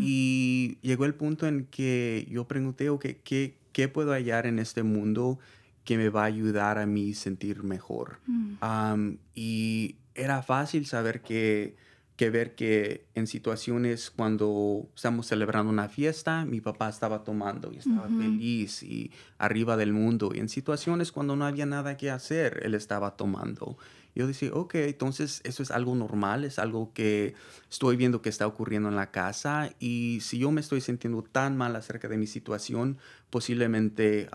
Y 0.00 0.78
llegó 0.82 1.04
el 1.04 1.14
punto 1.14 1.46
en 1.46 1.66
que 1.66 2.26
yo 2.30 2.48
pregunté, 2.48 2.90
okay, 2.90 3.20
¿qué, 3.22 3.58
¿qué 3.76 3.88
puedo 3.88 4.12
hallar 4.12 4.46
en 4.46 4.58
este 4.58 4.82
mundo 4.82 5.38
que 5.84 5.98
me 5.98 6.08
va 6.08 6.22
a 6.22 6.24
ayudar 6.24 6.78
a 6.78 6.86
mí 6.86 7.12
sentir 7.12 7.62
mejor? 7.62 8.20
Mm. 8.26 8.54
Um, 8.64 9.18
y 9.34 9.96
era 10.14 10.42
fácil 10.42 10.86
saber 10.86 11.20
que 11.20 11.76
que 12.16 12.30
ver 12.30 12.54
que 12.54 13.06
en 13.14 13.26
situaciones 13.26 14.10
cuando 14.10 14.88
estamos 14.96 15.26
celebrando 15.26 15.70
una 15.70 15.90
fiesta, 15.90 16.46
mi 16.46 16.62
papá 16.62 16.88
estaba 16.88 17.24
tomando 17.24 17.70
y 17.74 17.76
estaba 17.76 18.08
feliz 18.08 18.82
y 18.82 19.10
arriba 19.36 19.76
del 19.76 19.92
mundo. 19.92 20.30
Y 20.34 20.38
en 20.38 20.48
situaciones 20.48 21.12
cuando 21.12 21.36
no 21.36 21.44
había 21.44 21.66
nada 21.66 21.98
que 21.98 22.10
hacer, 22.10 22.62
él 22.64 22.74
estaba 22.74 23.18
tomando. 23.18 23.76
Yo 24.16 24.26
decía, 24.26 24.50
ok, 24.54 24.74
entonces 24.76 25.42
eso 25.44 25.62
es 25.62 25.70
algo 25.70 25.94
normal, 25.94 26.44
es 26.44 26.58
algo 26.58 26.90
que 26.94 27.34
estoy 27.70 27.96
viendo 27.96 28.22
que 28.22 28.30
está 28.30 28.46
ocurriendo 28.46 28.88
en 28.88 28.96
la 28.96 29.10
casa 29.10 29.70
y 29.78 30.20
si 30.22 30.38
yo 30.38 30.50
me 30.50 30.62
estoy 30.62 30.80
sintiendo 30.80 31.22
tan 31.22 31.54
mal 31.54 31.76
acerca 31.76 32.08
de 32.08 32.16
mi 32.16 32.26
situación, 32.26 32.96
posiblemente 33.28 34.30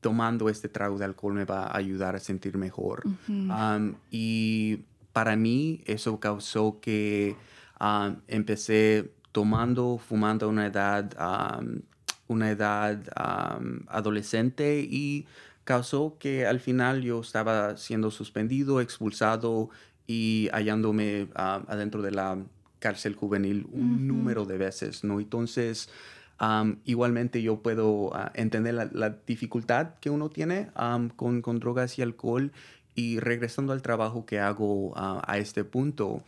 tomando 0.00 0.48
este 0.48 0.68
trago 0.68 0.98
de 0.98 1.04
alcohol 1.04 1.34
me 1.34 1.44
va 1.44 1.64
a 1.64 1.76
ayudar 1.76 2.14
a 2.14 2.20
sentir 2.20 2.56
mejor. 2.56 3.02
Y 4.12 4.84
para 5.12 5.34
mí 5.34 5.82
eso 5.86 6.20
causó 6.20 6.78
que 6.80 7.34
empecé 8.28 9.12
tomando, 9.32 9.98
fumando 9.98 10.46
a 10.46 10.48
una 10.48 10.66
edad, 10.66 11.60
una 12.28 12.50
edad 12.50 13.02
adolescente 13.88 14.80
y 14.80 15.26
causó 15.68 16.16
que 16.18 16.46
al 16.46 16.60
final 16.60 17.02
yo 17.02 17.20
estaba 17.20 17.76
siendo 17.76 18.10
suspendido, 18.10 18.80
expulsado 18.80 19.68
y 20.06 20.48
hallándome 20.54 21.28
ah, 21.34 21.60
adentro 21.68 22.00
de 22.00 22.10
la 22.10 22.38
cárcel 22.78 23.14
juvenil 23.14 23.66
un 23.70 24.08
número 24.08 24.46
de 24.46 24.56
veces, 24.56 25.04
¿no? 25.04 25.20
Entonces, 25.20 25.90
igualmente 26.84 27.42
yo 27.42 27.60
puedo 27.62 28.14
ah, 28.14 28.30
entender 28.34 28.72
la, 28.74 28.88
la 28.92 29.10
dificultad 29.26 29.96
que 30.00 30.08
uno 30.08 30.30
tiene 30.30 30.70
con, 31.16 31.42
con 31.42 31.58
drogas 31.60 31.98
y 31.98 32.02
alcohol 32.02 32.50
y 32.94 33.18
regresando 33.20 33.74
al 33.74 33.82
trabajo 33.82 34.24
que 34.24 34.38
hago 34.40 34.92
ah, 34.96 35.20
a 35.26 35.36
este 35.36 35.64
punto, 35.64 36.22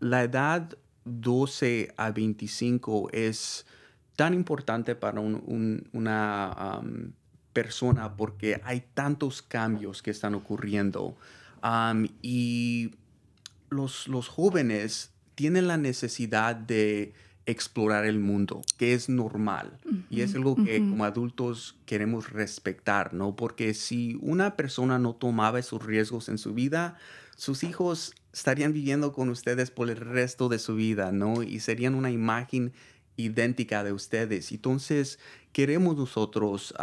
la 0.00 0.22
edad 0.22 0.76
12 1.06 1.94
a 1.96 2.10
25 2.10 3.08
es 3.12 3.64
tan 4.16 4.34
importante 4.34 4.94
para 4.94 5.20
un- 5.20 5.42
un- 5.46 5.88
una 5.94 6.80
persona 7.52 8.16
porque 8.16 8.60
hay 8.64 8.82
tantos 8.94 9.42
cambios 9.42 10.02
que 10.02 10.10
están 10.10 10.34
ocurriendo 10.34 11.16
y 12.22 12.92
los, 13.68 14.08
los 14.08 14.28
jóvenes 14.28 15.12
tienen 15.34 15.68
la 15.68 15.76
necesidad 15.76 16.54
de 16.56 17.12
explorar 17.46 18.04
el 18.04 18.20
mundo, 18.20 18.62
que 18.76 18.94
es 18.94 19.08
normal. 19.08 19.78
Y 20.08 20.20
es 20.20 20.34
algo 20.34 20.56
que 20.56 20.78
como 20.78 21.04
adultos 21.04 21.76
queremos 21.86 22.30
respetar, 22.30 23.14
¿no? 23.14 23.34
Porque 23.34 23.74
si 23.74 24.18
una 24.20 24.56
persona 24.56 24.98
no 24.98 25.14
tomaba 25.14 25.58
esos 25.58 25.84
riesgos 25.84 26.28
en 26.28 26.38
su 26.38 26.54
vida, 26.54 26.96
sus 27.36 27.64
hijos 27.64 28.14
estarían 28.32 28.72
viviendo 28.72 29.12
con 29.12 29.30
ustedes 29.30 29.70
por 29.70 29.90
el 29.90 29.96
resto 29.96 30.48
de 30.48 30.58
su 30.58 30.76
vida, 30.76 31.10
¿no? 31.10 31.42
Y 31.42 31.60
serían 31.60 31.94
una 31.94 32.10
imagen 32.10 32.72
idéntica 33.24 33.84
de 33.84 33.92
ustedes. 33.92 34.52
Entonces, 34.52 35.18
queremos 35.52 35.96
nosotros 35.96 36.74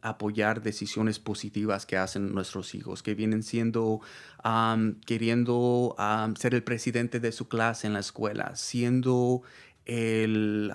apoyar 0.00 0.62
decisiones 0.62 1.18
positivas 1.18 1.86
que 1.86 1.96
hacen 1.96 2.34
nuestros 2.34 2.74
hijos, 2.74 3.02
que 3.02 3.14
vienen 3.14 3.42
siendo 3.42 4.00
queriendo 5.06 5.96
ser 6.38 6.54
el 6.54 6.62
presidente 6.62 7.20
de 7.20 7.32
su 7.32 7.48
clase 7.48 7.86
en 7.86 7.92
la 7.92 8.00
escuela, 8.00 8.56
siendo 8.56 9.42
el, 9.84 10.72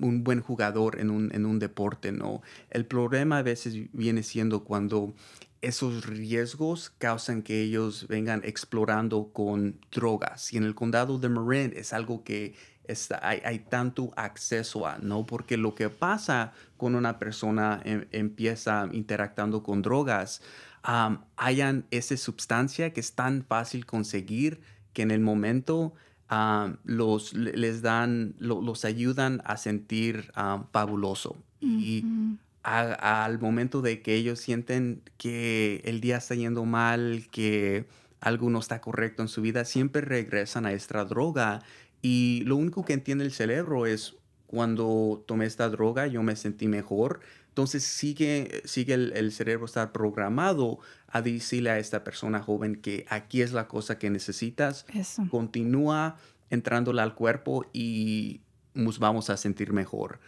un 0.00 0.24
buen 0.24 0.40
jugador 0.40 0.98
en 0.98 1.10
un, 1.10 1.34
en 1.34 1.46
un 1.46 1.58
deporte, 1.58 2.12
¿no? 2.12 2.42
El 2.70 2.86
problema 2.86 3.38
a 3.38 3.42
veces 3.42 3.74
viene 3.92 4.22
siendo 4.22 4.64
cuando 4.64 5.14
esos 5.62 6.06
riesgos 6.06 6.90
causan 6.98 7.42
que 7.42 7.62
ellos 7.62 8.06
vengan 8.08 8.42
explorando 8.44 9.30
con 9.32 9.80
drogas. 9.90 10.52
Y 10.52 10.58
en 10.58 10.64
el 10.64 10.74
condado 10.74 11.18
de 11.18 11.28
Marin 11.28 11.72
es 11.74 11.92
algo 11.92 12.22
que 12.24 12.54
está- 12.88 13.20
hay, 13.22 13.40
hay 13.44 13.58
tanto 13.60 14.12
acceso 14.16 14.86
a, 14.86 14.98
¿no? 14.98 15.24
Porque 15.26 15.56
lo 15.56 15.74
que 15.74 15.88
pasa 15.88 16.52
cuando 16.76 16.98
una 16.98 17.18
persona 17.18 17.80
em- 17.84 18.06
empieza 18.12 18.88
interactuando 18.92 19.62
con 19.62 19.82
drogas, 19.82 20.42
am, 20.82 21.24
hayan 21.36 21.84
esa 21.90 22.16
sustancia 22.16 22.92
que 22.92 23.00
es 23.00 23.12
tan 23.14 23.44
fácil 23.44 23.86
conseguir 23.86 24.60
que 24.92 25.02
en 25.02 25.10
el 25.10 25.20
momento 25.20 25.92
am, 26.28 26.78
los, 26.84 27.34
le- 27.34 27.56
les 27.56 27.82
dan, 27.82 28.34
lo- 28.38 28.60
los 28.60 28.84
ayudan 28.84 29.42
a 29.44 29.56
sentir 29.56 30.30
am, 30.34 30.66
fabuloso. 30.72 31.36
Y 31.60 32.04
Ujú. 32.04 32.36
a- 32.64 33.24
al 33.24 33.38
momento 33.40 33.80
de 33.82 34.02
que 34.02 34.14
ellos 34.14 34.40
sienten 34.40 35.02
que 35.18 35.80
el 35.84 36.00
día 36.00 36.16
está 36.18 36.34
yendo 36.34 36.64
mal, 36.64 37.28
que 37.30 37.86
algo 38.20 38.50
no 38.50 38.58
está 38.58 38.80
correcto 38.80 39.22
en 39.22 39.28
su 39.28 39.40
vida, 39.40 39.64
siempre 39.64 40.00
regresan 40.00 40.66
a 40.66 40.72
esta 40.72 41.04
droga 41.04 41.62
y 42.02 42.42
lo 42.46 42.56
único 42.56 42.84
que 42.84 42.92
entiende 42.92 43.24
el 43.24 43.32
cerebro 43.32 43.86
es 43.86 44.16
cuando 44.46 45.24
tomé 45.26 45.46
esta 45.46 45.68
droga 45.68 46.06
yo 46.06 46.22
me 46.22 46.36
sentí 46.36 46.68
mejor. 46.68 47.20
Entonces 47.48 47.84
sigue, 47.84 48.62
sigue 48.64 48.94
el, 48.94 49.12
el 49.16 49.32
cerebro 49.32 49.64
estar 49.64 49.90
programado 49.90 50.78
a 51.08 51.22
decirle 51.22 51.70
a 51.70 51.78
esta 51.78 52.04
persona 52.04 52.40
joven 52.40 52.76
que 52.76 53.06
aquí 53.08 53.40
es 53.40 53.52
la 53.52 53.66
cosa 53.66 53.98
que 53.98 54.10
necesitas, 54.10 54.84
Eso. 54.92 55.26
continúa 55.30 56.16
entrándole 56.50 57.02
al 57.02 57.14
cuerpo 57.14 57.66
y 57.72 58.42
nos 58.74 58.98
vamos 58.98 59.30
a 59.30 59.36
sentir 59.36 59.72
mejor. 59.72 60.20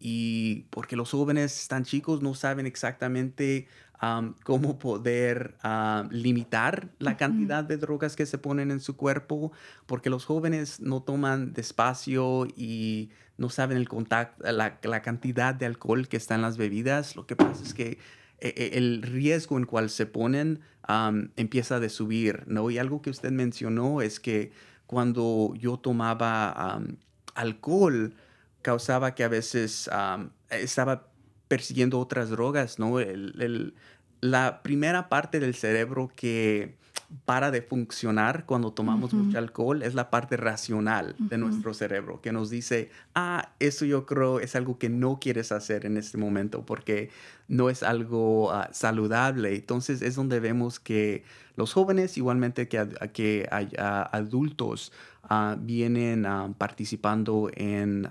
Y 0.00 0.64
porque 0.70 0.96
los 0.96 1.10
jóvenes 1.10 1.68
tan 1.68 1.84
chicos 1.84 2.22
no 2.22 2.34
saben 2.34 2.66
exactamente 2.66 3.68
am, 3.98 4.34
cómo 4.44 4.78
poder 4.78 5.56
am, 5.62 6.08
limitar 6.10 6.88
la 6.98 7.16
cantidad 7.16 7.64
de 7.64 7.76
drogas 7.76 8.16
que 8.16 8.26
se 8.26 8.38
ponen 8.38 8.70
en 8.70 8.80
su 8.80 8.96
cuerpo, 8.96 9.52
porque 9.86 10.10
los 10.10 10.24
jóvenes 10.24 10.80
no 10.80 11.02
toman 11.02 11.52
despacio 11.52 12.46
y 12.56 13.10
no 13.36 13.50
saben 13.50 13.76
el 13.76 13.88
contacto, 13.88 14.50
la, 14.50 14.78
la 14.82 15.02
cantidad 15.02 15.54
de 15.54 15.66
alcohol 15.66 16.08
que 16.08 16.16
está 16.16 16.34
en 16.34 16.42
las 16.42 16.56
bebidas. 16.56 17.16
Lo 17.16 17.26
que 17.26 17.36
pasa 17.36 17.62
es 17.62 17.74
que 17.74 17.98
e- 18.40 18.54
e- 18.56 18.78
el 18.78 19.02
riesgo 19.02 19.58
en 19.58 19.64
cual 19.64 19.90
se 19.90 20.06
ponen 20.06 20.60
am, 20.82 21.30
empieza 21.36 21.76
a 21.76 21.88
subir, 21.88 22.44
¿no? 22.46 22.70
Y 22.70 22.78
algo 22.78 23.02
que 23.02 23.10
usted 23.10 23.30
mencionó 23.30 24.00
es 24.00 24.20
que 24.20 24.52
cuando 24.86 25.54
yo 25.56 25.76
tomaba 25.78 26.50
am, 26.52 26.96
alcohol, 27.34 28.14
causaba 28.62 29.14
que 29.14 29.24
a 29.24 29.28
veces 29.28 29.88
am, 29.88 30.30
estaba 30.50 31.07
persiguiendo 31.48 31.98
otras 32.00 32.30
drogas, 32.30 32.78
¿no? 32.78 33.00
El- 33.00 33.74
la 34.20 34.62
primera 34.62 35.08
parte 35.08 35.40
del 35.40 35.54
cerebro 35.54 36.10
que 36.16 36.77
para 37.24 37.50
de 37.50 37.62
funcionar 37.62 38.44
cuando 38.44 38.70
tomamos 38.72 39.14
mucho 39.14 39.38
alcohol 39.38 39.82
es 39.82 39.94
la 39.94 40.10
parte 40.10 40.36
racional 40.36 41.14
de 41.18 41.38
nuestro 41.38 41.72
cerebro, 41.72 42.20
que 42.20 42.32
nos 42.32 42.50
dice, 42.50 42.90
ah, 43.14 43.52
eso 43.60 43.86
yo 43.86 44.04
creo 44.04 44.40
es 44.40 44.54
algo 44.54 44.78
que 44.78 44.90
no 44.90 45.18
quieres 45.18 45.50
hacer 45.50 45.86
en 45.86 45.96
este 45.96 46.18
momento 46.18 46.66
porque 46.66 47.08
no 47.48 47.70
es 47.70 47.82
algo 47.82 48.52
ah, 48.52 48.68
saludable. 48.72 49.54
Entonces 49.54 50.02
es 50.02 50.16
donde 50.16 50.38
vemos 50.38 50.78
que 50.80 51.24
los 51.56 51.72
jóvenes, 51.72 52.18
igualmente 52.18 52.68
que, 52.68 52.86
que 53.14 53.48
hay, 53.50 53.70
ah, 53.78 54.08
adultos, 54.12 54.92
ah, 55.22 55.56
vienen 55.58 56.26
participando 56.58 57.50
en, 57.54 58.06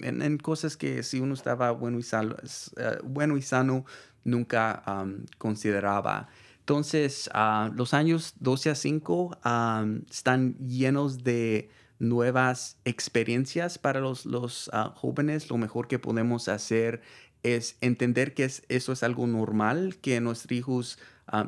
en, 0.00 0.20
en 0.22 0.36
cosas 0.38 0.76
que 0.76 1.02
si 1.02 1.20
uno 1.20 1.32
estaba 1.32 1.70
bueno 1.70 1.98
y, 1.98 2.02
sal- 2.02 2.36
eh, 2.76 2.98
bueno 3.02 3.38
y 3.38 3.42
sano, 3.42 3.86
nunca 4.24 4.82
consideraba. 5.38 6.28
Entonces, 6.60 7.28
ah, 7.34 7.70
los 7.74 7.94
años 7.94 8.34
12 8.38 8.70
a 8.70 8.74
5 8.74 9.36
am, 9.42 10.04
están 10.10 10.54
llenos 10.58 11.24
de 11.24 11.68
nuevas 11.98 12.78
experiencias 12.84 13.78
para 13.78 14.00
los, 14.00 14.70
ah, 14.72 14.92
jóvenes. 14.96 15.50
Lo 15.50 15.56
mejor 15.58 15.88
que 15.88 15.98
podemos 15.98 16.48
hacer 16.48 17.02
es 17.42 17.76
entender 17.80 18.34
que 18.34 18.44
es- 18.44 18.62
eso 18.68 18.92
es 18.92 19.02
algo 19.02 19.26
normal, 19.26 19.96
que 20.00 20.20
nuestros 20.20 20.52
hijos 20.52 20.98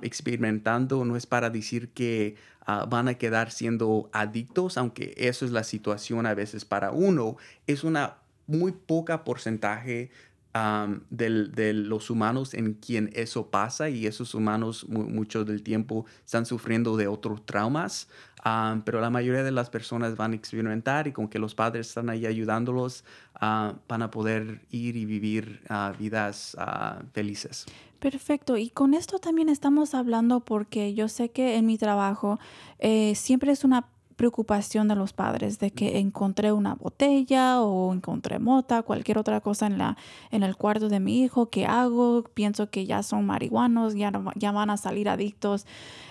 experimentando 0.03 1.05
no 1.05 1.17
es 1.17 1.27
para 1.27 1.51
decir 1.51 1.89
que 1.93 2.37
ah, 2.65 2.87
van 2.89 3.09
a 3.09 3.15
quedar 3.15 3.51
siendo 3.51 4.09
adictos, 4.13 4.79
aunque 4.79 5.15
eso 5.17 5.45
es 5.45 5.51
la 5.51 5.65
situación 5.65 6.27
a 6.27 6.35
veces 6.35 6.65
para 6.65 6.93
uno, 6.93 7.37
es 7.67 7.83
una 7.83 8.19
muy 8.47 8.71
poca 8.71 9.25
porcentaje 9.25 10.11
am, 10.55 11.05
del- 11.11 11.53
de 11.53 11.73
los 11.73 12.11
humanos 12.11 12.55
en 12.55 12.75
quien 12.75 13.11
eso 13.15 13.51
pasa 13.51 13.89
y 13.89 14.07
esos 14.07 14.35
humanos 14.35 14.87
mu- 14.89 15.09
mucho 15.09 15.45
del 15.45 15.63
tiempo 15.63 16.05
están 16.25 16.45
sufriendo 16.47 16.97
de 16.97 17.07
otros 17.09 17.45
traumas, 17.47 18.09
am, 18.43 18.83
pero 18.85 19.01
la 19.01 19.11
mayoría 19.11 19.43
de 19.43 19.53
las 19.53 19.71
personas 19.71 20.17
van 20.17 20.33
a 20.33 20.37
experimentar 20.37 21.07
y 21.07 21.13
con 21.13 21.29
que 21.29 21.39
los 21.39 21.55
padres 21.55 21.89
están 21.89 22.11
ahí 22.11 22.27
ayudándolos, 22.27 23.05
ah, 23.35 23.75
van 23.89 24.03
a 24.03 24.11
poder 24.11 24.67
ir 24.71 24.97
y 24.97 25.05
vivir 25.07 25.63
ah, 25.69 25.93
vidas 25.99 26.57
ah, 26.59 27.03
felices. 27.13 27.67
Perfecto. 27.99 28.57
Y 28.57 28.69
con 28.71 28.95
esto 28.95 29.21
también 29.21 29.49
estamos 29.49 29.95
hablando 29.95 30.41
porque 30.41 30.93
yo 30.93 31.09
sé 31.09 31.31
que 31.31 31.55
en 31.57 31.67
mi 31.67 31.79
trabajo 31.79 32.41
eh, 32.81 33.15
siempre 33.15 33.53
es 33.53 33.63
una 33.63 33.87
preocupación 34.17 34.89
de 34.89 34.95
los 34.95 35.13
padres 35.13 35.59
de 35.59 35.71
que 35.71 35.99
encontré 35.99 36.53
una 36.53 36.75
botella 36.75 37.61
o 37.61 37.93
encontré 37.93 38.39
mota, 38.39 38.83
cualquier 38.83 39.19
otra 39.19 39.41
cosa 39.41 39.67
en, 39.67 39.79
la, 39.79 39.97
en 40.31 40.43
el 40.43 40.57
cuarto 40.57 40.89
de 40.89 41.01
mi 41.01 41.23
hijo, 41.23 41.51
¿qué 41.51 41.67
hago? 41.67 42.25
Pienso 42.35 42.71
que 42.71 42.87
ya 42.87 43.03
son 43.03 43.27
marihuanos, 43.27 43.95
ya, 43.95 44.11
no 44.11 44.31
ya 44.37 44.53
van 44.53 44.71
a 44.71 44.77
salir 44.77 45.09
adictos. 45.09 45.67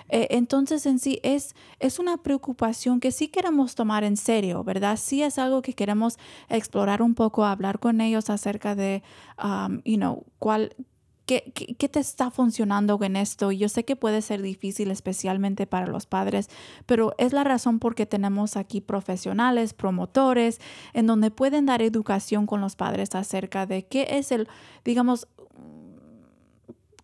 Eh, 0.08 0.28
entonces 0.30 0.84
en 0.86 0.98
sí 0.98 1.20
es, 1.22 1.54
es 1.80 1.98
una 1.98 2.18
preocupación 2.18 3.00
que 3.00 3.12
sí 3.12 3.28
queremos 3.28 3.74
tomar 3.74 4.04
en 4.04 4.16
serio, 4.16 4.62
¿verdad? 4.62 4.98
Sí 4.98 5.22
es 5.22 5.38
algo 5.38 5.62
que 5.62 5.72
queremos 5.72 6.18
explorar 6.48 7.02
un 7.02 7.14
poco, 7.14 7.44
hablar 7.44 7.78
con 7.78 8.00
ellos 8.00 8.28
acerca 8.28 8.74
de, 8.74 9.02
um, 9.42 9.80
you 9.84 9.96
know, 9.96 10.24
cuál, 10.38 10.74
¿Qué, 11.26 11.52
qué, 11.54 11.74
qué 11.76 11.88
te 11.88 12.00
está 12.00 12.30
funcionando 12.30 12.98
en 13.02 13.16
esto? 13.16 13.52
Yo 13.52 13.68
sé 13.68 13.84
que 13.84 13.96
puede 13.96 14.22
ser 14.22 14.42
difícil, 14.42 14.90
especialmente 14.90 15.66
para 15.66 15.86
los 15.86 16.06
padres, 16.06 16.48
pero 16.86 17.14
es 17.18 17.32
la 17.32 17.44
razón 17.44 17.78
por 17.78 17.94
qué 17.94 18.06
tenemos 18.06 18.56
aquí 18.56 18.80
profesionales, 18.80 19.72
promotores, 19.72 20.60
en 20.92 21.06
donde 21.06 21.30
pueden 21.30 21.66
dar 21.66 21.82
educación 21.82 22.46
con 22.46 22.60
los 22.60 22.76
padres 22.76 23.14
acerca 23.14 23.66
de 23.66 23.86
qué 23.86 24.06
es 24.18 24.32
el, 24.32 24.48
digamos, 24.84 25.28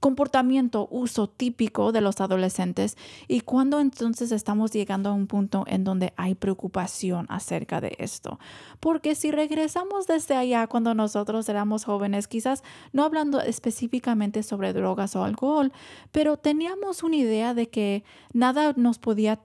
comportamiento, 0.00 0.86
uso 0.90 1.28
típico 1.28 1.92
de 1.92 2.00
los 2.00 2.20
adolescentes 2.20 2.96
y 3.26 3.40
cuando 3.40 3.80
entonces 3.80 4.32
estamos 4.32 4.70
llegando 4.70 5.10
a 5.10 5.12
un 5.12 5.26
punto 5.26 5.64
en 5.66 5.84
donde 5.84 6.12
hay 6.16 6.34
preocupación 6.34 7.26
acerca 7.28 7.80
de 7.80 7.96
esto. 7.98 8.38
Porque 8.80 9.14
si 9.14 9.30
regresamos 9.30 10.06
desde 10.06 10.36
allá 10.36 10.66
cuando 10.66 10.94
nosotros 10.94 11.48
éramos 11.48 11.84
jóvenes, 11.84 12.28
quizás 12.28 12.62
no 12.92 13.04
hablando 13.04 13.40
específicamente 13.40 14.42
sobre 14.42 14.72
drogas 14.72 15.16
o 15.16 15.24
alcohol, 15.24 15.72
pero 16.12 16.36
teníamos 16.36 17.02
una 17.02 17.16
idea 17.16 17.54
de 17.54 17.68
que 17.68 18.04
nada 18.32 18.72
nos 18.76 18.98
podía 18.98 19.40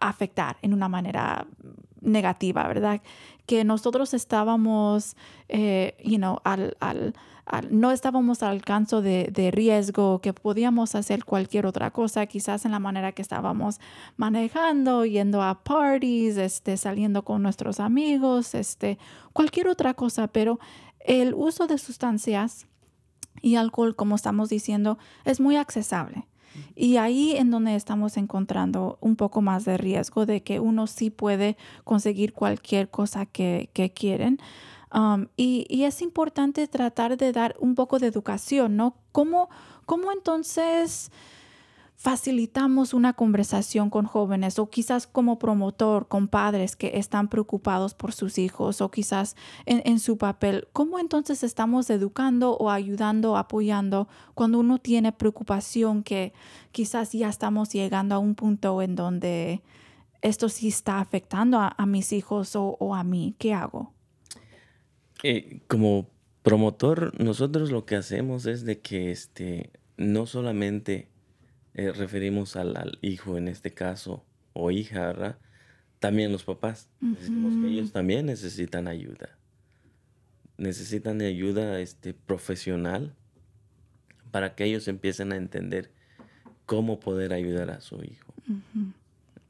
afectar 0.00 0.56
en 0.62 0.74
una 0.74 0.88
manera 0.88 1.46
negativa, 2.00 2.66
¿verdad? 2.66 3.00
Que 3.46 3.64
nosotros 3.64 4.14
estábamos, 4.14 5.16
eh, 5.48 5.96
you 6.04 6.16
know, 6.16 6.38
al- 6.44 6.76
al- 6.80 7.14
no 7.70 7.90
estábamos 7.90 8.42
al 8.42 8.50
alcance 8.52 9.02
de, 9.02 9.50
riesgo, 9.50 10.20
que 10.20 10.32
podíamos 10.32 10.94
hacer 10.94 11.24
cualquier 11.24 11.66
otra 11.66 11.90
cosa, 11.90 12.26
quizás 12.26 12.64
en 12.64 12.72
la 12.72 12.78
manera 12.78 13.12
que 13.12 13.22
estábamos 13.22 13.80
manejando, 14.16 15.04
yendo 15.04 15.42
a 15.42 15.62
parties, 15.62 16.36
este, 16.36 16.76
saliendo 16.76 17.24
con 17.24 17.42
nuestros 17.42 17.80
amigos, 17.80 18.54
este, 18.54 18.98
cualquier 19.32 19.68
otra 19.68 19.94
cosa, 19.94 20.28
pero 20.28 20.60
el 21.00 21.34
uso 21.34 21.66
de 21.66 21.78
sustancias 21.78 22.66
y 23.40 23.56
alcohol, 23.56 23.96
como 23.96 24.14
estamos 24.14 24.48
diciendo, 24.48 24.98
es 25.24 25.40
muy 25.40 25.56
accesible. 25.56 26.26
Y 26.74 26.96
ahí 26.98 27.34
en 27.36 27.50
donde 27.50 27.74
estamos 27.74 28.16
encontrando 28.16 28.98
un 29.00 29.16
poco 29.16 29.40
más 29.40 29.64
de 29.64 29.78
riesgo 29.78 30.26
de 30.26 30.42
que 30.42 30.60
uno 30.60 30.86
sí 30.86 31.10
puede 31.10 31.56
conseguir 31.84 32.34
cualquier 32.34 32.90
cosa 32.90 33.26
que, 33.26 33.70
que 33.72 33.90
quieren. 33.90 34.38
Um, 34.94 35.28
y, 35.36 35.84
es 35.84 36.02
importante 36.02 36.68
tratar 36.68 37.16
de 37.16 37.32
dar 37.32 37.56
un 37.58 37.74
poco 37.74 37.98
de 37.98 38.08
educación, 38.08 38.76
¿no? 38.76 38.96
¿Cómo, 39.10 39.48
cómo 39.86 40.12
entonces 40.12 41.10
facilitamos 41.96 42.92
una 42.92 43.14
conversación 43.14 43.88
con 43.88 44.04
jóvenes 44.04 44.58
o 44.58 44.68
quizás 44.68 45.06
como 45.06 45.38
promotor 45.38 46.08
con 46.08 46.28
padres 46.28 46.76
que 46.76 46.98
están 46.98 47.28
preocupados 47.28 47.94
por 47.94 48.12
sus 48.12 48.38
hijos 48.38 48.82
o 48.82 48.90
quizás 48.90 49.34
en, 49.64 49.98
su 49.98 50.18
papel? 50.18 50.68
¿Cómo 50.74 50.98
entonces 50.98 51.42
estamos 51.42 51.88
educando 51.88 52.56
o 52.58 52.68
ayudando, 52.68 53.38
apoyando 53.38 54.08
cuando 54.34 54.58
uno 54.58 54.78
tiene 54.78 55.12
preocupación 55.12 56.02
que 56.02 56.34
quizás 56.70 57.12
ya 57.12 57.30
estamos 57.30 57.70
llegando 57.72 58.14
a 58.14 58.18
un 58.18 58.34
punto 58.34 58.82
en 58.82 58.94
donde 58.94 59.62
esto 60.20 60.50
sí 60.50 60.68
está 60.68 61.00
afectando 61.00 61.58
a, 61.60 61.86
mis 61.86 62.12
hijos 62.12 62.56
o 62.56 62.94
a 62.94 63.04
mí? 63.04 63.34
¿Qué 63.38 63.54
hago? 63.54 63.91
Eh, 65.22 65.60
como 65.68 66.10
promotor, 66.42 67.12
nosotros 67.22 67.70
lo 67.70 67.84
que 67.86 67.96
hacemos 67.96 68.46
es 68.46 68.64
de 68.64 68.80
que 68.80 69.10
este, 69.10 69.70
no 69.96 70.26
solamente 70.26 71.08
eh, 71.74 71.92
referimos 71.92 72.56
al, 72.56 72.76
al 72.76 72.98
hijo 73.02 73.38
en 73.38 73.48
este 73.48 73.72
caso 73.72 74.24
o 74.52 74.70
hija, 74.70 75.06
¿verdad? 75.06 75.38
También 76.00 76.32
los 76.32 76.44
papás. 76.44 76.88
Decimos 77.00 77.54
que 77.54 77.68
ellos 77.68 77.92
también 77.92 78.26
necesitan 78.26 78.88
ayuda. 78.88 79.38
Necesitan 80.58 81.20
ayuda 81.20 81.80
este, 81.80 82.14
profesional 82.14 83.14
para 84.30 84.54
que 84.54 84.64
ellos 84.64 84.88
empiecen 84.88 85.32
a 85.32 85.36
entender 85.36 85.92
cómo 86.66 86.98
poder 87.00 87.32
ayudar 87.32 87.70
a 87.70 87.80
su 87.80 88.02
hijo. 88.02 88.34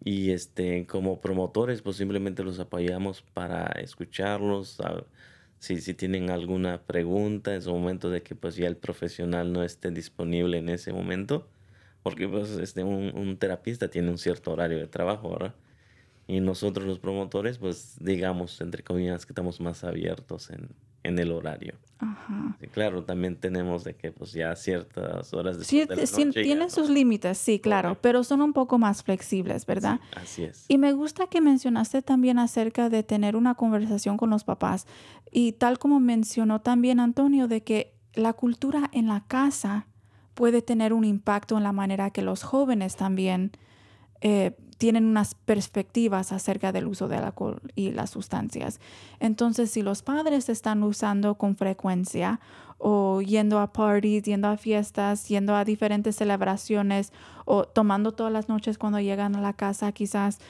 Y 0.05 0.31
este, 0.31 0.87
como 0.87 1.21
promotores, 1.21 1.81
pues 1.83 1.97
simplemente 1.97 2.43
los 2.43 2.59
apoyamos 2.59 3.23
para 3.23 3.67
escucharlos, 3.81 4.81
a- 4.81 5.05
si, 5.63 5.81
si 5.81 5.95
tienen 5.95 6.31
alguna 6.31 6.83
pregunta 6.83 7.55
en 7.55 7.63
su 7.63 7.71
momento 7.71 8.11
de 8.11 8.23
que 8.25 8.35
pues 8.35 8.57
ya 8.57 8.67
el 8.67 8.77
profesional 8.77 9.53
no 9.53 9.63
esté 9.63 9.93
disponible 9.93 10.59
en 10.59 10.69
ese 10.69 10.93
momento, 10.93 11.49
porque 12.03 12.29
pues 12.29 12.51
este, 12.59 12.83
un, 12.83 13.17
un 13.17 13.37
terapista 13.39 13.89
tiene 13.89 14.11
un 14.11 14.19
cierto 14.19 14.53
horario 14.53 14.79
de 14.79 14.89
trabajo, 14.89 15.31
¿verdad? 15.31 15.55
Y 16.27 16.41
nosotros 16.41 16.87
los 16.87 16.99
promotores, 16.99 17.59
pues 17.59 17.97
digamos, 18.01 18.61
entre 18.61 18.83
comillas, 18.83 19.25
que 19.27 19.33
estamos 19.33 19.61
más 19.61 19.85
abiertos 19.85 20.51
en, 20.51 20.69
en 21.03 21.19
el 21.19 21.33
horario. 21.33 21.75
Ajá. 21.99 22.57
Sí, 22.61 22.67
claro, 22.67 23.05
también 23.05 23.37
tenemos 23.37 23.85
de 23.85 23.95
que 23.95 24.11
pues 24.11 24.33
ya 24.33 24.57
ciertas 24.57 25.33
horas 25.35 25.59
Sí, 25.65 25.85
de 25.85 25.95
la 25.97 26.07
sí, 26.07 26.25
noche 26.25 26.41
ya 26.41 26.45
tienen 26.45 26.65
no. 26.65 26.71
sus 26.71 26.91
límites, 26.91 27.39
sí, 27.39 27.61
claro, 27.61 27.97
pero 28.01 28.25
son 28.25 28.43
un 28.43 28.53
poco 28.53 28.77
más 28.79 29.05
flexibles, 29.05 29.67
¿verdad? 29.67 30.01
Sí, 30.03 30.17
así 30.17 30.43
es. 30.45 30.65
Y 30.69 30.79
me 30.79 30.93
gusta 30.93 31.29
que 31.29 31.41
mencionaste 31.41 32.03
también 32.03 32.41
acerca 32.41 32.89
de 32.89 33.05
tener 33.05 33.37
una 33.37 33.55
conversación 33.55 34.17
con 34.17 34.31
los 34.31 34.43
papás. 34.43 34.87
Y 35.31 35.53
tal 35.53 35.79
como 35.79 36.01
mencionó 36.01 36.61
también 36.61 36.99
Antonio, 36.99 37.47
de 37.47 37.63
que 37.63 37.95
la 38.15 38.33
cultura 38.33 38.91
en 38.93 39.07
la 39.07 39.25
casa 39.29 39.87
puede 40.35 40.61
tener 40.61 40.93
un 40.93 41.05
impacto 41.05 41.57
en 41.57 41.63
la 41.63 41.73
manera 41.73 42.11
que 42.11 42.23
los 42.23 42.43
jóvenes 42.43 42.97
también 42.97 43.53
eh, 44.23 44.57
tienen 44.83 45.05
unas 45.05 45.37
perspectivas 45.37 46.33
acerca 46.33 46.73
del 46.73 46.89
uso 46.89 47.07
del 47.07 47.23
alcohol 47.23 47.63
y 47.77 47.93
las 47.93 48.11
sustancias. 48.11 48.81
Entonces, 49.21 49.71
si 49.71 49.81
los 49.81 50.03
padres 50.03 50.49
están 50.49 50.83
usando 50.83 51.37
con 51.37 51.55
frecuencia 51.55 52.41
o 52.79 53.21
yendo 53.23 53.61
a 53.61 53.73
parties, 53.73 54.25
yendo 54.25 54.49
a 54.49 54.57
fiestas, 54.57 55.29
yendo 55.29 55.55
a 55.55 55.65
diferentes 55.65 56.17
celebraciones 56.17 57.13
o 57.45 57.63
tomando 57.63 58.11
todas 58.11 58.33
las 58.33 58.49
noches 58.49 58.77
cuando 58.77 58.99
llegan 58.99 59.37
a 59.37 59.41
la 59.41 59.53
casa, 59.53 59.93
quizás 59.93 60.41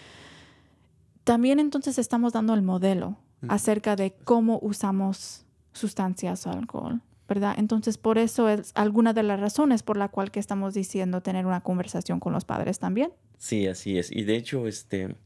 también 1.24 1.58
entonces 1.60 1.98
estamos 1.98 2.32
dando 2.32 2.54
el 2.54 2.62
modelo 2.62 3.18
acerca 3.48 3.96
de 3.96 4.14
cómo 4.24 4.58
usamos 4.62 5.44
sustancias 5.74 6.46
o 6.46 6.52
alcohol, 6.52 7.02
¿verdad? 7.34 7.54
Entonces, 7.56 7.96
por 7.96 8.18
eso 8.18 8.48
es 8.50 8.72
alguna 8.74 9.12
de 9.14 9.22
las 9.22 9.40
razones 9.40 9.82
por 9.82 9.96
la 9.96 10.08
cual 10.08 10.30
que 10.30 10.38
estamos 10.40 10.74
diciendo 10.74 11.22
tener 11.22 11.46
una 11.46 11.62
conversación 11.62 12.20
con 12.20 12.32
los 12.34 12.44
padres 12.44 12.78
también. 12.78 13.10
Sí, 13.38 13.66
así 13.66 13.98
es. 13.98 14.12
Y 14.12 14.24
de 14.24 14.36
hecho, 14.36 14.66
este, 14.68 15.16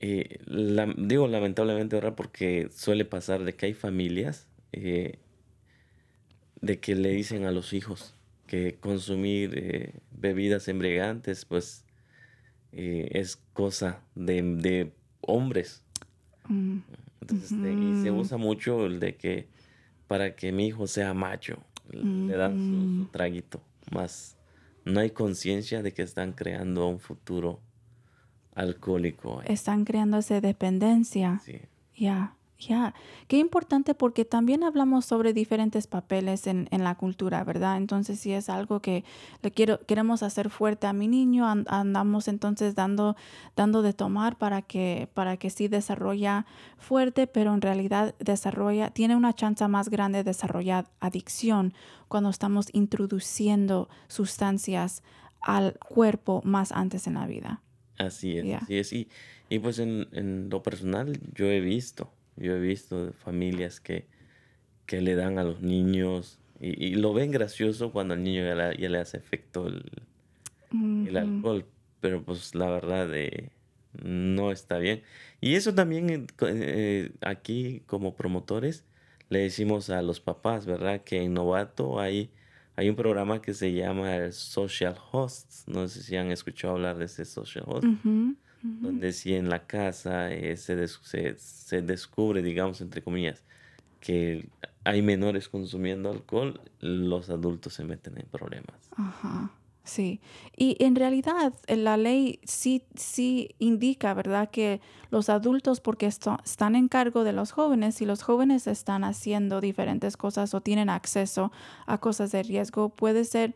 eh, 0.00 0.38
la- 0.46 0.92
digo 0.96 1.28
lamentablemente 1.28 1.96
ahora 1.96 2.16
porque 2.16 2.68
suele 2.74 3.04
pasar 3.04 3.44
de 3.44 3.54
que 3.54 3.66
hay 3.66 3.74
familias 3.74 4.46
eh, 4.72 5.18
de 6.62 6.80
que 6.80 6.94
le 6.94 7.10
dicen 7.10 7.44
a 7.44 7.50
los 7.52 7.72
hijos 7.74 8.14
que 8.46 8.76
consumir 8.80 9.52
eh, 9.56 9.94
bebidas 10.10 10.68
embriagantes, 10.68 11.44
pues 11.44 11.84
es 12.72 13.36
cosa 13.52 14.00
de, 14.16 14.42
de 14.42 14.92
hombres. 15.20 15.82
Mm, 16.48 16.78
Entonces, 17.20 17.52
este, 17.52 17.72
y 17.72 17.94
se 18.02 18.10
usa 18.10 18.36
mucho 18.36 18.86
el 18.86 18.98
de 18.98 19.14
que 19.16 19.46
para 20.06 20.34
que 20.36 20.52
mi 20.52 20.66
hijo 20.68 20.86
sea 20.86 21.14
macho, 21.14 21.58
le 21.90 22.36
dan 22.36 22.56
su- 22.58 22.64
su, 22.64 23.00
Ujú. 23.02 23.10
traguito. 23.10 23.60
Más 23.90 24.36
no 24.84 25.00
hay 25.00 25.10
conciencia 25.10 25.82
de 25.82 25.92
que 25.92 26.02
están 26.02 26.32
creando 26.32 26.86
un 26.88 26.98
futuro 26.98 27.60
alcohólico. 28.54 29.40
ahí. 29.40 29.46
Están 29.52 29.84
creando 29.84 30.18
esa 30.18 30.40
dependencia. 30.40 31.40
Sí. 31.44 31.60
Ya, 31.96 32.34
Ya, 32.68 32.94
qué 33.28 33.38
importante 33.38 33.94
porque 33.94 34.24
también 34.24 34.62
hablamos 34.64 35.04
sobre 35.04 35.32
diferentes 35.32 35.86
papeles 35.86 36.46
en, 36.46 36.68
en 36.70 36.84
la 36.84 36.94
cultura, 36.94 37.42
¿verdad? 37.44 37.76
Entonces, 37.76 38.20
si 38.20 38.32
es 38.32 38.48
algo 38.48 38.80
que 38.80 39.04
le 39.42 39.50
quiero, 39.50 39.80
queremos 39.86 40.22
hacer 40.22 40.48
fuerte 40.50 40.86
a 40.86 40.92
mi 40.92 41.08
niño, 41.08 41.46
an- 41.46 41.66
andamos 41.68 42.28
entonces 42.28 42.74
dando, 42.74 43.16
dando 43.56 43.82
de 43.82 43.92
tomar 43.92 44.36
para 44.38 44.62
que, 44.62 45.08
para 45.14 45.36
que 45.36 45.50
sí 45.50 45.68
desarrolla 45.68 46.46
fuerte, 46.78 47.26
pero 47.26 47.52
en 47.54 47.60
realidad 47.60 48.14
desarrolla, 48.18 48.90
tiene 48.90 49.16
una 49.16 49.32
chance 49.34 49.66
más 49.68 49.88
grande 49.88 50.18
de 50.18 50.24
desarrollar 50.24 50.86
adicción 51.00 51.74
cuando 52.08 52.30
estamos 52.30 52.68
introduciendo 52.72 53.88
sustancias 54.08 55.02
al 55.40 55.78
cuerpo 55.78 56.40
más 56.44 56.72
antes 56.72 57.06
en 57.06 57.14
la 57.14 57.26
vida. 57.26 57.60
Así 57.98 58.38
es, 58.38 58.44
así 58.62 58.76
es. 58.78 58.92
Y, 58.92 59.08
y 59.48 59.58
pues 59.58 59.78
en, 59.78 60.08
en 60.12 60.48
lo 60.50 60.62
personal 60.62 61.20
yo 61.34 61.46
he 61.46 61.60
visto, 61.60 62.10
yo 62.36 62.54
he 62.56 62.60
visto 62.60 63.12
familias 63.12 63.80
que, 63.80 64.06
que 64.86 65.00
le 65.00 65.14
dan 65.14 65.38
a 65.38 65.44
los 65.44 65.60
niños 65.62 66.38
y, 66.60 66.84
y 66.86 66.94
lo 66.94 67.12
ven 67.12 67.30
gracioso 67.30 67.92
cuando 67.92 68.14
al 68.14 68.22
niño 68.22 68.44
ya, 68.44 68.54
le- 68.54 68.76
ya 68.76 68.88
le 68.88 68.98
hace 68.98 69.16
efecto 69.18 69.66
el, 69.66 69.82
el 71.08 71.16
alcohol, 71.16 71.66
pero 72.00 72.22
pues 72.22 72.54
la 72.54 72.68
verdad 72.70 73.08
eh, 73.14 73.50
no 74.02 74.50
está 74.52 74.78
bien. 74.78 75.02
Y 75.40 75.54
eso 75.54 75.74
también 75.74 76.10
eh, 76.10 76.26
eh, 76.40 77.10
aquí 77.20 77.82
como 77.86 78.14
promotores 78.14 78.84
le 79.30 79.40
decimos 79.40 79.90
a 79.90 80.02
los 80.02 80.20
papás, 80.20 80.66
¿verdad? 80.66 81.02
Que 81.02 81.22
en 81.22 81.34
Novato 81.34 81.98
hay, 82.00 82.30
hay 82.76 82.88
un 82.88 82.96
programa 82.96 83.40
que 83.42 83.54
se 83.54 83.72
llama 83.72 84.16
el 84.16 84.32
Social 84.32 84.96
Hosts. 85.12 85.64
No 85.66 85.88
sé 85.88 86.02
si 86.02 86.16
han 86.16 86.30
escuchado 86.30 86.74
hablar 86.74 86.98
de 86.98 87.06
ese 87.06 87.24
Social 87.24 87.64
Host 87.66 87.86
Donde 88.66 89.12
si 89.12 89.34
en 89.34 89.50
la 89.50 89.66
casa 89.66 90.32
eh, 90.32 90.56
se, 90.56 90.74
des- 90.74 90.98
se, 91.02 91.38
se 91.38 91.82
descubre, 91.82 92.40
digamos, 92.40 92.80
entre 92.80 93.02
comillas, 93.02 93.42
que 94.00 94.48
hay 94.84 95.02
menores 95.02 95.50
consumiendo 95.50 96.10
alcohol, 96.10 96.60
los 96.80 97.28
adultos 97.28 97.74
se 97.74 97.84
meten 97.84 98.18
en 98.18 98.26
problemas. 98.26 98.74
Ajá, 98.96 99.50
sí. 99.82 100.20
Y 100.56 100.82
en 100.82 100.96
realidad 100.96 101.52
eh, 101.66 101.76
la 101.76 101.98
ley 101.98 102.40
sí, 102.44 102.84
sí 102.94 103.54
indica, 103.58 104.14
¿verdad?, 104.14 104.50
que 104.50 104.80
los 105.10 105.28
adultos, 105.28 105.80
porque 105.80 106.06
esto- 106.06 106.38
están 106.42 106.74
en 106.74 106.88
cargo 106.88 107.22
de 107.22 107.34
los 107.34 107.52
jóvenes, 107.52 107.96
si 107.96 108.06
los 108.06 108.22
jóvenes 108.22 108.66
están 108.66 109.04
haciendo 109.04 109.60
diferentes 109.60 110.16
cosas 110.16 110.54
o 110.54 110.62
tienen 110.62 110.88
acceso 110.88 111.52
a 111.86 111.98
cosas 111.98 112.32
de 112.32 112.42
riesgo, 112.44 112.88
puede 112.88 113.24
ser, 113.26 113.54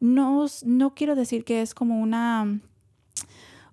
no, 0.00 0.44
no 0.66 0.94
quiero 0.94 1.14
decir 1.14 1.44
que 1.44 1.62
es 1.62 1.72
como 1.74 1.98
una 1.98 2.60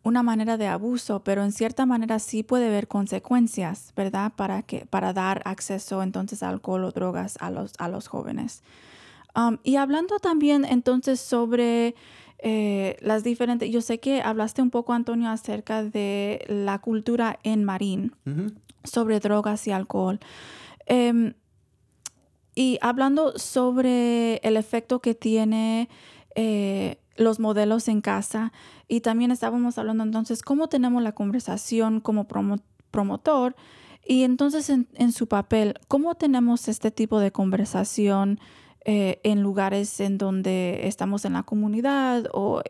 una 0.03 0.23
manera 0.23 0.57
de 0.57 0.67
abuso, 0.67 1.23
pero 1.23 1.43
en 1.43 1.51
cierta 1.51 1.85
manera 1.85 2.19
sí 2.19 2.43
puede 2.43 2.67
haber 2.67 2.87
consecuencias, 2.87 3.93
¿verdad? 3.95 4.31
Para 4.35 4.61
que 4.61 4.85
para 4.85 5.13
dar 5.13 5.41
acceso 5.45 6.01
entonces 6.03 6.43
a 6.43 6.49
alcohol 6.49 6.85
o 6.85 6.91
drogas 6.91 7.37
a 7.39 7.51
los 7.51 7.73
a 7.77 7.87
los 7.87 8.07
jóvenes. 8.07 8.63
Um, 9.35 9.57
y 9.63 9.75
hablando 9.75 10.19
también 10.19 10.65
entonces 10.65 11.19
sobre 11.19 11.95
eh, 12.39 12.97
las 13.01 13.23
diferentes, 13.23 13.69
yo 13.69 13.81
sé 13.81 13.99
que 13.99 14.21
hablaste 14.21 14.61
un 14.61 14.69
poco, 14.69 14.93
Antonio, 14.93 15.29
acerca 15.29 15.83
de 15.83 16.45
la 16.47 16.79
cultura 16.79 17.39
en 17.43 17.63
Marín, 17.63 18.15
sobre 18.83 19.19
drogas 19.19 19.67
y 19.67 19.71
alcohol. 19.71 20.19
Em, 20.85 21.33
y 22.55 22.77
hablando 22.81 23.37
sobre 23.37 24.37
el 24.37 24.57
efecto 24.57 24.99
que 24.99 25.13
tiene 25.13 25.89
eh, 26.35 26.97
los 27.17 27.39
modelos 27.39 27.87
en 27.87 28.01
casa, 28.01 28.51
y 28.87 29.01
también 29.01 29.31
estábamos 29.31 29.77
hablando 29.77 30.03
entonces 30.03 30.41
cómo 30.41 30.69
tenemos 30.69 31.03
la 31.03 31.11
conversación 31.13 31.99
como 31.99 32.27
promo- 32.27 32.61
promotor, 32.91 33.55
y 34.05 34.23
entonces 34.23 34.69
en, 34.69 35.11
su 35.11 35.27
papel, 35.27 35.73
cómo 35.89 36.15
tenemos 36.15 36.67
este 36.69 36.91
tipo 36.91 37.19
de 37.19 37.31
conversación 37.31 38.39
eh, 38.85 39.19
en 39.23 39.41
lugares 39.41 39.99
en 39.99 40.17
donde 40.17 40.87
estamos 40.87 41.25
en 41.25 41.33
la 41.33 41.43
comunidad 41.43 42.29
o, 42.33 42.61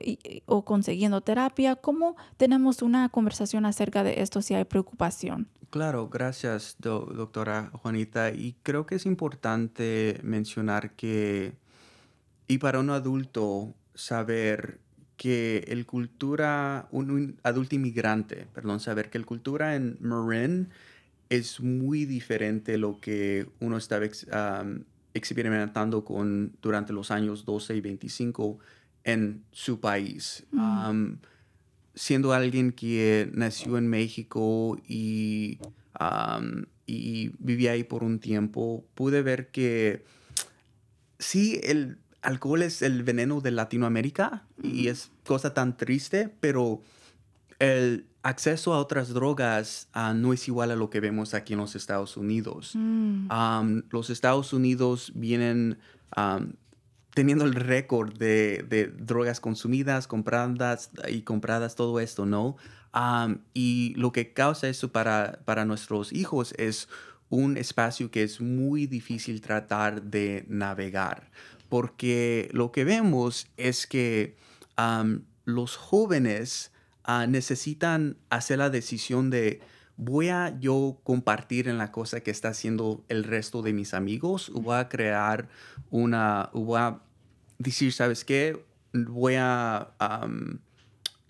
o 0.47 0.65
consiguiendo 0.65 1.21
terapia, 1.21 1.75
cómo 1.75 2.15
tenemos 2.37 2.81
una 2.81 3.09
conversación 3.09 3.67
acerca 3.67 4.03
de 4.03 4.21
esto 4.23 4.41
si 4.41 4.55
hay 4.55 4.63
preocupación. 4.65 5.47
Claro, 5.69 6.09
gracias, 6.09 6.75
do- 6.79 7.05
doctora 7.13 7.69
Juanita. 7.73 8.31
Y 8.31 8.55
creo 8.63 8.87
que 8.87 8.95
es 8.95 9.05
importante 9.05 10.19
mencionar 10.23 10.95
que, 10.95 11.53
y 12.47 12.57
para 12.57 12.79
un 12.79 12.89
adulto, 12.89 13.75
saber 13.97 14.79
que 15.17 15.65
el 15.67 15.85
cultura, 15.85 16.87
un, 16.91 17.09
un 17.09 17.39
adulto 17.43 17.75
inmigrante, 17.75 18.47
perdón, 18.53 18.79
saber 18.79 19.09
que 19.09 19.17
el 19.17 19.25
cultura 19.25 19.75
en 19.75 19.97
Marin 19.99 20.69
es 21.29 21.59
muy 21.59 22.05
diferente 22.05 22.77
lo 22.77 23.01
que 23.01 23.47
uno 23.59 23.77
estaba 23.77 24.05
ex- 24.05 24.27
experimentando 25.13 26.05
con 26.05 26.53
durante 26.61 26.93
los 26.93 27.11
años 27.11 27.43
12 27.45 27.75
y 27.75 27.81
25 27.81 28.59
en 29.03 29.43
su 29.51 29.79
país. 29.79 30.45
Mm. 30.51 31.13
Siendo 31.95 32.31
alguien 32.31 32.71
que 32.71 33.29
nació 33.33 33.79
en 33.79 33.87
México 33.87 34.79
y, 34.87 35.57
y 36.85 37.31
vivía 37.39 37.71
ahí 37.71 37.83
por 37.83 38.03
un 38.03 38.19
tiempo, 38.19 38.85
pude 38.93 39.23
ver 39.23 39.49
que 39.49 40.03
sí, 41.17 41.59
el 41.63 41.97
alcohol 42.21 42.61
es 42.63 42.81
el 42.81 43.03
veneno 43.03 43.41
de 43.41 43.51
Latinoamérica 43.51 44.43
y 44.61 44.87
es 44.87 45.11
cosa 45.25 45.53
tan 45.53 45.77
triste, 45.77 46.33
pero 46.39 46.81
el 47.59 48.05
acceso 48.23 48.73
a 48.73 48.79
otras 48.79 49.09
drogas 49.09 49.87
ah, 49.93 50.13
no 50.13 50.33
es 50.33 50.47
igual 50.47 50.71
a 50.71 50.75
lo 50.75 50.89
que 50.89 50.99
vemos 50.99 51.33
aquí 51.33 51.53
en 51.53 51.59
los 51.59 51.75
Estados 51.75 52.17
Unidos. 52.17 52.71
Mm. 52.75 53.27
Los 53.89 54.09
Estados 54.09 54.53
Unidos 54.53 55.11
vienen 55.15 55.77
teniendo 57.13 57.45
el 57.45 57.55
récord 57.55 58.15
de, 58.17 58.65
de 58.69 58.87
drogas 58.87 59.39
consumidas, 59.39 60.07
compradas 60.07 60.91
y 61.09 61.21
compradas, 61.21 61.75
todo 61.75 61.99
esto, 61.99 62.25
¿no? 62.25 62.57
Y 63.53 63.93
lo 63.95 64.11
que 64.11 64.33
causa 64.33 64.67
eso 64.67 64.91
para, 64.91 65.39
para 65.45 65.65
nuestros 65.65 66.13
hijos 66.13 66.53
es 66.57 66.87
un 67.29 67.57
espacio 67.57 68.09
que 68.09 68.23
es 68.23 68.39
muy 68.39 68.87
difícil 68.87 69.41
tratar 69.41 70.01
de 70.01 70.45
navegar, 70.47 71.29
porque 71.69 72.49
lo 72.51 72.71
que 72.71 72.83
vemos 72.83 73.47
es 73.57 73.87
que 73.87 74.37
los 75.45 75.75
jóvenes 75.75 76.71
ah, 77.03 77.25
necesitan 77.27 78.17
hacer 78.29 78.59
la 78.59 78.69
decisión 78.69 79.29
de 79.29 79.61
voy 79.97 80.29
a 80.29 80.57
yo 80.59 80.99
compartir 81.03 81.67
en 81.67 81.77
la 81.77 81.91
cosa 81.91 82.21
que 82.21 82.31
está 82.31 82.49
haciendo 82.49 83.03
el 83.09 83.23
resto 83.23 83.61
de 83.63 83.73
mis 83.73 83.93
amigos, 83.93 84.51
voy 84.53 84.75
a 84.75 84.89
crear 84.89 85.49
una, 85.89 86.51
voy 86.53 86.79
a 86.79 87.01
decir, 87.57 87.91
¿sabes 87.91 88.23
qué? 88.23 88.63
Voy 88.93 89.35
a 89.35 89.89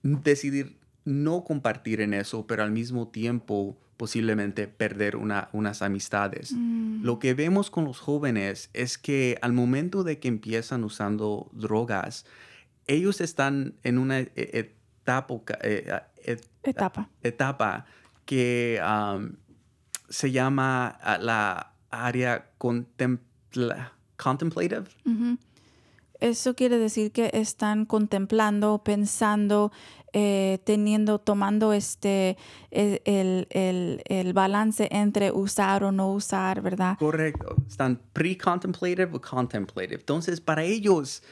decidir 0.04 0.78
no 1.06 1.46
compartir 1.46 2.02
en 2.02 2.14
eso, 2.14 2.46
pero 2.46 2.64
al 2.64 2.72
mismo 2.72 3.08
tiempo 3.08 3.78
posiblemente 3.98 4.68
perder 4.68 5.16
una- 5.16 5.50
unas 5.54 5.82
amistades. 5.82 6.54
Mm. 6.54 7.04
Lo 7.04 7.18
que 7.20 7.34
vemos 7.34 7.70
con 7.72 7.84
los 7.86 8.00
jóvenes 8.00 8.70
es 8.74 8.98
que 8.98 9.38
al 9.42 9.54
momento 9.54 10.04
de 10.04 10.20
que 10.20 10.28
empiezan 10.28 10.84
usando 10.84 11.50
drogas, 11.52 12.26
ellos 12.86 13.20
están 13.22 13.74
en 13.84 13.98
una 13.98 14.20
e- 14.20 14.32
etapa, 14.36 15.34
eh, 15.62 16.00
et- 16.24 16.48
Etapa. 16.64 17.10
etapa 17.24 17.86
que 18.26 18.80
se 20.10 20.32
llama 20.32 20.98
la 21.22 21.74
área 21.90 22.50
contempla- 22.58 23.94
contemplative. 24.18 24.84
Eso 26.20 26.56
quiere 26.56 26.78
decir 26.80 27.12
que 27.12 27.30
están 27.34 27.86
contemplando, 27.86 28.80
pensando, 28.84 29.72
eh, 30.14 30.60
teniendo, 30.64 31.20
tomando 31.20 31.74
este 31.74 32.38
el, 32.72 33.02
el- 33.06 33.48
el- 33.52 34.02
el 34.06 34.34
balance 34.34 34.88
entre 34.92 35.32
usar 35.32 35.84
o 35.84 35.92
no 35.92 36.12
usar, 36.12 36.62
¿verdad? 36.62 36.98
Correcto. 36.98 37.56
Están 37.68 38.02
pre-contemplative 38.14 39.10
o 39.14 39.22
contemplative. 39.22 39.96
Entonces, 40.00 40.40
para 40.42 40.64
ellos, 40.64 41.24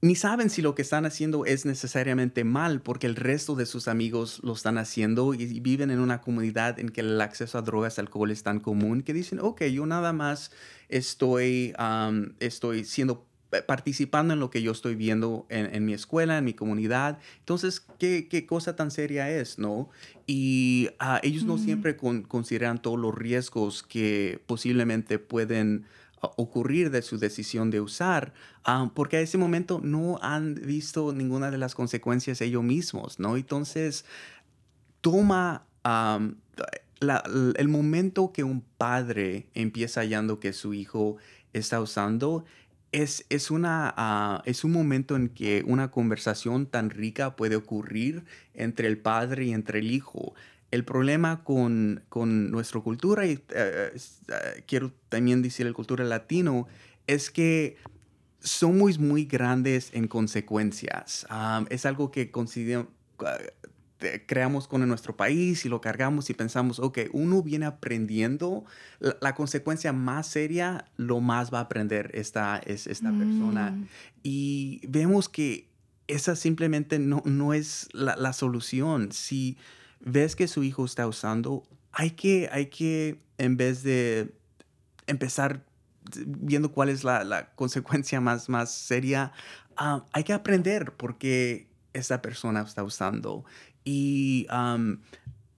ni 0.00 0.14
saben 0.14 0.50
si 0.50 0.62
lo 0.62 0.74
que 0.74 0.82
están 0.82 1.06
haciendo 1.06 1.44
es 1.44 1.64
necesariamente 1.64 2.44
mal, 2.44 2.80
porque 2.82 3.06
el 3.06 3.16
resto 3.16 3.54
de 3.54 3.66
sus 3.66 3.88
amigos 3.88 4.40
lo 4.42 4.52
están 4.52 4.78
haciendo 4.78 5.34
y, 5.34 5.42
y 5.42 5.60
viven 5.60 5.90
en 5.90 5.98
una 6.00 6.20
comunidad 6.20 6.78
en 6.78 6.88
que 6.90 7.00
el 7.00 7.20
acceso 7.20 7.58
a 7.58 7.62
drogas 7.62 7.98
alcohol 7.98 8.30
es 8.30 8.42
tan 8.42 8.60
común 8.60 9.02
que 9.02 9.12
dicen, 9.12 9.38
ok, 9.40 9.62
yo 9.64 9.86
nada 9.86 10.12
más 10.12 10.50
estoy, 10.88 11.72
am, 11.78 12.34
estoy 12.40 12.84
siendo 12.84 13.26
participando 13.66 14.34
en 14.34 14.40
lo 14.40 14.50
que 14.50 14.60
yo 14.62 14.72
estoy 14.72 14.94
viendo 14.94 15.46
en, 15.48 15.74
en 15.74 15.84
mi 15.84 15.94
escuela, 15.94 16.36
en 16.38 16.44
mi 16.44 16.52
comunidad. 16.54 17.18
Entonces, 17.38 17.80
¿qué, 17.98 18.28
qué 18.28 18.44
cosa 18.46 18.76
tan 18.76 18.90
seria 18.90 19.30
es, 19.30 19.58
no? 19.58 19.88
Y 20.26 20.90
ah, 20.98 21.20
ellos 21.22 21.44
no 21.44 21.56
siempre 21.58 21.96
con- 21.96 22.22
consideran 22.22 22.82
todos 22.82 22.98
los 22.98 23.14
riesgos 23.14 23.82
que 23.82 24.42
posiblemente 24.46 25.18
pueden 25.18 25.86
ah, 26.20 26.30
ocurrir 26.36 26.90
de 26.90 27.00
su 27.00 27.18
decisión 27.18 27.70
de 27.70 27.80
usar, 27.80 28.34
ah, 28.64 28.90
porque 28.94 29.16
a 29.16 29.20
ese 29.20 29.38
momento 29.38 29.80
no 29.82 30.18
han 30.20 30.54
visto 30.54 31.12
ninguna 31.14 31.50
de 31.50 31.56
las 31.58 31.74
consecuencias 31.74 32.40
ellos 32.42 32.62
mismos, 32.62 33.18
¿no? 33.18 33.36
Entonces, 33.38 34.04
toma, 35.00 35.64
la- 37.00 37.22
el 37.56 37.68
momento 37.68 38.32
que 38.32 38.44
un 38.44 38.60
padre 38.60 39.46
empieza 39.54 40.00
hallando 40.00 40.40
que 40.40 40.52
su 40.52 40.74
hijo 40.74 41.16
está 41.52 41.80
usando 41.80 42.44
es, 42.92 43.26
es, 43.28 43.50
una, 43.50 43.92
ah, 43.96 44.42
es 44.46 44.64
un 44.64 44.72
momento 44.72 45.16
en 45.16 45.28
que 45.28 45.62
una 45.66 45.90
conversación 45.90 46.66
tan 46.66 46.90
rica 46.90 47.36
puede 47.36 47.56
ocurrir 47.56 48.24
entre 48.54 48.88
el 48.88 48.98
padre 48.98 49.46
y 49.46 49.52
entre 49.52 49.80
el 49.80 49.90
hijo. 49.90 50.34
El 50.70 50.84
problema 50.84 51.44
con, 51.44 52.02
con 52.08 52.50
nuestra 52.50 52.80
cultura, 52.80 53.26
y 53.26 53.40
es, 53.94 54.20
eh, 54.28 54.64
quiero 54.66 54.92
también 55.08 55.42
decir 55.42 55.66
la 55.66 55.72
cultura 55.72 56.04
latino, 56.04 56.66
es 57.06 57.30
que 57.30 57.76
somos 58.40 58.98
muy 58.98 59.24
grandes 59.24 59.90
en 59.94 60.08
consecuencias. 60.08 61.26
Am, 61.30 61.66
es 61.70 61.86
algo 61.86 62.10
que 62.10 62.30
considero- 62.30 62.88
ah, 63.20 63.38
creamos 64.26 64.68
con 64.68 64.86
nuestro 64.86 65.16
país 65.16 65.64
y 65.64 65.68
lo 65.68 65.80
cargamos 65.80 66.30
y 66.30 66.34
pensamos, 66.34 66.78
ok, 66.78 66.98
uno 67.12 67.42
viene 67.42 67.66
aprendiendo, 67.66 68.64
la, 69.00 69.16
la 69.20 69.34
consecuencia 69.34 69.92
más 69.92 70.26
seria, 70.26 70.84
lo 70.96 71.20
más 71.20 71.52
va 71.52 71.58
a 71.58 71.62
aprender 71.62 72.10
esta, 72.14 72.58
es, 72.58 72.86
esta 72.86 73.10
persona. 73.10 73.72
Mm. 73.72 73.88
Y 74.22 74.80
vemos 74.88 75.28
que 75.28 75.68
esa 76.06 76.36
simplemente 76.36 76.98
no, 76.98 77.22
no 77.24 77.54
es 77.54 77.88
la, 77.92 78.16
la 78.16 78.32
solución. 78.32 79.12
Si 79.12 79.58
ves 80.00 80.36
que 80.36 80.48
su 80.48 80.62
hijo 80.62 80.84
está 80.84 81.06
usando, 81.06 81.64
hay 81.92 82.12
que, 82.12 82.48
hay 82.52 82.66
que, 82.66 83.20
en 83.36 83.56
vez 83.56 83.82
de 83.82 84.34
empezar 85.06 85.64
viendo 86.24 86.72
cuál 86.72 86.88
es 86.88 87.04
la, 87.04 87.24
la 87.24 87.50
consecuencia 87.54 88.20
más, 88.20 88.48
más 88.48 88.70
seria, 88.72 89.32
ah, 89.76 90.04
hay 90.12 90.24
que 90.24 90.32
aprender 90.32 90.92
por 90.92 91.18
qué 91.18 91.68
esa 91.92 92.22
persona 92.22 92.62
está 92.62 92.82
usando. 92.82 93.44
Y 93.90 94.46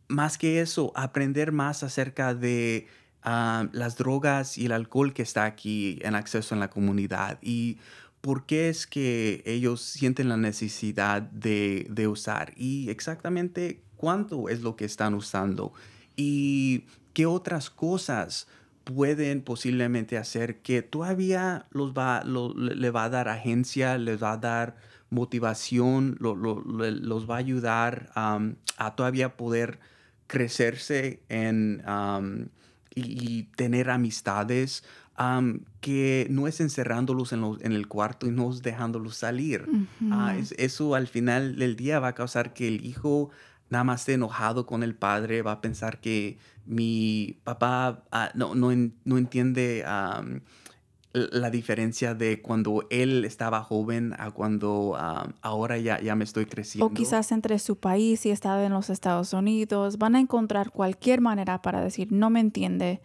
más 0.09 0.39
que 0.39 0.61
eso, 0.61 0.93
aprender 0.95 1.51
más 1.51 1.83
acerca 1.83 2.33
de 2.35 2.87
las 3.25 3.97
drogas 3.97 4.57
y 4.57 4.67
el 4.67 4.73
alcohol 4.73 5.13
que 5.13 5.23
está 5.23 5.45
aquí 5.45 5.99
en 6.03 6.15
acceso 6.15 6.55
en 6.55 6.61
la 6.61 6.71
comunidad 6.71 7.39
y 7.43 7.79
por 8.21 8.47
qué 8.47 8.69
es 8.69 8.87
que 8.87 9.43
ellos 9.47 9.83
sienten 9.83 10.29
la 10.29 10.37
necesidad 10.37 11.23
de, 11.23 11.87
de 11.91 12.07
usar 12.07 12.53
y 12.57 12.89
exactamente 12.89 13.83
cuánto 13.97 14.49
es 14.49 14.61
lo 14.63 14.77
que 14.77 14.85
están 14.85 15.15
usando 15.15 15.73
y 16.17 16.85
qué 17.13 17.27
otras 17.27 17.69
cosas 17.69 18.47
pueden 18.85 19.43
posiblemente 19.43 20.17
hacer 20.17 20.61
que 20.63 20.83
todavía 20.83 21.67
los 21.71 21.93
va, 21.93 22.23
lo- 22.25 22.55
le 22.55 22.91
va 22.91 23.05
a 23.05 23.11
dar 23.11 23.29
agencia, 23.29 23.99
les 23.99 24.23
va 24.23 24.33
a 24.33 24.37
dar 24.39 24.77
motivación, 25.11 26.17
lo- 26.21 26.35
lo- 26.37 26.63
le- 26.63 26.93
los 26.93 27.29
va 27.29 27.35
a 27.37 27.39
ayudar 27.39 28.11
a 28.15 28.95
todavía 28.97 29.37
poder 29.37 29.79
crecerse 30.27 31.21
en, 31.29 31.83
y, 32.95 33.03
y 33.03 33.43
tener 33.57 33.91
amistades 33.91 34.85
am, 35.17 35.65
que 35.81 36.27
no 36.31 36.47
es 36.47 36.61
encerrándolos 36.61 37.33
en, 37.33 37.43
el 37.73 37.89
cuarto 37.89 38.27
y 38.27 38.31
no 38.31 38.51
es 38.51 38.63
dejándolos 38.63 39.17
salir. 39.17 39.69
Ah, 40.13 40.37
es- 40.37 40.55
eso 40.57 40.95
al 40.95 41.09
final 41.09 41.57
del 41.57 41.77
día 41.77 42.01
va 42.01 42.09
a 42.09 42.15
causar 42.15 42.55
que 42.55 42.69
el 42.69 42.85
hijo 42.87 43.31
nada 43.69 43.85
más 43.85 44.01
esté 44.03 44.15
enojado 44.15 44.67
con 44.67 44.83
el 44.83 44.95
padre, 44.95 45.43
va 45.43 45.53
a 45.53 45.61
pensar 45.61 46.01
que 46.01 46.39
mi 46.65 47.39
papá 47.45 48.03
ah, 48.13 48.31
no, 48.35 48.55
no, 48.55 48.71
no 49.05 49.19
entiende 49.19 49.85
la 51.13 51.51
diferencia 51.51 52.15
de 52.15 52.41
cuando 52.41 52.87
él 52.91 53.25
estaba 53.25 53.63
joven 53.63 54.15
a 54.19 54.31
cuando 54.31 54.97
am, 54.97 55.33
ahora 55.43 55.77
ya, 55.79 56.01
ya 56.01 56.15
me 56.15 56.25
estoy 56.25 56.47
creciendo. 56.47 56.87
O 56.87 56.91
quizás 56.95 57.33
entre 57.33 57.59
su 57.59 57.77
país 57.77 58.25
y 58.27 58.31
está 58.31 58.65
en 58.65 58.73
los 58.73 58.91
Estados 58.91 59.33
Unidos, 59.33 59.99
van 59.99 60.15
a 60.15 60.21
encontrar 60.21 60.71
cualquier 60.71 61.21
manera 61.21 61.63
para 61.63 61.81
decir, 61.81 62.13
no 62.13 62.31
me 62.31 62.39
entiende, 62.39 63.01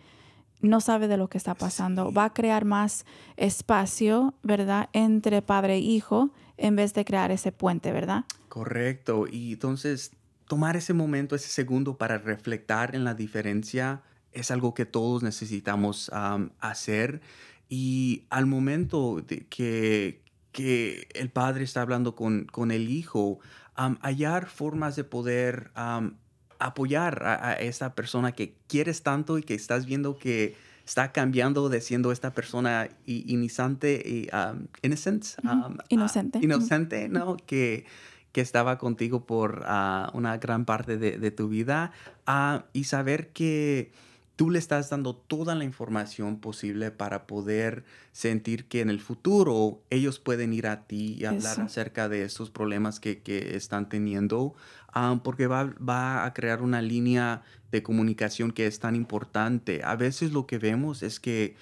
no 0.61 0.81
sabe 0.81 1.07
de 1.07 1.17
lo 1.17 1.29
que 1.29 1.37
está 1.37 1.55
pasando. 1.55 2.11
Va 2.11 2.25
a 2.25 2.33
crear 2.33 2.63
más 2.63 3.05
espacio, 3.37 4.35
¿verdad?, 4.43 4.89
entre 4.93 5.41
padre 5.41 5.75
e 5.75 5.79
hijo 5.79 6.31
en 6.57 6.75
vez 6.75 6.93
de 6.93 7.05
crear 7.05 7.31
ese 7.31 7.51
puente, 7.51 7.91
¿verdad? 7.91 8.25
Correcto. 8.49 9.25
Y 9.29 9.53
entonces 9.53 10.11
tomar 10.47 10.77
ese 10.77 10.93
momento, 10.93 11.35
ese 11.35 11.49
segundo 11.49 11.97
para 11.97 12.17
reflectar 12.19 12.95
en 12.95 13.03
la 13.03 13.15
diferencia 13.15 14.03
es 14.31 14.51
algo 14.51 14.73
que 14.73 14.85
todos 14.85 15.23
necesitamos 15.23 16.11
am, 16.13 16.51
hacer. 16.59 17.21
Y 17.69 18.25
al 18.29 18.45
momento 18.45 19.21
de 19.25 19.45
que, 19.47 20.21
que 20.51 21.07
el 21.13 21.29
padre 21.29 21.63
está 21.63 21.81
hablando 21.81 22.15
con, 22.15 22.45
con 22.45 22.71
el 22.71 22.89
hijo, 22.89 23.39
am, 23.75 23.97
hallar 24.01 24.47
formas 24.47 24.95
de 24.95 25.03
poder 25.03 25.71
am, 25.75 26.17
apoyar 26.59 27.23
a, 27.23 27.49
a 27.49 27.53
esa 27.53 27.95
persona 27.95 28.31
que 28.31 28.55
quieres 28.67 29.03
tanto 29.03 29.37
y 29.37 29.43
que 29.43 29.55
estás 29.55 29.85
viendo 29.85 30.17
que 30.17 30.55
está 30.85 31.11
cambiando 31.11 31.67
de 31.69 31.81
siendo 31.81 32.11
esta 32.11 32.33
persona 32.33 32.89
inocente 33.05 34.01
y 34.05 34.27
um, 34.35 34.67
innocent, 34.83 35.25
um, 35.43 35.77
inocente, 35.89 36.37
ujú. 36.37 36.45
inocente, 36.45 37.09
¿no? 37.09 37.37
Que, 37.37 37.85
que 38.31 38.41
estaba 38.41 38.77
contigo 38.77 39.25
por 39.25 39.63
ah, 39.65 40.11
una 40.13 40.37
gran 40.37 40.65
parte 40.65 40.97
de, 40.97 41.17
de 41.17 41.31
tu 41.31 41.49
vida 41.49 41.91
ah, 42.27 42.65
y 42.71 42.83
saber 42.83 43.29
que 43.29 43.91
tú 44.35 44.49
le 44.49 44.59
estás 44.59 44.89
dando 44.89 45.15
toda 45.15 45.55
la 45.55 45.63
información 45.63 46.39
posible 46.39 46.91
para 46.91 47.25
poder 47.27 47.85
sentir 48.11 48.67
que 48.67 48.81
en 48.81 48.89
el 48.89 48.99
futuro 48.99 49.81
ellos 49.89 50.19
pueden 50.19 50.53
ir 50.53 50.67
a 50.67 50.85
ti 50.87 51.15
y 51.19 51.25
hablar 51.25 51.53
Eso. 51.53 51.61
acerca 51.63 52.09
de 52.09 52.23
esos 52.23 52.49
problemas 52.49 52.99
que, 52.99 53.21
que 53.21 53.55
están 53.55 53.87
teniendo, 53.87 54.55
ah, 54.93 55.19
porque 55.23 55.47
va, 55.47 55.73
va 55.77 56.25
a 56.25 56.33
crear 56.33 56.61
una 56.61 56.81
línea 56.81 57.43
de 57.71 57.81
comunicación 57.83 58.51
que 58.51 58.67
es 58.67 58.79
tan 58.79 58.95
importante. 58.95 59.81
A 59.83 59.95
veces 59.95 60.31
lo 60.31 60.47
que 60.47 60.57
vemos 60.57 61.03
es 61.03 61.19
que 61.19 61.55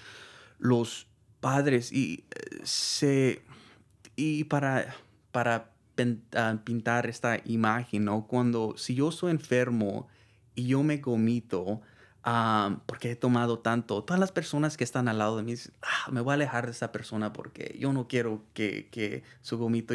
los 0.57 1.07
padres 1.39 1.91
y 1.91 2.23
eh, 2.31 2.61
se 2.63 3.43
y 4.15 4.45
para 4.45 4.95
para 5.33 5.71
ah, 6.35 6.57
pintar 6.63 7.07
esta 7.07 7.39
imagen, 7.43 8.05
¿no? 8.05 8.27
Cuando 8.27 8.75
si 8.77 8.95
yo 8.95 9.11
soy 9.11 9.31
enfermo 9.31 10.07
y 10.55 10.67
yo 10.67 10.83
me 10.83 11.01
ah, 12.23 12.79
porque 12.85 13.11
he 13.11 13.15
tomado 13.15 13.59
tanto, 13.59 14.03
todas 14.03 14.19
las 14.19 14.31
personas 14.31 14.77
que 14.77 14.83
están 14.83 15.07
al 15.07 15.17
lado 15.19 15.37
de 15.37 15.43
mí 15.43 15.51
dicen, 15.51 15.73
"Ah, 15.81 16.11
me 16.11 16.21
voy 16.21 16.31
a 16.31 16.35
alejar 16.35 16.65
de 16.65 16.71
esa 16.71 16.91
persona 16.91 17.33
porque 17.33 17.75
yo 17.79 17.93
no 17.93 18.07
quiero 18.07 18.43
que, 18.53 18.89
que 18.91 19.23
su 19.41 19.57
gomito 19.57 19.93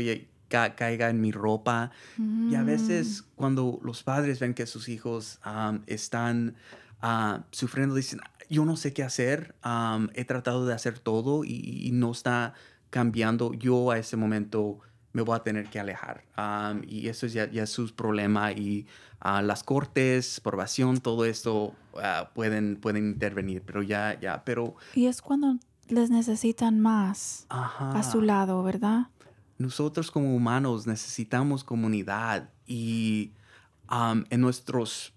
ca- 0.48 0.74
caiga 0.74 1.10
en 1.10 1.20
mi 1.20 1.32
ropa. 1.32 1.90
Y 2.50 2.54
a 2.54 2.62
Mm. 2.62 2.66
veces 2.66 3.24
cuando 3.36 3.78
los 3.82 4.02
padres 4.02 4.40
ven 4.40 4.54
que 4.54 4.66
sus 4.66 4.88
hijos 4.88 5.38
am, 5.42 5.82
están 5.86 6.56
ah, 7.00 7.44
sufriendo, 7.52 7.94
dicen, 7.94 8.20
yo 8.50 8.64
no 8.64 8.76
sé 8.76 8.92
qué 8.92 9.02
hacer, 9.04 9.54
he 10.14 10.24
tratado 10.24 10.66
de 10.66 10.74
hacer 10.74 10.98
todo 10.98 11.44
y, 11.44 11.52
y 11.86 11.92
no 11.92 12.10
está 12.12 12.54
cambiando, 12.90 13.52
yo 13.54 13.90
a 13.90 13.98
ese 13.98 14.16
momento 14.16 14.80
me 15.12 15.22
voy 15.22 15.36
a 15.36 15.40
tener 15.40 15.68
que 15.68 15.80
alejar. 15.80 16.24
Y 16.86 17.08
eso 17.08 17.26
es 17.26 17.32
ya, 17.32 17.50
ya 17.50 17.64
es 17.64 17.70
su 17.70 17.94
problema 17.94 18.52
y 18.52 18.86
ah, 19.20 19.42
las 19.42 19.62
cortes, 19.62 20.40
probación, 20.40 20.98
todo 20.98 21.24
esto 21.24 21.74
ah, 21.96 22.30
pueden, 22.34 22.76
pueden 22.76 23.06
intervenir, 23.06 23.62
pero 23.62 23.82
ya, 23.82 24.18
ya, 24.20 24.44
pero... 24.44 24.76
Y 24.94 25.06
es 25.06 25.22
cuando 25.22 25.58
les 25.88 26.10
necesitan 26.10 26.80
más 26.80 27.46
Ajá 27.48 27.98
a 27.98 28.02
su 28.02 28.20
lado, 28.20 28.62
¿verdad? 28.62 29.08
nosotros 29.58 30.10
como 30.10 30.34
humanos 30.34 30.86
necesitamos 30.86 31.64
comunidad 31.64 32.50
y 32.66 33.32
en 33.90 34.40
nuestros 34.40 35.12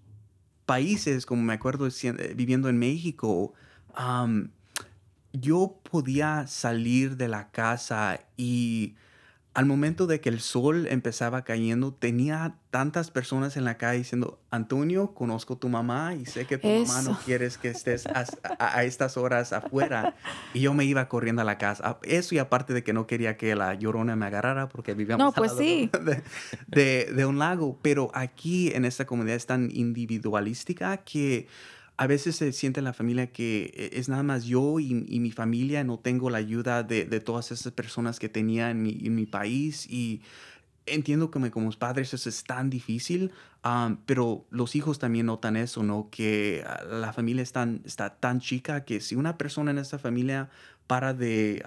países, 0.66 1.26
como 1.26 1.44
me 1.44 1.54
acuerdo 1.54 1.88
eh, 1.88 2.34
viviendo 2.36 2.70
en 2.70 2.80
México, 2.80 3.54
yo 5.34 5.80
podía 5.90 6.48
salir 6.48 7.18
de 7.18 7.28
la 7.28 7.52
casa 7.52 8.22
y 8.38 8.96
al 9.54 9.66
momento 9.66 10.08
de 10.08 10.22
que 10.22 10.30
el 10.30 10.40
sol 10.40 10.88
empezaba 10.88 11.44
cayendo, 11.44 11.94
tenía 11.94 12.56
tantas 12.70 13.12
personas 13.12 13.58
en 13.58 13.66
la 13.66 13.78
calle 13.78 13.98
diciendo, 13.98 14.40
Antonio, 14.50 15.14
conozco 15.14 15.58
tu 15.58 15.68
mamá 15.68 16.16
y 16.16 16.26
sé 16.26 16.46
que 16.48 16.58
tu 16.58 16.70
mamá 16.70 17.02
no 17.02 17.12
Eso. 17.12 17.20
quieres 17.26 17.58
que 17.58 17.68
estés 17.68 18.06
as- 18.08 18.38
a, 18.60 18.78
a 18.78 18.84
estas 18.86 19.18
horas 19.18 19.52
afuera. 19.52 20.16
Y 20.54 20.62
yo 20.62 20.74
me 20.74 20.86
iba 20.86 21.10
corriendo 21.10 21.42
a 21.42 21.46
la 21.46 21.58
casa. 21.58 22.00
Eso 22.04 22.34
y 22.34 22.38
aparte 22.38 22.74
de 22.74 22.82
que 22.86 22.94
no 22.94 23.08
quería 23.08 23.36
que 23.36 23.54
la 23.56 23.74
llorona 23.74 24.16
me 24.16 24.26
agarrara 24.26 24.70
porque 24.70 24.94
vivíamos 24.94 25.20
No, 25.20 25.28
al 25.28 25.34
pues 25.34 25.52
lado 25.52 25.62
sí. 25.62 25.90
de, 26.02 26.24
de- 26.68 27.12
de 27.14 27.26
un 27.26 27.38
lago. 27.38 27.78
Pero 27.82 28.10
aquí 28.14 28.72
en 28.74 28.86
esta 28.86 29.06
comunidad 29.06 29.36
es 29.36 29.48
tan 29.48 29.70
individualística 29.70 30.96
que 30.98 31.48
a 31.98 32.08
veces 32.08 32.36
se 32.36 32.52
siente 32.52 32.80
en 32.80 32.86
la 32.86 32.94
familia 32.94 33.32
que 33.32 33.72
e- 33.76 34.00
es 34.00 34.10
nada 34.10 34.24
más 34.24 34.46
yo 34.46 34.80
y, 34.80 34.94
mi 34.94 35.32
familia, 35.32 35.84
no 35.84 36.00
tengo 36.00 36.30
la 36.30 36.38
ayuda 36.40 36.84
de, 36.84 37.06
todas 37.20 37.52
esas 37.52 37.72
personas 37.74 38.20
que 38.20 38.30
tenía 38.30 38.72
en 38.72 38.82
mi, 38.82 39.26
país 39.26 39.88
y 39.88 40.22
entiendo 40.86 41.32
que 41.32 41.40
me- 41.40 41.52
como 41.52 41.72
padres 41.72 42.14
eso 42.14 42.30
es 42.30 42.44
tan 42.44 42.70
difícil, 42.70 43.32
pero 44.06 44.46
los 44.50 44.76
hijos 44.76 45.00
también 45.00 45.28
notan 45.28 45.56
eso, 45.56 45.84
¿no? 45.84 46.10
Que 46.12 46.64
ah, 46.66 46.84
la 46.90 47.14
familia 47.14 47.44
es 47.44 47.52
tan, 47.52 47.82
está 47.86 48.16
tan 48.16 48.40
chica 48.40 48.84
que 48.86 49.02
si 49.02 49.16
una 49.16 49.38
persona 49.38 49.72
en 49.72 49.78
esa 49.78 50.00
familia 50.00 50.50
para 50.88 51.14
de, 51.14 51.64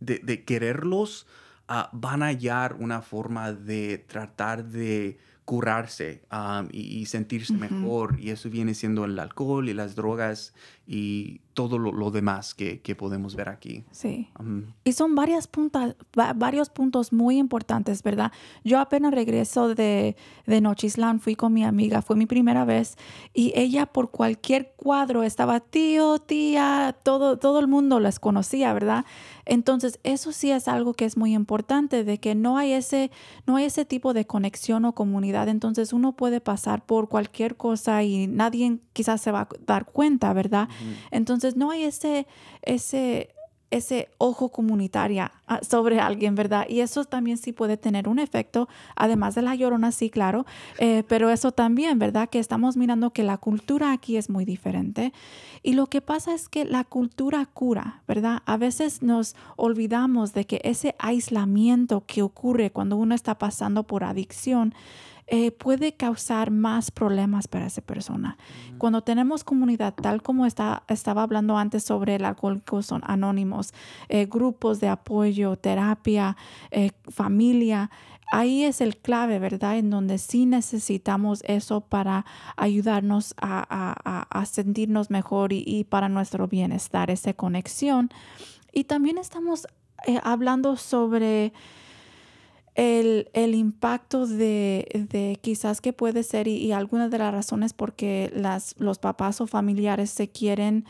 de, 0.00 0.18
de 0.20 0.44
quererlos, 0.44 1.26
ah, 1.68 1.90
van 1.92 2.22
a 2.22 2.26
hallar 2.26 2.76
una 2.78 3.02
forma 3.02 3.52
de 3.52 3.98
tratar 3.98 4.64
de 4.64 5.18
curarse 5.44 6.22
um, 6.32 6.68
y, 6.72 6.98
y 6.98 7.06
sentirse 7.06 7.52
mejor. 7.54 8.18
Y 8.18 8.30
eso 8.30 8.48
viene 8.50 8.74
siendo 8.74 9.04
el 9.04 9.18
alcohol 9.18 9.68
y 9.68 9.74
las 9.74 9.94
drogas 9.94 10.54
y 10.86 11.40
todo 11.54 11.78
lo, 11.78 11.92
lo 11.92 12.10
demás 12.10 12.52
que, 12.52 12.80
que 12.82 12.96
podemos 12.96 13.36
ver 13.36 13.48
aquí. 13.48 13.84
Sí. 13.92 14.28
Um, 14.40 14.64
Y 14.84 14.92
son 14.92 15.14
varias 15.14 15.46
puntas, 15.46 15.94
va- 16.18 16.32
varios 16.32 16.68
puntos 16.68 17.12
muy 17.12 17.38
importantes, 17.38 18.02
¿verdad? 18.02 18.32
Yo 18.64 18.80
apenas 18.80 19.14
regreso 19.14 19.74
de, 19.74 20.16
de 20.46 20.60
Nochislan, 20.60 21.20
fui 21.20 21.36
con 21.36 21.52
mi 21.52 21.64
amiga, 21.64 22.02
fue 22.02 22.16
mi 22.16 22.26
primera 22.26 22.64
vez, 22.64 22.96
y 23.32 23.52
ella 23.54 23.86
por 23.86 24.10
cualquier 24.10 24.72
cuadro 24.76 25.22
estaba 25.22 25.60
tío, 25.60 26.18
tía, 26.18 26.96
todo, 27.04 27.38
todo 27.38 27.60
el 27.60 27.68
mundo 27.68 28.00
las 28.00 28.18
conocía, 28.18 28.72
¿verdad? 28.74 29.04
Entonces, 29.46 30.00
eso 30.02 30.32
sí 30.32 30.50
es 30.50 30.66
algo 30.68 30.94
que 30.94 31.04
es 31.04 31.16
muy 31.16 31.34
importante, 31.34 32.02
de 32.02 32.18
que 32.18 32.34
no 32.34 32.56
hay 32.58 32.72
ese, 32.72 33.10
no 33.46 33.56
hay 33.56 33.66
ese 33.66 33.84
tipo 33.84 34.12
de 34.12 34.26
conexión 34.26 34.84
o 34.86 34.94
comunidad. 34.94 35.48
Entonces, 35.48 35.92
uno 35.92 36.12
puede 36.16 36.40
pasar 36.40 36.84
por 36.84 37.08
cualquier 37.08 37.56
cosa 37.56 38.02
y 38.02 38.26
nadie 38.26 38.78
quizás 38.92 39.20
se 39.20 39.30
va 39.30 39.42
a 39.42 39.48
dar 39.66 39.84
cuenta, 39.84 40.32
¿verdad? 40.32 40.68
Entonces, 41.10 41.56
no 41.56 41.70
hay 41.70 41.84
ese, 41.84 42.26
ese, 42.62 43.34
ese 43.70 44.08
ojo 44.18 44.50
comunitaria 44.50 45.32
ah, 45.46 45.60
sobre 45.68 46.00
alguien, 46.00 46.34
¿verdad? 46.34 46.66
Y 46.68 46.80
eso 46.80 47.04
también 47.04 47.38
sí 47.38 47.52
puede 47.52 47.76
tener 47.76 48.08
un 48.08 48.18
efecto, 48.18 48.68
además 48.94 49.34
de 49.34 49.42
la 49.42 49.54
llorona, 49.54 49.90
sí, 49.90 50.10
claro, 50.10 50.46
eh, 50.78 51.02
pero 51.08 51.30
eso 51.30 51.52
también, 51.52 51.98
¿verdad? 51.98 52.28
Que 52.28 52.38
estamos 52.38 52.76
mirando 52.76 53.10
que 53.10 53.24
la 53.24 53.36
cultura 53.38 53.92
aquí 53.92 54.16
es 54.16 54.30
muy 54.30 54.44
diferente. 54.44 55.12
Y 55.62 55.72
lo 55.72 55.86
que 55.86 56.00
pasa 56.00 56.34
es 56.34 56.48
que 56.48 56.64
la 56.64 56.84
cultura 56.84 57.46
cura, 57.46 58.02
¿verdad? 58.06 58.42
A 58.46 58.56
veces 58.56 59.02
nos 59.02 59.34
olvidamos 59.56 60.34
de 60.34 60.46
que 60.46 60.60
ese 60.62 60.94
aislamiento 60.98 62.04
que 62.06 62.22
ocurre 62.22 62.70
cuando 62.70 62.96
uno 62.96 63.14
está 63.14 63.38
pasando 63.38 63.82
por 63.82 64.04
adicción, 64.04 64.74
eh, 65.26 65.50
puede 65.52 65.94
causar 65.94 66.50
más 66.50 66.90
problemas 66.90 67.48
para 67.48 67.66
esa 67.66 67.80
persona. 67.80 68.36
Cuando 68.78 69.02
tenemos 69.02 69.42
comunidad, 69.44 69.94
tal 69.94 70.22
como 70.22 70.44
está, 70.46 70.82
estaba 70.88 71.22
hablando 71.22 71.56
antes 71.56 71.82
sobre 71.84 72.16
el 72.16 72.24
alcohólicos 72.24 72.86
son 72.86 73.02
anónimos, 73.06 73.72
eh, 74.08 74.26
grupos 74.26 74.80
de 74.80 74.88
apoyo, 74.88 75.56
terapia, 75.56 76.36
eh, 76.70 76.90
familia, 77.08 77.90
ahí 78.32 78.64
es 78.64 78.80
el 78.80 78.96
clave, 78.96 79.38
¿verdad? 79.38 79.78
En 79.78 79.90
donde 79.90 80.18
sí 80.18 80.44
necesitamos 80.44 81.42
eso 81.46 81.80
para 81.82 82.26
ayudarnos 82.56 83.34
a, 83.40 83.64
a- 83.68 84.26
a- 84.30 84.46
sentirnos 84.46 85.10
mejor 85.10 85.52
y, 85.52 85.62
y 85.66 85.84
para 85.84 86.08
nuestro 86.08 86.48
bienestar, 86.48 87.10
esa 87.10 87.32
conexión. 87.32 88.10
Y 88.72 88.84
también 88.84 89.18
estamos 89.18 89.66
hablando 90.22 90.76
sobre 90.76 91.52
el, 92.74 93.28
el 93.34 93.54
impacto 93.54 94.26
de, 94.26 95.06
de 95.10 95.38
quizás 95.40 95.80
que 95.80 95.92
puede 95.92 96.22
ser 96.24 96.48
y, 96.48 96.72
algunas 96.72 97.10
de 97.10 97.18
las 97.18 97.32
razones 97.32 97.72
por 97.72 97.94
qué 97.94 98.32
los 98.78 98.98
papás 98.98 99.40
o 99.40 99.46
familiares 99.46 100.10
se 100.10 100.28
quieren 100.28 100.84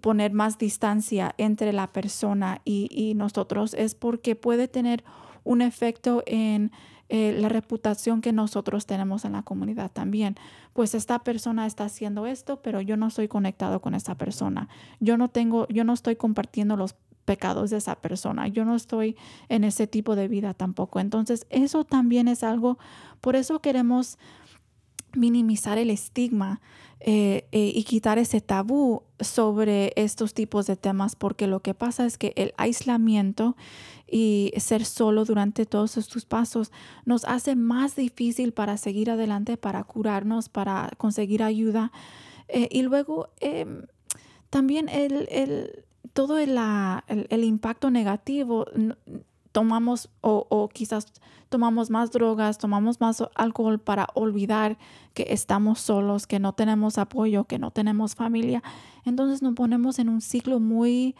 poner 0.00 0.32
más 0.32 0.58
distancia 0.58 1.34
entre 1.36 1.72
la 1.72 1.92
persona 1.92 2.62
y, 2.64 2.88
y 2.90 3.14
nosotros 3.14 3.74
es 3.74 3.94
porque 3.94 4.36
puede 4.36 4.68
tener 4.68 5.04
un 5.44 5.60
efecto 5.60 6.22
en 6.26 6.72
eh, 7.10 7.34
la 7.38 7.48
reputación 7.48 8.20
que 8.20 8.34
nosotros 8.34 8.84
tenemos 8.84 9.24
en 9.24 9.32
la 9.32 9.42
comunidad 9.42 9.90
también. 9.90 10.36
Pues 10.74 10.94
esta 10.94 11.20
persona 11.20 11.66
está 11.66 11.84
haciendo 11.84 12.26
esto, 12.26 12.60
pero 12.60 12.82
yo 12.82 12.98
no 12.98 13.08
soy 13.08 13.28
conectado 13.28 13.80
con 13.80 13.94
esa 13.94 14.16
persona. 14.16 14.68
Yo 15.00 15.16
no 15.16 15.28
tengo, 15.28 15.66
yo 15.68 15.84
no 15.84 15.94
estoy 15.94 16.16
compartiendo 16.16 16.76
los 16.76 16.96
pecados 17.28 17.68
de 17.70 17.76
esa 17.76 17.94
persona. 17.96 18.48
Yo 18.48 18.64
no 18.64 18.74
estoy 18.74 19.14
en 19.50 19.62
ese 19.64 19.86
tipo 19.86 20.16
de 20.16 20.28
vida 20.28 20.54
tampoco. 20.54 20.98
Entonces, 20.98 21.46
eso 21.50 21.84
también 21.84 22.26
es 22.26 22.42
algo, 22.42 22.78
por 23.20 23.36
eso 23.36 23.60
queremos 23.60 24.16
minimizar 25.14 25.76
el 25.78 25.90
estigma 25.90 26.60
eh, 27.00 27.46
eh, 27.52 27.72
y 27.74 27.84
quitar 27.84 28.18
ese 28.18 28.40
tabú 28.40 29.02
sobre 29.20 29.92
estos 29.96 30.32
tipos 30.32 30.66
de 30.66 30.76
temas, 30.76 31.16
porque 31.16 31.46
lo 31.46 31.60
que 31.60 31.74
pasa 31.74 32.06
es 32.06 32.16
que 32.18 32.32
el 32.36 32.52
aislamiento 32.56 33.56
y 34.10 34.52
ser 34.56 34.84
solo 34.84 35.24
durante 35.24 35.66
todos 35.66 35.96
estos 35.98 36.24
pasos 36.24 36.72
nos 37.04 37.24
hace 37.24 37.56
más 37.56 37.94
difícil 37.94 38.52
para 38.52 38.76
seguir 38.78 39.10
adelante, 39.10 39.56
para 39.58 39.84
curarnos, 39.84 40.48
para 40.48 40.90
conseguir 40.96 41.42
ayuda. 41.42 41.92
Eh, 42.48 42.68
y 42.70 42.82
luego 42.82 43.28
em, 43.40 43.82
también 44.50 44.88
el, 44.88 45.28
el- 45.30 45.84
todo 46.18 46.36
el, 46.36 47.44
impacto 47.44 47.92
negativo, 47.92 48.66
tomamos 49.52 50.10
o, 50.20 50.48
o 50.48 50.68
quizás 50.68 51.12
tomamos 51.48 51.90
más 51.90 52.10
drogas, 52.10 52.58
tomamos 52.58 53.00
más 53.00 53.22
alcohol 53.36 53.78
para 53.78 54.08
olvidar 54.14 54.78
que 55.14 55.26
estamos 55.28 55.78
solos, 55.78 56.26
que 56.26 56.40
no 56.40 56.54
tenemos 56.54 56.98
apoyo, 56.98 57.44
que 57.44 57.60
no 57.60 57.70
tenemos 57.70 58.16
familia. 58.16 58.64
Entonces 59.04 59.42
nos 59.42 59.54
ponemos 59.54 60.00
en 60.00 60.08
un 60.08 60.20
ciclo 60.20 60.58
muy, 60.58 61.14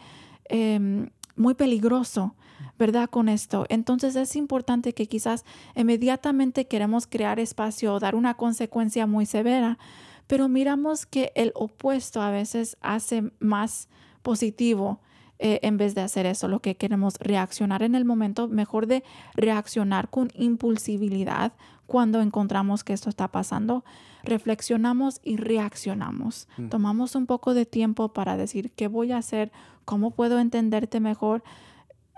em, 0.49 1.09
muy 1.37 1.53
peligroso, 1.53 2.35
¿verdad? 2.77 3.09
Con 3.09 3.29
esto. 3.29 3.65
Entonces 3.69 4.17
es 4.17 4.35
importante 4.35 4.91
que 4.91 5.07
quizás 5.07 5.45
inmediatamente 5.77 6.67
queremos 6.67 7.07
crear 7.07 7.39
espacio 7.39 7.93
o 7.93 7.99
dar 8.01 8.15
una 8.15 8.33
consecuencia 8.33 9.07
muy 9.07 9.25
severa, 9.25 9.77
pero 10.27 10.49
miramos 10.49 11.05
que 11.05 11.31
el 11.35 11.53
opuesto 11.55 12.21
a 12.21 12.31
veces 12.31 12.75
hace 12.81 13.31
más 13.39 13.87
positivo 14.21 14.99
eh, 15.41 15.59
en 15.63 15.77
vez 15.77 15.95
de 15.95 16.01
hacer 16.01 16.25
eso, 16.25 16.47
lo 16.49 16.59
que 16.61 16.75
queremos 16.75 17.15
reaccionar 17.19 17.81
en 17.83 17.95
el 17.95 18.03
momento, 18.03 18.47
mejor 18.49 18.87
de 18.87 19.03
reaccionar 19.35 20.09
con 20.09 20.29
impulsibilidad 20.35 21.53
cuando 21.87 22.21
encontramos 22.21 22.83
que 22.83 22.93
esto 22.93 23.09
está 23.09 23.29
pasando, 23.29 23.83
reflexionamos 24.23 25.19
y 25.23 25.37
reaccionamos. 25.37 26.47
Tomamos 26.69 27.15
un 27.15 27.25
poco 27.25 27.53
de 27.53 27.65
tiempo 27.65 28.09
para 28.09 28.37
decir 28.37 28.71
qué 28.71 28.87
voy 28.87 29.11
a 29.11 29.17
hacer, 29.17 29.51
cómo 29.85 30.11
puedo 30.11 30.39
entenderte 30.39 30.99
mejor. 30.99 31.41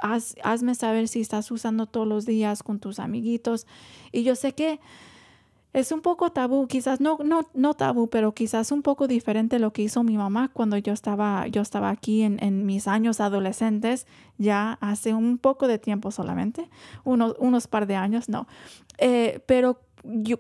Haz- 0.02 0.36
hazme 0.44 0.76
saber 0.76 1.08
si 1.08 1.22
estás 1.22 1.50
usando 1.52 1.86
todos 1.86 2.08
los 2.08 2.26
días 2.26 2.64
con 2.64 2.80
tus 2.80 3.00
amiguitos. 3.00 3.66
Y 4.12 4.24
yo 4.24 4.36
sé 4.36 4.54
que 4.54 4.80
es 5.74 5.92
un 5.92 6.02
poco 6.02 6.32
tabú, 6.32 6.68
quizás 6.68 7.00
no, 7.00 7.18
no, 7.24 7.48
no 7.54 7.74
tabú, 7.74 8.08
pero 8.08 8.34
quizás 8.34 8.72
un 8.72 8.82
poco 8.82 9.08
diferente 9.08 9.58
lo 9.60 9.72
que 9.72 9.84
hizo 9.84 10.04
mi 10.04 10.18
mamá 10.18 10.50
cuando 10.52 10.78
yo 10.78 10.92
estaba, 10.92 11.48
yo 11.48 11.62
estaba 11.62 11.90
aquí 11.90 12.24
en, 12.24 12.44
en 12.44 12.66
mis 12.66 12.88
años 12.88 13.22
adolescentes, 13.22 14.06
ya 14.38 14.78
hace 14.82 15.14
un 15.14 15.38
poco 15.38 15.68
de 15.68 15.80
tiempo 15.80 16.12
solamente, 16.12 16.70
unos, 17.04 17.36
unos 17.40 17.68
par 17.68 17.88
de 17.88 17.96
años, 17.96 18.28
no. 18.28 18.48
Eh, 18.98 19.42
pero 19.46 19.80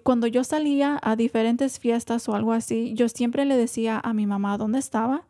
cuando 0.03 0.27
yo 0.27 0.43
salía 0.43 0.99
a 1.01 1.15
diferentes 1.15 1.79
fiestas 1.79 2.27
o 2.27 2.35
algo 2.35 2.51
así, 2.51 2.93
yo 2.95 3.07
siempre 3.07 3.45
le 3.45 3.55
decía 3.55 4.01
a 4.03 4.13
mi 4.13 4.25
mamá 4.25 4.57
dónde 4.57 4.79
estaba 4.79 5.23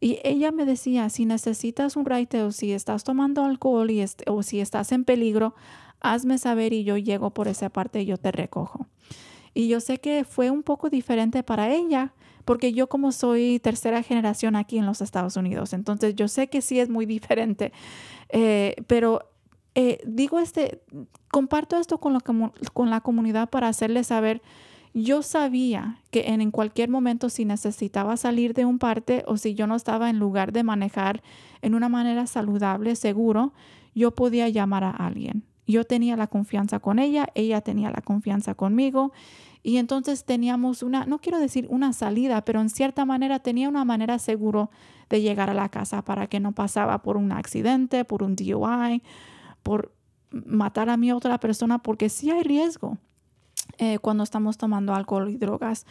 y 0.00 0.20
ella 0.22 0.52
me 0.52 0.64
decía, 0.64 1.08
si 1.08 1.24
necesitas 1.24 1.96
un 1.96 2.04
raite 2.04 2.42
o 2.42 2.52
si 2.52 2.72
estás 2.72 3.02
tomando 3.02 3.44
alcohol 3.44 3.90
y 3.90 4.04
o 4.26 4.42
si 4.42 4.60
estás 4.60 4.92
en 4.92 5.04
peligro, 5.04 5.54
hazme 6.00 6.38
saber 6.38 6.72
y 6.72 6.84
yo 6.84 6.96
llego 6.96 7.30
por 7.30 7.48
esa 7.48 7.70
parte 7.70 8.02
y 8.02 8.06
yo 8.06 8.18
te 8.18 8.30
recojo. 8.30 8.86
Y 9.54 9.68
yo 9.68 9.80
sé 9.80 9.98
que 9.98 10.24
fue 10.24 10.50
un 10.50 10.62
poco 10.62 10.90
diferente 10.90 11.42
para 11.42 11.70
ella, 11.70 12.12
porque 12.44 12.72
yo 12.72 12.88
como 12.88 13.12
soy 13.12 13.60
tercera 13.60 14.02
generación 14.02 14.56
aquí 14.56 14.78
en 14.78 14.86
los 14.86 15.00
Estados 15.00 15.36
Unidos, 15.36 15.72
entonces 15.72 16.14
yo 16.14 16.28
sé 16.28 16.48
que 16.48 16.62
sí 16.62 16.80
es 16.80 16.88
muy 16.88 17.06
diferente, 17.16 17.72
Eh, 18.30 18.74
pero 18.86 19.30
eh, 19.74 20.00
digo 20.06 20.38
este, 20.38 20.82
comparto 21.30 21.78
esto 21.78 21.98
con 21.98 22.18
con 22.20 22.90
la 22.90 23.00
comunidad 23.00 23.48
para 23.48 23.68
hacerles 23.68 24.08
saber, 24.08 24.42
yo 24.94 25.22
sabía 25.22 25.98
que 26.10 26.28
en, 26.28 26.40
en 26.40 26.50
cualquier 26.50 26.88
momento 26.88 27.28
si 27.28 27.44
necesitaba 27.44 28.16
salir 28.16 28.54
de 28.54 28.64
un 28.64 28.78
parte 28.78 29.24
o 29.26 29.36
si 29.36 29.54
yo 29.54 29.66
no 29.66 29.76
estaba 29.76 30.10
en 30.10 30.18
lugar 30.18 30.52
de 30.52 30.62
manejar 30.62 31.22
en 31.62 31.74
una 31.74 31.88
manera 31.88 32.26
saludable, 32.26 32.96
seguro, 32.96 33.52
yo 33.94 34.12
podía 34.12 34.48
llamar 34.48 34.84
a 34.84 34.90
alguien. 34.90 35.44
Yo 35.68 35.84
tenía 35.84 36.16
la 36.16 36.26
confianza 36.26 36.80
con 36.80 36.98
ella, 36.98 37.28
ella 37.34 37.60
tenía 37.60 37.90
la 37.90 38.00
confianza 38.00 38.54
conmigo 38.54 39.12
y 39.62 39.76
entonces 39.76 40.24
teníamos 40.24 40.82
una, 40.82 41.04
no 41.04 41.18
quiero 41.18 41.38
decir 41.38 41.66
una 41.68 41.92
salida, 41.92 42.42
pero 42.44 42.62
en 42.62 42.70
cierta 42.70 43.04
manera 43.04 43.38
tenía 43.40 43.68
una 43.68 43.84
manera 43.84 44.18
seguro 44.18 44.70
de 45.10 45.20
llegar 45.20 45.50
a 45.50 45.54
la 45.54 45.68
casa 45.68 46.02
para 46.02 46.26
que 46.26 46.40
no 46.40 46.52
pasaba 46.52 47.02
por 47.02 47.18
un 47.18 47.32
accidente, 47.32 48.06
por 48.06 48.22
un 48.22 48.34
DUI, 48.34 49.02
por 49.62 49.92
matar 50.30 50.88
a 50.88 50.96
mi 50.96 51.12
otra 51.12 51.38
persona, 51.38 51.78
porque 51.78 52.08
sí 52.08 52.30
hay 52.30 52.42
riesgo 52.42 52.96
eh, 53.76 53.98
cuando 53.98 54.24
estamos 54.24 54.56
tomando 54.56 54.94
alcohol 54.94 55.28
y 55.28 55.36
drogas. 55.36 55.86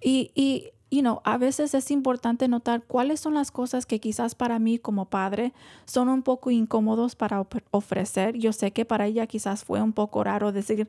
Y, 0.00 0.30
y 0.36 0.70
you 0.96 1.02
know, 1.02 1.20
a 1.24 1.38
veces 1.38 1.74
es 1.74 1.90
importante 1.90 2.48
notar 2.48 2.82
cuáles 2.82 3.20
son 3.20 3.34
las 3.34 3.50
cosas 3.50 3.86
que 3.86 4.00
quizás 4.00 4.34
para 4.34 4.58
mí 4.58 4.78
como 4.78 5.06
padre 5.06 5.52
son 5.84 6.08
un 6.08 6.22
poco 6.22 6.50
incómodos 6.50 7.14
para 7.14 7.46
ofrecer. 7.70 8.36
Yo 8.36 8.52
sé 8.52 8.72
que 8.72 8.84
para 8.84 9.06
ella 9.06 9.26
quizás 9.26 9.64
fue 9.64 9.82
un 9.82 9.92
poco 9.92 10.24
raro 10.24 10.52
decir, 10.52 10.88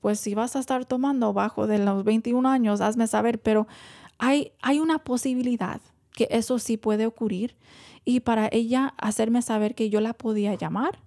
pues 0.00 0.20
si 0.20 0.34
vas 0.34 0.56
a 0.56 0.60
estar 0.60 0.84
tomando 0.84 1.32
bajo 1.32 1.66
de 1.66 1.78
los 1.78 2.04
21 2.04 2.48
años, 2.48 2.80
hazme 2.80 3.06
saber, 3.06 3.40
pero 3.40 3.66
hay, 4.18 4.52
hay 4.62 4.78
una 4.78 4.98
posibilidad 4.98 5.80
que 6.12 6.28
eso 6.30 6.58
sí 6.58 6.76
puede 6.76 7.06
ocurrir 7.06 7.56
y 8.04 8.20
para 8.20 8.48
ella 8.52 8.94
hacerme 8.98 9.42
saber 9.42 9.74
que 9.74 9.90
yo 9.90 10.00
la 10.00 10.12
podía 10.12 10.54
llamar 10.54 10.98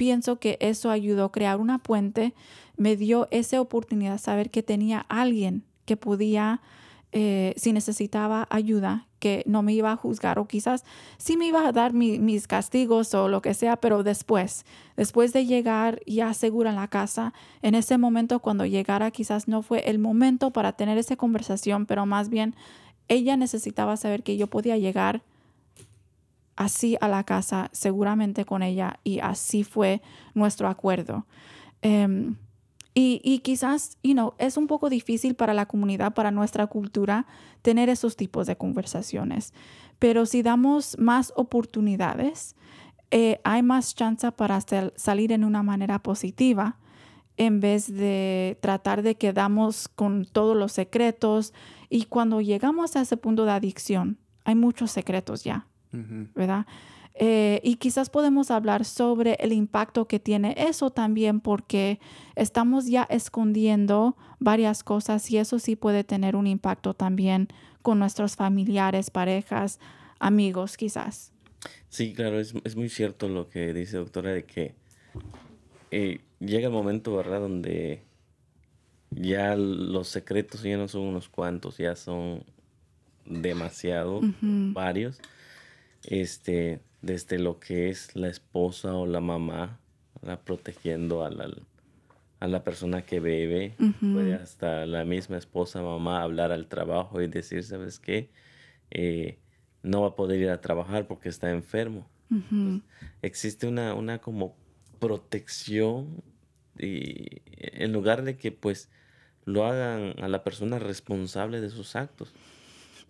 pienso 0.00 0.38
que 0.38 0.56
eso 0.62 0.90
ayudó 0.90 1.26
a 1.26 1.30
crear 1.30 1.60
una 1.60 1.76
puente, 1.76 2.32
me 2.78 2.96
dio 2.96 3.28
esa 3.30 3.60
oportunidad 3.60 4.12
de 4.12 4.18
saber 4.18 4.48
que 4.48 4.62
tenía 4.62 5.04
alguien 5.10 5.62
que 5.84 5.98
podía, 5.98 6.62
eh, 7.12 7.54
si 7.56 7.72
necesitaba 7.72 8.46
ayuda, 8.50 9.06
que 9.18 9.42
no 9.46 9.62
me 9.62 9.72
iba 9.74 9.92
a 9.92 9.96
juzgar 9.96 10.38
o 10.38 10.46
quizás 10.46 10.84
sí 11.18 11.36
me 11.36 11.46
iba 11.46 11.66
a 11.66 11.72
dar 11.72 11.92
mi- 11.92 12.18
mis 12.18 12.46
castigos 12.46 13.12
o 13.14 13.28
lo 13.28 13.42
que 13.42 13.52
sea, 13.54 13.76
pero 13.76 14.02
después, 14.02 14.64
después 14.96 15.32
de 15.32 15.44
llegar 15.44 16.00
ya 16.06 16.32
segura 16.34 16.70
en 16.70 16.76
la 16.76 16.88
casa, 16.88 17.34
en 17.62 17.74
ese 17.74 17.98
momento 17.98 18.38
cuando 18.40 18.64
llegara 18.64 19.10
quizás 19.10 19.46
no 19.48 19.62
fue 19.62 19.80
el 19.90 19.98
momento 19.98 20.52
para 20.52 20.72
tener 20.72 20.96
esa 20.98 21.16
conversación, 21.16 21.84
pero 21.86 22.06
más 22.06 22.30
bien 22.30 22.54
ella 23.08 23.36
necesitaba 23.36 23.96
saber 23.96 24.22
que 24.22 24.36
yo 24.36 24.46
podía 24.46 24.78
llegar 24.78 25.22
así 26.56 26.96
a 27.00 27.08
la 27.08 27.24
casa 27.24 27.70
seguramente 27.72 28.44
con 28.44 28.62
ella 28.62 29.00
y 29.02 29.20
así 29.20 29.64
fue 29.64 30.02
nuestro 30.34 30.68
acuerdo. 30.68 31.26
Em, 31.82 32.36
y, 32.94 33.20
y 33.24 33.38
quizás, 33.40 33.98
you 34.02 34.12
know, 34.12 34.34
es 34.38 34.56
un 34.56 34.66
poco 34.66 34.90
difícil 34.90 35.34
para 35.34 35.54
la 35.54 35.66
comunidad, 35.66 36.14
para 36.14 36.30
nuestra 36.30 36.66
cultura, 36.66 37.26
tener 37.62 37.88
esos 37.88 38.16
tipos 38.16 38.46
de 38.46 38.56
conversaciones. 38.56 39.52
Pero 39.98 40.26
si 40.26 40.42
damos 40.42 40.98
más 40.98 41.32
oportunidades, 41.36 42.56
eh, 43.10 43.40
hay 43.44 43.62
más 43.62 43.94
chance 43.94 44.30
para 44.32 44.60
sal- 44.60 44.92
salir 44.96 45.32
en 45.32 45.44
una 45.44 45.62
manera 45.62 45.98
positiva 46.00 46.78
en 47.36 47.60
vez 47.60 47.92
de 47.92 48.58
tratar 48.60 49.02
de 49.02 49.14
quedamos 49.16 49.88
con 49.88 50.26
todos 50.26 50.56
los 50.56 50.72
secretos. 50.72 51.52
Y 51.88 52.04
cuando 52.04 52.40
llegamos 52.40 52.96
a 52.96 53.02
ese 53.02 53.16
punto 53.16 53.44
de 53.44 53.52
adicción, 53.52 54.18
hay 54.44 54.54
muchos 54.54 54.90
secretos 54.90 55.44
ya. 55.44 55.66
¿verdad? 56.34 56.66
Eh, 57.14 57.60
y 57.62 57.76
quizás 57.76 58.08
podemos 58.08 58.50
hablar 58.50 58.84
sobre 58.84 59.34
el 59.40 59.52
impacto 59.52 60.06
que 60.06 60.20
tiene 60.20 60.54
eso 60.56 60.90
también 60.90 61.40
porque 61.40 61.98
estamos 62.34 62.86
ya 62.86 63.02
escondiendo 63.10 64.16
varias 64.38 64.84
cosas 64.84 65.30
y 65.30 65.36
eso 65.36 65.58
sí 65.58 65.76
puede 65.76 66.04
tener 66.04 66.36
un 66.36 66.46
impacto 66.46 66.94
también 66.94 67.48
con 67.82 67.98
nuestros 67.98 68.36
familiares, 68.36 69.10
parejas, 69.10 69.80
amigos 70.18 70.76
quizás. 70.76 71.32
Sí, 71.88 72.14
claro, 72.14 72.40
es, 72.40 72.54
es 72.64 72.76
muy 72.76 72.88
cierto 72.88 73.28
lo 73.28 73.48
que 73.48 73.74
dice 73.74 73.98
doctora 73.98 74.32
de 74.32 74.44
que 74.44 74.74
eh, 75.90 76.20
llega 76.38 76.68
el 76.68 76.72
momento, 76.72 77.16
¿verdad? 77.16 77.40
Donde 77.40 78.02
ya 79.10 79.56
los 79.56 80.08
secretos 80.08 80.62
ya 80.62 80.76
no 80.76 80.88
son 80.88 81.02
unos 81.02 81.28
cuantos, 81.28 81.78
ya 81.78 81.96
son 81.96 82.44
demasiado, 83.26 84.20
varios. 84.40 85.20
Este, 86.04 86.80
desde 87.02 87.38
lo 87.38 87.58
que 87.58 87.88
es 87.88 88.14
la 88.16 88.28
esposa 88.28 88.94
o 88.94 89.06
la 89.06 89.20
mamá, 89.20 89.80
¿verdad? 90.20 90.40
Protegiendo 90.44 91.24
a 91.24 91.30
la, 91.30 91.50
a 92.40 92.48
la 92.48 92.62
persona 92.64 93.02
que 93.02 93.20
bebe, 93.20 93.76
Ujú. 93.78 94.12
puede 94.12 94.34
hasta 94.34 94.86
la 94.86 95.04
misma 95.04 95.38
esposa, 95.38 95.82
mamá, 95.82 96.22
hablar 96.22 96.52
al 96.52 96.66
trabajo 96.66 97.20
y 97.20 97.26
decir, 97.26 97.64
¿sabes 97.64 97.98
qué? 97.98 98.30
Eh, 98.90 99.38
no 99.82 100.02
va 100.02 100.08
a 100.08 100.16
poder 100.16 100.40
ir 100.40 100.50
a 100.50 100.60
trabajar 100.60 101.06
porque 101.06 101.28
está 101.28 101.50
enfermo. 101.50 102.08
Ujú. 102.30 102.82
Existe 103.22 103.66
una, 103.66 103.94
una 103.94 104.18
como 104.18 104.56
protección 104.98 106.22
y 106.78 107.42
en 107.56 107.92
lugar 107.92 108.22
de 108.22 108.36
que 108.36 108.52
pues 108.52 108.90
lo 109.44 109.64
hagan 109.66 110.14
a 110.22 110.28
la 110.28 110.44
persona 110.44 110.78
responsable 110.78 111.60
de 111.60 111.70
sus 111.70 111.96
actos. 111.96 112.32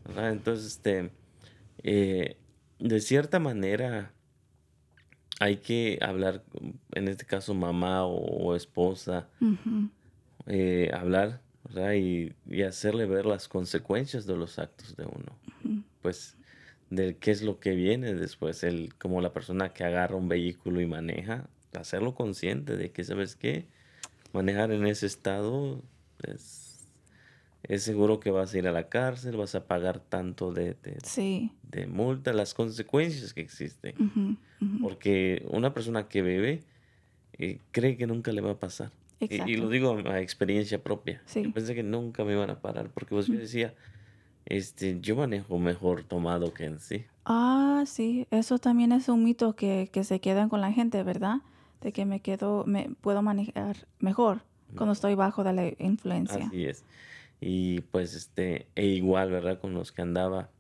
¿verdad? 0.05 0.32
Entonces, 0.32 0.66
este, 0.66 1.11
eh, 1.82 2.36
de 2.81 3.01
cierta 3.01 3.39
manera 3.39 4.12
hay 5.39 5.59
que 5.59 5.99
hablar, 6.03 6.43
en 6.93 7.09
este 7.09 7.24
caso 7.24 7.55
mamá 7.55 8.05
o, 8.05 8.16
o 8.16 8.57
esposa, 8.57 9.28
eh, 10.47 10.91
hablar 10.93 11.41
¿verdad? 11.64 11.95
Y, 11.95 12.33
y 12.49 12.62
hacerle 12.62 13.07
ver 13.07 13.26
las 13.26 13.49
consecuencias 13.49 14.26
de 14.26 14.37
los 14.37 14.59
actos 14.59 14.97
de 14.97 15.05
uno. 15.05 15.83
Pues 16.03 16.37
del 16.89 17.16
qué 17.16 17.31
es 17.31 17.43
lo 17.43 17.61
que 17.61 17.74
viene 17.74 18.14
después, 18.14 18.64
el, 18.64 18.95
como 18.97 19.20
la 19.20 19.33
persona 19.33 19.72
que 19.72 19.85
agarra 19.85 20.16
un 20.16 20.28
vehículo 20.28 20.81
y 20.81 20.87
maneja, 20.87 21.49
hacerlo 21.78 22.14
consciente 22.14 22.76
de 22.76 22.91
que, 22.91 23.05
¿sabes 23.05 23.37
qué? 23.37 23.66
Manejar 24.33 24.72
en 24.72 24.87
ese 24.87 25.07
estado 25.07 25.83
es, 26.22 26.70
es 27.63 27.83
seguro 27.83 28.21
que 28.21 28.31
vas 28.31 28.53
a 28.55 28.59
ir 28.59 28.67
a 28.69 28.73
la 28.73 28.89
cárcel, 28.89 29.37
vas 29.37 29.55
a 29.55 29.67
pagar 29.67 30.01
tanto 30.01 30.53
de, 30.53 30.75
de, 30.83 30.99
Sí. 31.05 31.53
de 31.63 31.87
multa, 31.87 32.33
las 32.33 32.55
consecuencias 32.55 33.35
que 33.35 33.41
existen. 33.43 34.39
Porque 34.83 35.47
una 35.51 35.73
persona 35.75 36.09
que 36.09 36.23
bebe 36.23 36.63
eh, 37.39 37.59
cree 37.71 37.97
que 37.97 38.07
nunca 38.07 38.33
le 38.33 38.41
va 38.41 38.53
a 38.53 38.59
pasar. 38.59 38.91
Y- 39.21 39.57
lo 39.57 39.69
digo 39.69 39.99
a 40.07 40.21
experiencia 40.21 40.83
propia. 40.83 41.23
Sí. 41.27 41.43
Yo 41.43 41.53
pensé 41.53 41.75
que 41.75 41.83
nunca 41.83 42.25
me 42.25 42.33
iban 42.33 42.49
a 42.51 42.61
parar 42.61 42.89
porque 42.91 43.15
pues, 43.15 43.27
yo 43.27 43.35
decía, 43.39 43.75
este, 44.47 44.99
yo 45.01 45.17
manejo 45.17 45.59
mejor 45.59 46.05
tomado 46.05 46.55
que 46.55 46.65
en 46.65 46.81
sí. 46.81 47.05
Ah, 47.27 47.85
sí, 47.87 48.27
eso 48.31 48.59
también 48.59 48.93
es 48.93 49.09
un 49.11 49.23
mito 49.23 49.55
que, 49.55 49.91
que 49.93 50.05
se 50.05 50.21
queda 50.21 50.49
con 50.49 50.61
la 50.63 50.73
gente, 50.73 51.03
¿verdad? 51.03 51.37
De 51.83 51.93
que 51.93 52.07
me 52.07 52.21
quedo, 52.21 52.65
me 52.67 52.91
puedo 53.03 53.21
manejar 53.23 53.77
mejor 53.99 54.43
cuando 54.75 54.93
estoy 54.93 55.15
bajo 55.17 55.45
de 55.45 55.53
la 55.53 55.67
influencia. 55.79 56.47
Así 56.47 56.65
es. 56.65 56.85
Y 57.41 57.80
pues, 57.82 58.14
este, 58.14 58.68
e 58.74 58.86
igual, 58.86 59.30
¿verdad? 59.30 59.61
Con 59.61 59.74
los 59.74 59.93
que 59.93 60.03
andaba 60.03 60.51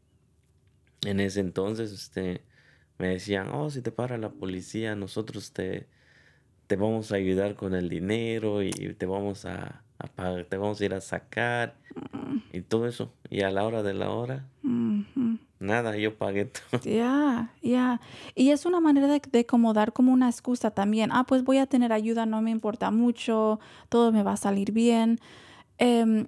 en 1.02 1.20
ese 1.20 1.40
entonces, 1.40 1.92
este, 1.92 2.44
me 2.98 3.08
decían, 3.08 3.48
oh, 3.52 3.70
si 3.70 3.82
te 3.82 3.92
para 3.92 4.18
la 4.18 4.30
policía, 4.30 4.94
nosotros 4.94 5.52
te, 5.52 5.88
te 6.66 6.76
vamos 6.76 7.12
a 7.12 7.16
ayudar 7.16 7.54
con 7.54 7.74
el 7.74 7.88
dinero 7.88 8.62
y 8.62 8.70
te 8.70 9.06
vamos 9.06 9.44
a, 9.44 9.82
a 9.98 10.06
pagar, 10.06 10.44
te 10.46 10.56
vamos 10.56 10.80
a 10.80 10.84
ir 10.84 10.94
a 10.94 11.00
sacar 11.00 11.76
y 12.52 12.62
todo 12.62 12.86
eso. 12.86 13.12
Y 13.28 13.42
a 13.42 13.50
la 13.50 13.64
hora 13.64 13.82
de 13.82 13.94
la 13.94 14.10
hora, 14.10 14.46
nada, 15.58 15.96
yo 15.96 16.16
pagué 16.16 16.46
todo. 16.46 16.80
Ya, 16.84 17.52
ya. 17.62 18.00
Y 18.34 18.50
es 18.50 18.66
una 18.66 18.80
manera 18.80 19.06
de, 19.06 19.20
de 19.30 19.46
como 19.46 19.72
dar 19.72 19.92
como 19.92 20.12
una 20.12 20.28
excusa 20.28 20.70
también. 20.70 21.10
Ah, 21.12 21.24
pues 21.24 21.44
voy 21.44 21.58
a 21.58 21.66
tener 21.66 21.92
ayuda, 21.92 22.26
no 22.26 22.40
me 22.42 22.50
importa 22.50 22.90
mucho, 22.90 23.60
todo 23.88 24.12
me 24.12 24.22
va 24.22 24.32
a 24.32 24.36
salir 24.36 24.72
bien. 24.72 25.20
Em, 25.78 26.26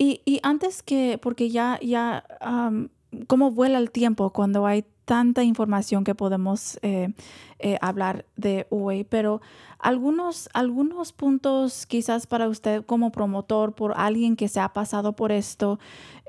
y, 0.00 0.22
y 0.24 0.40
antes 0.42 0.82
que, 0.82 1.18
porque 1.20 1.50
ya, 1.50 1.78
ya, 1.82 2.24
am, 2.40 2.88
cómo 3.26 3.50
vuela 3.50 3.78
el 3.78 3.90
tiempo 3.90 4.30
cuando 4.30 4.64
hay 4.64 4.86
tanta 5.04 5.42
información 5.44 6.04
que 6.04 6.14
podemos 6.14 6.78
eh, 6.82 7.12
eh, 7.58 7.78
hablar 7.80 8.24
de 8.36 8.66
hoy, 8.70 9.04
pero 9.04 9.40
algunos, 9.78 10.48
algunos 10.52 11.12
puntos 11.12 11.86
quizás 11.86 12.26
para 12.26 12.48
usted 12.48 12.84
como 12.84 13.10
promotor, 13.12 13.72
por 13.74 13.94
alguien 13.96 14.36
que 14.36 14.48
se 14.48 14.60
ha 14.60 14.68
pasado 14.72 15.14
por 15.14 15.32
esto, 15.32 15.78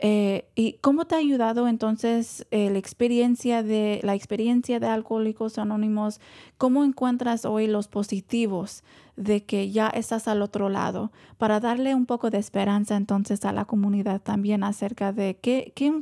eh, 0.04 0.46
¿Y 0.56 0.74
cómo 0.82 1.06
te 1.06 1.14
ha 1.14 1.20
ayudado 1.20 1.68
entonces 1.68 2.48
la 2.50 2.78
experiencia 2.80 3.62
de 3.62 4.00
la 4.02 4.16
experiencia 4.16 4.80
de 4.80 4.88
Alcohólicos 4.88 5.60
Anónimos? 5.60 6.20
¿Cómo 6.58 6.84
encuentras 6.84 7.46
hoy 7.46 7.68
los 7.68 7.88
positivos 7.88 8.84
de 9.16 9.44
que 9.44 9.70
ya 9.70 9.90
estás 9.90 10.28
al 10.28 10.42
otro 10.42 10.70
lado 10.70 11.12
para 11.38 11.60
darle 11.60 11.94
un 11.94 12.08
poco 12.08 12.32
de 12.32 12.40
esperanza 12.40 12.96
entonces 12.96 13.46
a 13.46 13.52
la 13.52 13.66
comunidad 13.66 14.22
también 14.22 14.64
acerca 14.64 15.12
de 15.14 15.36
qué, 15.40 15.72
qué, 15.76 16.02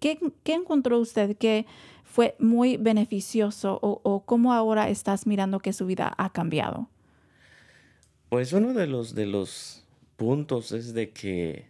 qué- 0.00 0.18
qué 0.42 0.52
encontró 0.54 0.98
usted 0.98 1.36
que 1.38 1.64
fue 2.18 2.34
muy 2.40 2.78
beneficioso 2.78 3.78
o, 3.80 4.00
o 4.02 4.24
cómo 4.24 4.52
ahora 4.52 4.88
estás 4.88 5.24
mirando 5.24 5.60
que 5.60 5.72
su 5.72 5.86
vida 5.86 6.12
ha 6.18 6.32
cambiado? 6.32 6.88
Pues 8.28 8.52
uno 8.52 8.74
de 8.74 8.88
los, 8.88 9.14
de 9.14 9.24
los 9.24 9.84
puntos 10.16 10.72
es 10.72 10.94
de 10.94 11.10
que 11.10 11.66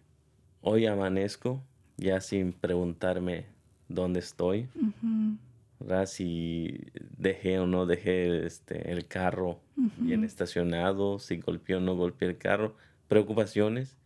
hoy 0.62 0.86
amanezco 0.86 1.62
ya 1.98 2.22
sin 2.22 2.54
preguntarme 2.54 3.44
dónde 3.88 4.20
estoy, 4.20 4.68
¿verdad? 5.80 6.06
Si 6.06 6.80
dejé 7.18 7.58
o 7.58 7.66
no 7.66 7.84
dejé 7.84 8.46
este, 8.46 8.90
el 8.90 9.06
carro 9.06 9.60
bien 9.98 10.24
estacionado, 10.24 11.18
si 11.18 11.40
golpeé 11.40 11.76
o 11.76 11.80
no 11.80 11.94
golpeé 11.94 12.26
el 12.26 12.38
carro, 12.38 12.74
preocupaciones, 13.06 13.98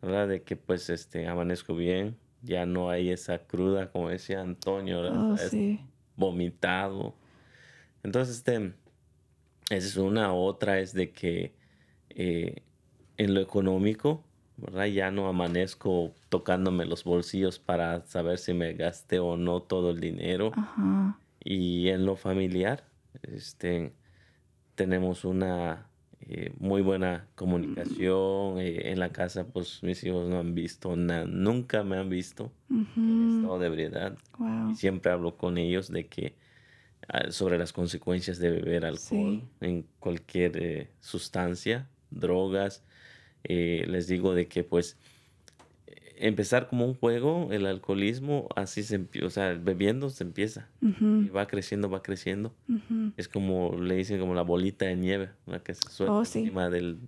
¿verdad? 0.00 0.28
De 0.28 0.42
que 0.42 0.54
pues 0.54 0.88
este, 0.90 1.26
amanezco 1.26 1.74
bien, 1.74 2.16
ya 2.42 2.66
no 2.66 2.90
hay 2.90 3.10
esa 3.10 3.38
cruda, 3.38 3.90
como 3.90 4.08
decía 4.08 4.40
Antonio. 4.40 5.00
Oh, 5.12 5.36
sí. 5.36 5.80
vomitado. 6.16 7.14
Entonces, 8.02 8.36
este, 8.36 8.74
esa 9.70 9.86
es 9.86 9.96
una. 9.96 10.34
Otra 10.34 10.80
es 10.80 10.92
de 10.92 11.12
que 11.12 11.54
eh, 12.10 12.62
en 13.16 13.34
lo 13.34 13.40
económico, 13.40 14.24
¿verdad? 14.56 14.86
Ya 14.86 15.10
no 15.10 15.28
amanezco 15.28 16.12
tocándome 16.28 16.84
los 16.84 17.04
bolsillos 17.04 17.58
para 17.58 18.04
saber 18.06 18.38
si 18.38 18.54
me 18.54 18.74
gasté 18.74 19.18
o 19.18 19.36
no 19.36 19.62
todo 19.62 19.90
el 19.90 20.00
dinero. 20.00 20.52
Ajá. 20.54 21.18
Y 21.44 21.88
en 21.88 22.06
lo 22.06 22.16
familiar, 22.16 22.84
este, 23.22 23.92
tenemos 24.74 25.24
una 25.24 25.88
eh, 26.28 26.52
muy 26.58 26.82
buena 26.82 27.26
comunicación. 27.34 28.58
eh, 28.58 28.90
en 28.90 28.98
la 28.98 29.10
casa, 29.10 29.46
pues 29.46 29.82
mis 29.82 30.02
hijos 30.04 30.28
no 30.28 30.38
han 30.38 30.54
visto 30.54 30.94
nada, 30.96 31.24
nunca 31.26 31.82
me 31.84 31.96
han 31.96 32.08
visto 32.08 32.52
en 32.70 33.36
estado 33.38 33.58
de 33.58 33.66
ebriedad. 33.66 34.16
Wow. 34.38 34.70
Y 34.72 34.74
siempre 34.76 35.12
hablo 35.12 35.36
con 35.36 35.58
ellos 35.58 35.90
de 35.90 36.06
que 36.06 36.34
ah, 37.08 37.30
sobre 37.30 37.58
las 37.58 37.72
consecuencias 37.72 38.38
de 38.38 38.50
beber 38.50 38.84
alcohol 38.84 39.40
Sí. 39.40 39.44
en 39.60 39.86
cualquier 39.98 40.56
eh, 40.56 40.90
sustancia, 41.00 41.88
drogas. 42.10 42.84
Les 43.44 44.06
digo 44.06 44.34
de 44.34 44.46
que 44.46 44.62
pues 44.62 44.96
empezar 46.26 46.68
como 46.68 46.86
un 46.86 46.94
juego, 46.94 47.48
el 47.52 47.66
alcoholismo, 47.66 48.48
así 48.56 48.82
se 48.82 48.94
empieza, 48.94 49.26
o 49.26 49.30
sea, 49.30 49.52
bebiendo 49.54 50.08
se 50.10 50.24
empieza. 50.24 50.68
Y 50.80 51.28
va 51.28 51.46
creciendo, 51.46 51.90
va 51.90 52.02
creciendo. 52.02 52.54
Ujú. 52.68 53.12
Es 53.16 53.28
como, 53.28 53.76
le 53.78 53.96
dicen 53.96 54.20
como 54.20 54.34
la 54.34 54.42
bolita 54.42 54.84
de 54.86 54.96
nieve, 54.96 55.30
la 55.46 55.62
que 55.62 55.74
se 55.74 55.88
suelta 55.90 56.12
Oh, 56.14 56.24
sí. 56.24 56.40
encima 56.40 56.70
del, 56.70 56.98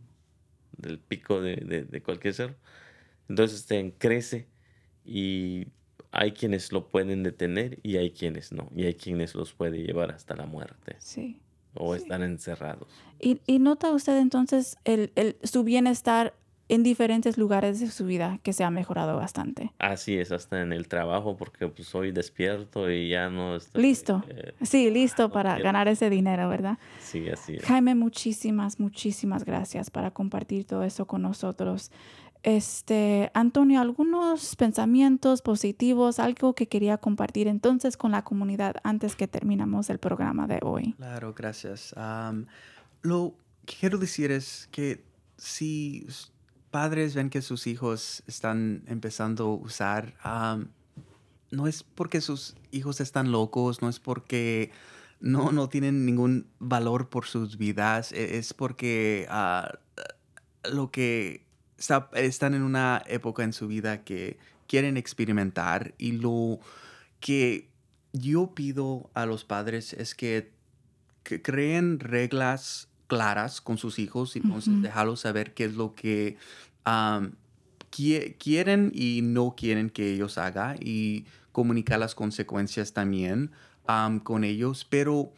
del 0.76 0.98
pico 0.98 1.40
de, 1.40 1.56
de- 1.56 1.84
de 1.84 2.02
cualquier 2.02 2.34
cerro. 2.34 2.54
Entonces 3.28 3.60
este, 3.60 3.94
crece 3.98 4.48
y 5.04 5.66
hay 6.10 6.32
quienes 6.32 6.72
lo 6.72 6.88
pueden 6.88 7.22
detener 7.22 7.78
y 7.82 7.96
hay 7.96 8.10
quienes 8.10 8.52
no. 8.52 8.70
Y 8.74 8.84
hay 8.84 8.94
quienes 8.94 9.34
los 9.34 9.52
puede 9.52 9.78
llevar 9.82 10.10
hasta 10.12 10.34
la 10.36 10.46
muerte 10.46 10.96
Sí. 10.98 11.40
o 11.74 11.94
están 11.94 12.22
encerrados. 12.22 12.88
¿Y, 13.20 13.40
y 13.46 13.58
nota 13.60 13.90
usted 13.92 14.18
entonces 14.18 14.76
el, 14.84 15.12
el- 15.14 15.36
su 15.42 15.64
bienestar 15.64 16.34
en 16.74 16.82
diferentes 16.82 17.38
lugares 17.38 17.80
de 17.80 17.90
su 17.90 18.04
vida 18.06 18.38
que 18.42 18.52
se 18.52 18.64
ha 18.64 18.70
mejorado 18.70 19.16
bastante? 19.16 19.72
Así 19.78 20.16
es, 20.18 20.32
hasta 20.32 20.60
en 20.60 20.72
el 20.72 20.88
trabajo, 20.88 21.36
porque 21.36 21.68
pues 21.68 21.88
soy 21.88 22.12
despierto 22.12 22.90
y 22.90 23.08
ya 23.08 23.30
no 23.30 23.56
estoy... 23.56 23.82
Listo. 23.82 24.22
eh, 24.28 24.52
Sí, 24.62 24.90
listo 24.90 25.30
para 25.30 25.54
bien. 25.54 25.64
ganar 25.64 25.88
ese 25.88 26.10
dinero, 26.10 26.48
¿verdad? 26.48 26.78
sí, 27.00 27.28
así 27.28 27.54
es. 27.56 27.64
Jaime, 27.64 27.94
muchísimas, 27.94 28.78
muchísimas 28.80 29.44
gracias 29.44 29.90
para 29.90 30.10
compartir 30.10 30.64
todo 30.66 30.82
eso 30.84 31.06
con 31.06 31.22
nosotros. 31.22 31.90
Este, 32.42 33.30
Antonio, 33.32 33.80
algunos 33.80 34.54
pensamientos 34.56 35.40
positivos, 35.40 36.18
algo 36.18 36.54
que 36.54 36.68
quería 36.68 36.98
compartir 36.98 37.48
entonces 37.48 37.96
con 37.96 38.10
la 38.12 38.22
comunidad 38.22 38.76
antes 38.84 39.16
que 39.16 39.26
terminamos 39.26 39.88
el 39.88 39.98
programa 39.98 40.46
de 40.46 40.58
hoy. 40.62 40.92
Claro, 40.98 41.32
gracias. 41.32 41.94
Lo 43.00 43.34
que 43.64 43.74
quiero 43.80 43.96
decir 43.96 44.30
es 44.30 44.68
que 44.70 45.02
si 45.38 46.06
padres 46.74 47.14
ven 47.14 47.30
que 47.30 47.40
sus 47.40 47.68
hijos 47.68 48.24
están 48.26 48.82
empezando 48.88 49.44
a 49.44 49.54
usar, 49.54 50.14
no 51.52 51.68
es 51.68 51.84
porque 51.84 52.20
sus 52.20 52.56
hijos 52.72 53.00
están 53.00 53.30
locos, 53.30 53.80
no 53.80 53.88
es 53.88 54.00
porque 54.00 54.72
no, 55.20 55.52
no 55.52 55.68
tienen 55.68 56.04
ningún 56.04 56.48
valor 56.58 57.10
por 57.10 57.26
sus 57.26 57.58
vidas, 57.58 58.10
e- 58.10 58.38
es 58.38 58.54
porque 58.54 59.28
ah, 59.30 59.78
lo 60.68 60.90
que 60.90 61.44
está- 61.78 62.10
están 62.14 62.54
en 62.54 62.62
una 62.62 63.04
época 63.06 63.44
en 63.44 63.52
su 63.52 63.68
vida 63.68 64.02
que 64.02 64.36
quieren 64.66 64.96
experimentar 64.96 65.94
y 65.96 66.10
lo 66.10 66.58
que 67.20 67.68
yo 68.12 68.52
pido 68.52 69.10
a 69.14 69.26
los 69.26 69.44
padres 69.44 69.92
es 69.92 70.16
que 70.16 70.50
creen 71.22 72.00
reglas 72.00 72.88
claras 73.06 73.60
con 73.60 73.78
sus 73.78 73.98
hijos 73.98 74.36
y 74.36 74.40
entonces 74.40 74.74
Ujú. 74.74 74.82
dejarlos 74.82 75.20
saber 75.20 75.54
qué 75.54 75.64
es 75.64 75.74
lo 75.74 75.94
que 75.94 76.36
quieren 78.38 78.90
y 78.94 79.20
no 79.22 79.54
quieren 79.56 79.90
que 79.90 80.12
ellos 80.12 80.38
hagan 80.38 80.76
y 80.80 81.24
comunicar 81.52 82.00
las 82.00 82.14
consecuencias 82.14 82.92
también 82.92 83.52
am, 83.86 84.18
con 84.20 84.42
ellos, 84.44 84.84
pero 84.88 85.32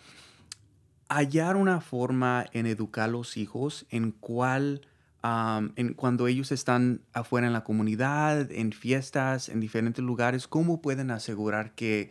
hallar 1.08 1.56
una 1.56 1.80
forma 1.80 2.46
en 2.52 2.66
educar 2.66 3.04
a 3.04 3.12
los 3.12 3.36
hijos 3.36 3.86
en 3.90 4.12
cual 4.12 4.80
am, 5.22 5.72
en 5.76 5.92
cuando 5.92 6.26
ellos 6.26 6.52
están 6.52 7.02
afuera 7.12 7.46
en 7.46 7.52
la 7.52 7.64
comunidad, 7.64 8.50
en 8.50 8.72
fiestas, 8.72 9.48
en 9.48 9.60
diferentes 9.60 10.02
lugares, 10.04 10.48
cómo 10.48 10.80
pueden 10.80 11.10
asegurar 11.10 11.74
que 11.74 12.10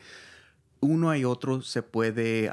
uno 0.82 1.16
y 1.16 1.26
otro 1.26 1.62
se 1.62 1.82
puede, 1.82 2.49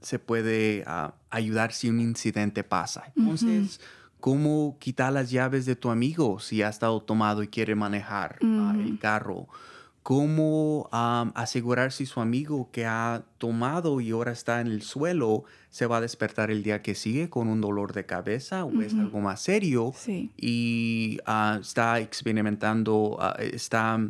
se 0.00 0.18
puede 0.18 0.84
ah, 0.86 1.14
ayudar 1.30 1.72
si 1.72 1.88
un 1.88 2.00
incidente 2.00 2.64
pasa. 2.64 3.12
Entonces, 3.16 3.80
¿cómo 4.20 4.76
quitar 4.78 5.12
las 5.12 5.30
llaves 5.30 5.66
de 5.66 5.76
tu 5.76 5.90
amigo 5.90 6.38
si 6.40 6.62
ha 6.62 6.68
estado 6.68 7.00
tomado 7.02 7.42
y 7.42 7.48
quiere 7.48 7.74
manejar 7.74 8.36
ah, 8.42 8.72
Ujú. 8.74 8.80
el 8.88 8.98
carro? 8.98 9.48
¿Cómo 10.02 10.88
am, 10.90 11.32
asegurar 11.34 11.92
si 11.92 12.06
su 12.06 12.20
amigo 12.20 12.70
que 12.72 12.86
ha 12.86 13.24
tomado 13.36 14.00
y 14.00 14.12
ahora 14.12 14.32
está 14.32 14.62
en 14.62 14.68
el 14.68 14.80
suelo 14.80 15.44
se 15.68 15.84
va 15.84 15.98
a 15.98 16.00
despertar 16.00 16.50
el 16.50 16.62
día 16.62 16.80
que 16.80 16.94
sigue 16.94 17.28
con 17.28 17.46
un 17.48 17.60
dolor 17.60 17.92
de 17.92 18.06
cabeza 18.06 18.64
o 18.64 18.80
es 18.80 18.94
Ujú. 18.94 19.02
algo 19.02 19.20
más 19.20 19.42
serio? 19.42 19.92
Sí. 19.94 20.30
y 20.36 21.18
está 21.60 22.00
experimentando, 22.00 23.18
está 23.38 24.00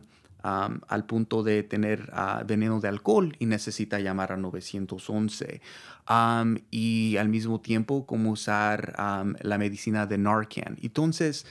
al 0.43 1.05
punto 1.07 1.43
de 1.43 1.63
tener 1.63 2.09
ah, 2.13 2.43
veneno 2.47 2.81
de 2.81 2.89
alcohol 2.89 3.35
y 3.39 3.47
necesita 3.47 3.99
llamar 4.01 4.33
a 4.33 4.37
911. 4.37 5.61
Am, 6.07 6.59
y 6.71 7.17
al 7.19 7.29
mismo 7.29 7.61
tiempo, 7.61 8.07
cómo 8.07 8.31
usar 8.31 8.95
la 9.41 9.59
medicina 9.59 10.07
de 10.07 10.17
Narcan. 10.19 10.79
Entonces, 10.83 11.45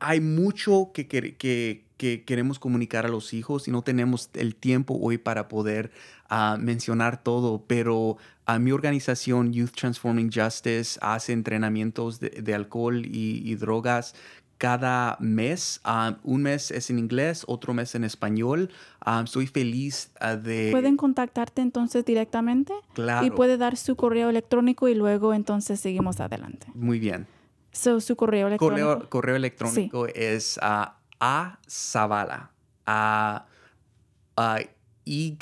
hay 0.00 0.20
mucho 0.20 0.90
que, 0.94 1.08
quer- 1.08 1.36
que- 1.36 1.84
que 1.96 2.24
queremos 2.24 2.58
comunicar 2.58 3.06
a 3.06 3.08
los 3.08 3.32
hijos 3.32 3.68
y 3.68 3.70
no 3.70 3.82
tenemos 3.82 4.28
el 4.34 4.56
tiempo 4.56 4.98
hoy 5.00 5.16
para 5.16 5.46
poder 5.48 5.92
ah, 6.28 6.56
mencionar 6.60 7.22
todo, 7.22 7.64
pero 7.66 8.16
a 8.46 8.58
mi 8.58 8.72
organización 8.72 9.52
Youth 9.52 9.70
Transforming 9.72 10.30
Justice 10.32 10.98
hace 11.00 11.32
entrenamientos 11.32 12.18
de, 12.20 12.54
alcohol 12.54 13.04
y 13.06 13.54
drogas 13.54 14.14
cada 14.58 15.16
mes. 15.20 15.80
Ah, 15.84 16.16
un 16.22 16.42
mes 16.42 16.70
es 16.70 16.90
en 16.90 16.98
inglés, 16.98 17.44
otro 17.46 17.74
mes 17.74 17.94
en 17.94 18.04
español. 18.04 18.70
Ah, 19.00 19.22
estoy 19.24 19.46
feliz 19.46 20.10
ah, 20.20 20.36
de... 20.36 20.70
Pueden 20.70 20.96
contactarte 20.96 21.62
entonces 21.62 22.04
directamente 22.04 22.72
Claro. 22.94 23.26
y 23.26 23.30
puede 23.30 23.56
dar 23.56 23.76
su 23.76 23.96
correo 23.96 24.30
electrónico 24.30 24.88
y 24.88 24.94
luego 24.94 25.34
entonces 25.34 25.80
seguimos 25.80 26.20
adelante. 26.20 26.66
Muy 26.74 26.98
bien. 26.98 27.26
So, 27.72 28.00
su 28.00 28.16
correo 28.16 28.46
electrónico. 28.46 28.86
Correo, 28.86 29.10
correo 29.10 29.36
electrónico 29.36 30.06
es 30.06 30.58
ah, 30.62 30.98
a 31.20 31.58
Zavala. 31.68 32.50
A, 32.86 33.46
a 34.36 34.58
Y 35.04 35.36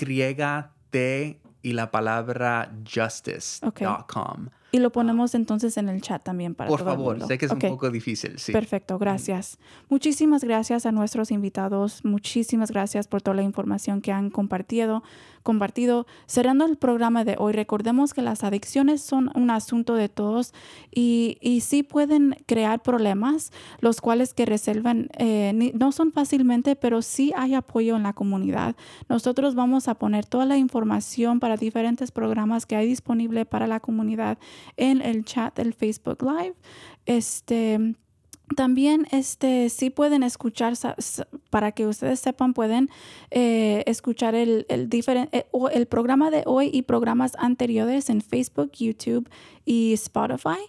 T 0.91 1.41
y 1.63 1.73
la 1.73 1.91
palabra 1.91 2.73
justice.com. 2.85 4.49
Y 4.75 4.79
lo 4.79 4.91
ponemos 4.91 5.35
entonces 5.35 5.77
en 5.77 5.91
el 5.91 6.01
chat 6.01 6.23
también 6.25 6.55
para 6.55 6.69
Por 6.69 6.81
todo 6.81 6.89
el 6.91 6.97
favor, 6.97 7.13
mundo. 7.13 7.27
sé 7.27 7.37
que 7.37 7.45
es 7.45 7.53
un 7.53 7.59
poco 7.59 7.91
difícil, 7.91 8.39
sí. 8.39 8.53
Perfecto, 8.53 8.99
gracias. 8.99 9.59
Muchísimas 9.91 10.43
gracias 10.43 10.87
a 10.87 10.93
nuestros 10.93 11.31
invitados. 11.31 12.03
Muchísimas 12.05 12.71
gracias 12.71 13.07
por 13.07 13.21
toda 13.21 13.37
la 13.37 13.43
información 13.43 14.01
que 14.01 14.13
han 14.13 14.31
compartido. 14.31 15.03
Compartido. 15.43 16.07
Cerrando 16.27 16.65
el 16.65 16.77
programa 16.77 17.25
de 17.25 17.37
hoy, 17.39 17.53
recordemos 17.53 18.15
que 18.15 18.23
las 18.23 18.45
adicciones 18.45 19.03
son 19.03 19.31
un 19.35 19.51
asunto 19.51 19.95
de 19.95 20.09
todos 20.09 20.53
y, 20.91 21.39
y 21.41 21.61
sí 21.61 21.83
pueden 21.83 22.37
crear 22.47 22.83
problemas, 22.83 23.53
los 23.81 24.01
cuales 24.01 24.35
que 24.35 24.47
resuelven 24.47 25.09
eh, 25.19 25.73
no 25.75 25.93
son 25.93 26.13
fácilmente, 26.13 26.77
pero 26.77 27.03
sí 27.03 27.33
hay 27.37 27.55
apoyo 27.55 27.97
en 27.97 28.05
la 28.05 28.13
comunidad. 28.13 28.77
Nosotros 29.09 29.55
vamos 29.55 29.89
a 29.89 29.95
poner 29.95 30.27
toda 30.27 30.47
la 30.47 30.57
información 30.57 31.41
para 31.41 31.57
diferentes 31.57 32.11
programas 32.11 32.67
que 32.67 32.77
hay 32.77 32.87
disponible 32.87 33.45
para 33.45 33.67
la 33.67 33.81
comunidad 33.81 34.39
en 34.77 35.03
el 35.03 35.25
chat 35.25 35.57
del 35.57 35.75
Facebook 35.75 36.23
Live. 36.23 36.55
Este. 37.07 37.95
También, 38.57 39.07
este, 39.11 39.69
sí 39.69 39.91
pueden 39.91 40.23
escuchar, 40.23 40.75
para 41.51 41.73
que 41.73 41.87
ustedes 41.87 42.21
sepan, 42.21 42.55
pueden 42.55 42.89
eh, 43.31 43.83
escuchar 43.87 44.35
el, 44.35 44.67
el, 44.69 44.89
diferen- 44.89 45.29
eh, 45.33 45.47
el 45.73 45.87
programa 45.87 46.31
de 46.31 46.43
hoy 46.47 46.71
y 46.73 46.83
programas 46.83 47.33
anteriores 47.39 48.11
en 48.11 48.21
Facebook, 48.21 48.73
YouTube 48.73 49.29
y 49.65 49.93
Spotify. 49.95 50.61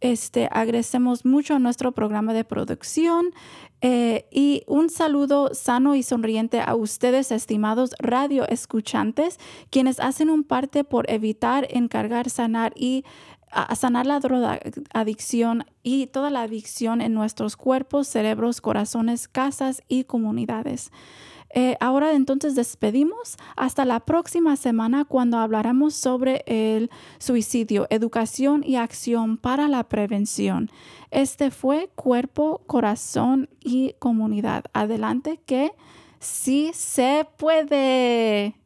Este, 0.00 0.48
agradecemos 0.52 1.24
mucho 1.24 1.54
a 1.54 1.58
nuestro 1.58 1.92
programa 1.92 2.34
de 2.34 2.44
producción 2.44 3.30
eh, 3.80 4.26
y 4.30 4.62
un 4.66 4.90
saludo 4.90 5.54
sano 5.54 5.94
y 5.94 6.02
sonriente 6.02 6.60
a 6.60 6.74
ustedes, 6.74 7.32
estimados 7.32 7.94
radio 7.98 8.46
escuchantes, 8.46 9.38
quienes 9.70 10.00
hacen 10.00 10.28
un 10.28 10.44
parte 10.44 10.84
por 10.84 11.10
evitar, 11.10 11.66
encargar, 11.70 12.28
sanar 12.28 12.74
y 12.76 13.04
a 13.54 13.74
sanar 13.76 14.06
la 14.06 14.20
drogadicción 14.20 15.64
y 15.82 16.08
toda 16.08 16.30
la 16.30 16.42
adicción 16.42 17.00
en 17.00 17.14
nuestros 17.14 17.56
cuerpos, 17.56 18.08
cerebros, 18.08 18.60
corazones, 18.60 19.28
casas 19.28 19.82
y 19.88 20.04
comunidades. 20.04 20.90
Eh, 21.56 21.76
ahora 21.78 22.12
entonces 22.12 22.56
despedimos 22.56 23.36
hasta 23.56 23.84
la 23.84 24.00
próxima 24.00 24.56
semana 24.56 25.04
cuando 25.04 25.38
hablaremos 25.38 25.94
sobre 25.94 26.42
el 26.46 26.90
suicidio, 27.18 27.86
educación 27.90 28.64
y 28.66 28.74
acción 28.74 29.36
para 29.36 29.68
la 29.68 29.84
prevención. 29.84 30.68
Este 31.12 31.52
fue 31.52 31.90
cuerpo, 31.94 32.62
corazón 32.66 33.48
y 33.60 33.94
comunidad. 34.00 34.64
Adelante 34.72 35.38
que 35.46 35.70
sí 36.18 36.72
se 36.74 37.24
puede. 37.36 38.56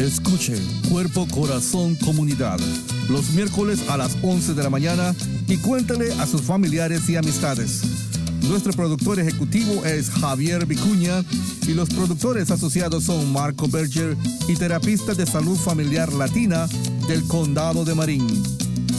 Escuche 0.00 0.56
Cuerpo, 0.90 1.26
Corazón, 1.28 1.96
Comunidad 1.96 2.58
los 3.08 3.30
miércoles 3.30 3.80
a 3.88 3.96
las 3.96 4.16
11 4.22 4.54
de 4.54 4.62
la 4.62 4.70
mañana 4.70 5.14
y 5.46 5.56
cuéntale 5.56 6.12
a 6.14 6.26
sus 6.26 6.42
familiares 6.42 7.08
y 7.08 7.16
amistades. 7.16 7.82
Nuestro 8.42 8.72
productor 8.72 9.18
ejecutivo 9.18 9.84
es 9.84 10.10
Javier 10.10 10.66
Vicuña 10.66 11.24
y 11.66 11.74
los 11.74 11.88
productores 11.88 12.50
asociados 12.50 13.04
son 13.04 13.32
Marco 13.32 13.66
Berger 13.68 14.16
y 14.46 14.54
terapista 14.54 15.14
de 15.14 15.26
salud 15.26 15.56
familiar 15.56 16.12
latina 16.12 16.68
del 17.08 17.24
Condado 17.24 17.84
de 17.84 17.94
Marín. 17.94 18.26